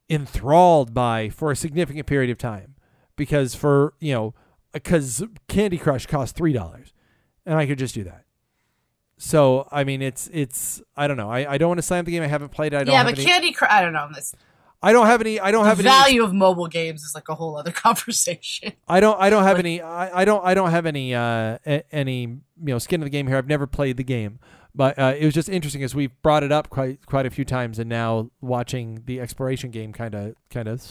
enthralled 0.09 0.93
by 0.93 1.27
for 1.27 1.51
a 1.51 1.55
significant 1.57 2.07
period 2.07 2.29
of 2.29 2.37
time 2.37 2.74
because 3.15 3.55
for 3.55 3.93
you 3.99 4.13
know 4.13 4.33
because 4.73 5.23
candy 5.47 5.77
crush 5.77 6.05
costs 6.05 6.37
three 6.37 6.53
dollars 6.53 6.93
and 7.45 7.55
i 7.57 7.65
could 7.65 7.79
just 7.79 7.95
do 7.95 8.03
that 8.03 8.25
so 9.17 9.67
i 9.71 9.83
mean 9.83 10.01
it's 10.01 10.29
it's 10.33 10.81
i 10.97 11.07
don't 11.07 11.17
know 11.17 11.29
i, 11.31 11.53
I 11.53 11.57
don't 11.57 11.69
want 11.69 11.77
to 11.77 11.81
slam 11.83 12.03
the 12.05 12.11
game 12.11 12.23
i 12.23 12.27
haven't 12.27 12.49
played 12.49 12.73
it 12.73 12.77
i 12.77 12.83
don't 12.83 12.93
Yeah, 12.93 13.03
have 13.03 13.07
but 13.07 13.17
any, 13.19 13.25
Candy 13.25 13.51
Crush. 13.53 13.71
I 13.71 13.81
don't 13.81 13.93
know. 13.93 14.07
This 14.13 14.35
i 14.83 14.91
don't 14.91 15.05
have 15.07 15.21
any 15.21 15.39
i 15.39 15.51
don't 15.51 15.65
have 15.65 15.77
the 15.77 15.83
any 15.83 15.89
value 15.89 16.23
of 16.23 16.33
mobile 16.33 16.67
games 16.67 17.01
is 17.03 17.15
like 17.15 17.29
a 17.29 17.35
whole 17.35 17.57
other 17.57 17.71
conversation. 17.85 18.73
i 18.87 18.99
don't 18.99 19.19
i 19.19 19.29
don't 19.29 19.43
have 19.43 19.57
any 19.57 19.81
I, 19.81 20.21
I 20.21 20.25
don't 20.25 20.45
i 20.45 20.53
don't 20.53 20.71
have 20.71 20.85
any 20.85 21.15
uh 21.15 21.57
any 21.91 22.21
you 22.21 22.39
know 22.57 22.77
skin 22.77 23.01
in 23.01 23.05
the 23.05 23.09
game 23.09 23.27
here 23.27 23.37
i've 23.37 23.47
never 23.47 23.65
played 23.67 23.95
the 23.97 24.03
game 24.03 24.39
but 24.77 24.99
uh, 24.99 25.13
it 25.17 25.23
was 25.23 25.33
just 25.33 25.47
interesting 25.47 25.81
as 25.83 25.95
we've 25.95 26.11
brought 26.21 26.43
it 26.43 26.51
up 26.51 26.69
quite 26.69 27.05
quite 27.05 27.25
a 27.25 27.29
few 27.29 27.45
times 27.45 27.79
and 27.79 27.89
now 27.89 28.29
watching 28.41 29.03
the 29.05 29.21
exploration 29.21 29.71
game 29.71 29.93
kind 29.93 30.13
of 30.13 30.35
kind 30.49 30.67
of 30.67 30.83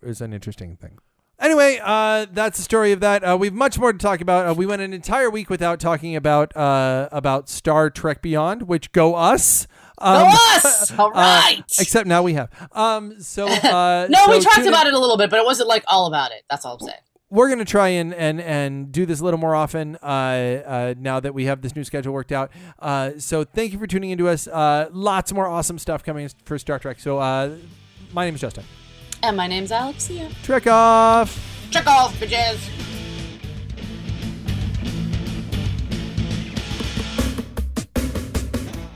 is 0.00 0.20
an 0.20 0.32
interesting 0.32 0.76
thing 0.76 0.98
Anyway, 1.40 1.80
uh, 1.82 2.26
that's 2.32 2.58
the 2.58 2.62
story 2.64 2.92
of 2.92 3.00
that. 3.00 3.22
Uh, 3.24 3.36
we've 3.38 3.52
much 3.52 3.78
more 3.78 3.92
to 3.92 3.98
talk 3.98 4.20
about. 4.20 4.48
Uh, 4.48 4.54
we 4.54 4.66
went 4.66 4.80
an 4.82 4.92
entire 4.92 5.28
week 5.28 5.50
without 5.50 5.80
talking 5.80 6.14
about 6.16 6.56
uh, 6.56 7.08
about 7.12 7.48
Star 7.48 7.90
Trek 7.90 8.22
Beyond, 8.22 8.62
which 8.62 8.92
go 8.92 9.14
us. 9.14 9.66
Um, 9.98 10.22
Go 10.22 10.28
us! 10.56 10.92
All 10.98 11.10
right. 11.12 11.62
except 11.78 12.06
now 12.08 12.22
we 12.22 12.34
have. 12.34 12.50
Um, 12.72 13.20
so 13.20 13.46
uh, 13.48 14.06
no, 14.10 14.26
we 14.28 14.40
talked 14.40 14.58
in- 14.58 14.68
about 14.68 14.86
it 14.86 14.94
a 14.94 14.98
little 14.98 15.16
bit, 15.16 15.30
but 15.30 15.38
it 15.38 15.44
wasn't 15.44 15.68
like 15.68 15.84
all 15.86 16.06
about 16.06 16.32
it. 16.32 16.42
That's 16.50 16.64
all 16.64 16.74
I'm 16.74 16.80
saying. 16.80 16.98
we're 17.30 17.48
gonna 17.48 17.64
try 17.64 17.88
and 17.88 18.12
and 18.14 18.40
and 18.40 18.90
do 18.92 19.06
this 19.06 19.20
a 19.20 19.24
little 19.24 19.38
more 19.38 19.54
often 19.54 19.96
uh, 20.02 20.06
uh, 20.06 20.94
now 20.98 21.20
that 21.20 21.32
we 21.34 21.44
have 21.44 21.62
this 21.62 21.76
new 21.76 21.84
schedule 21.84 22.12
worked 22.12 22.32
out. 22.32 22.50
Uh, 22.80 23.12
so 23.18 23.44
thank 23.44 23.72
you 23.72 23.78
for 23.78 23.86
tuning 23.86 24.10
into 24.10 24.28
us. 24.28 24.46
Uh, 24.48 24.88
lots 24.92 25.32
more 25.32 25.46
awesome 25.46 25.78
stuff 25.78 26.02
coming 26.04 26.28
for 26.44 26.58
Star 26.58 26.78
Trek. 26.80 26.98
So 27.00 27.18
uh, 27.18 27.56
my 28.12 28.24
name 28.24 28.34
is 28.34 28.40
Justin. 28.40 28.64
And 29.24 29.38
my 29.38 29.46
name's 29.46 29.70
Alexia. 29.70 30.28
Trek 30.42 30.66
off. 30.66 31.40
Check 31.70 31.86
off, 31.86 32.14
bitches. 32.20 32.58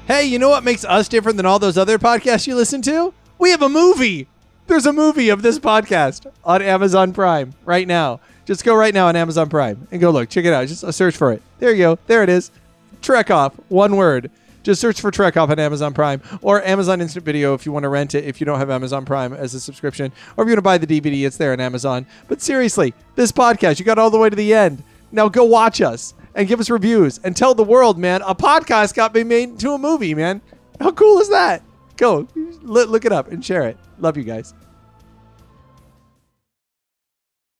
Hey, 0.07 0.27
you 0.27 0.39
know 0.39 0.51
what 0.51 0.65
makes 0.65 0.85
us 0.85 1.09
different 1.09 1.39
than 1.39 1.47
all 1.47 1.59
those 1.59 1.79
other 1.79 1.99
podcasts 1.99 2.47
you 2.47 2.55
listen 2.57 2.83
to? 2.83 3.15
We 3.39 3.53
have 3.53 3.63
a 3.63 3.71
movie. 3.71 4.29
There's 4.67 4.85
a 4.85 4.93
movie 4.93 5.31
of 5.31 5.41
this 5.41 5.59
podcast 5.59 6.31
on 6.45 6.61
Amazon 6.61 7.15
Prime 7.15 7.55
right 7.65 7.89
now. 7.89 8.21
Just 8.45 8.65
go 8.67 8.75
right 8.75 8.93
now 8.93 9.07
on 9.07 9.17
Amazon 9.17 9.49
Prime 9.49 9.89
and 9.91 9.99
go 9.99 10.11
look. 10.11 10.29
Check 10.29 10.45
it 10.45 10.53
out. 10.53 10.69
Just 10.69 10.93
search 10.93 11.17
for 11.17 11.33
it. 11.33 11.41
There 11.59 11.71
you 11.71 11.79
go. 11.79 11.99
There 12.07 12.23
it 12.23 12.29
is. 12.29 12.51
Trek 13.01 13.31
Off. 13.31 13.55
One 13.71 13.97
word. 13.97 14.31
Just 14.69 14.83
search 14.83 15.01
for 15.01 15.11
Trek 15.11 15.39
Off 15.39 15.49
on 15.49 15.59
Amazon 15.59 15.95
Prime 15.95 16.21
or 16.43 16.63
Amazon 16.63 17.01
Instant 17.01 17.25
Video 17.25 17.55
if 17.55 17.65
you 17.65 17.73
want 17.73 17.85
to 17.85 17.89
rent 17.89 18.15
it 18.15 18.25
if 18.25 18.39
you 18.39 18.45
don't 18.45 18.59
have 18.59 18.69
Amazon 18.69 19.07
Prime 19.07 19.33
as 19.33 19.55
a 19.55 19.61
subscription. 19.61 20.13
Or 20.37 20.45
if 20.45 20.49
you 20.49 20.51
want 20.53 20.59
to 20.59 20.61
buy 20.61 20.77
the 20.77 20.87
DVD, 20.87 21.27
it's 21.27 21.39
there 21.39 21.53
on 21.53 21.61
Amazon. 21.61 22.05
But 22.29 22.43
seriously, 22.43 22.93
this 23.15 23.33
podcast, 23.33 23.79
you 23.79 23.87
got 23.87 23.99
all 23.99 24.11
the 24.11 24.19
way 24.19 24.29
to 24.29 24.37
the 24.37 24.53
end. 24.53 24.85
Now 25.11 25.31
go 25.31 25.43
watch 25.45 25.81
us 25.81 26.13
and 26.35 26.47
give 26.47 26.61
us 26.61 26.69
reviews 26.69 27.17
and 27.25 27.35
tell 27.35 27.55
the 27.55 27.65
world, 27.65 27.97
man, 27.97 28.21
a 28.21 28.35
podcast 28.35 28.93
got 28.93 29.15
me 29.15 29.25
made 29.25 29.49
into 29.49 29.71
a 29.71 29.79
movie, 29.79 30.15
man. 30.15 30.43
How 30.79 30.91
cool 30.91 31.19
is 31.21 31.31
that? 31.31 31.63
Go 31.97 32.29
look, 32.61 32.91
look 32.91 33.07
it 33.07 33.13
up 33.13 33.33
and 33.33 33.43
share 33.43 33.63
it. 33.69 33.79
Love 33.99 34.19
you 34.19 34.25
guys. 34.25 34.53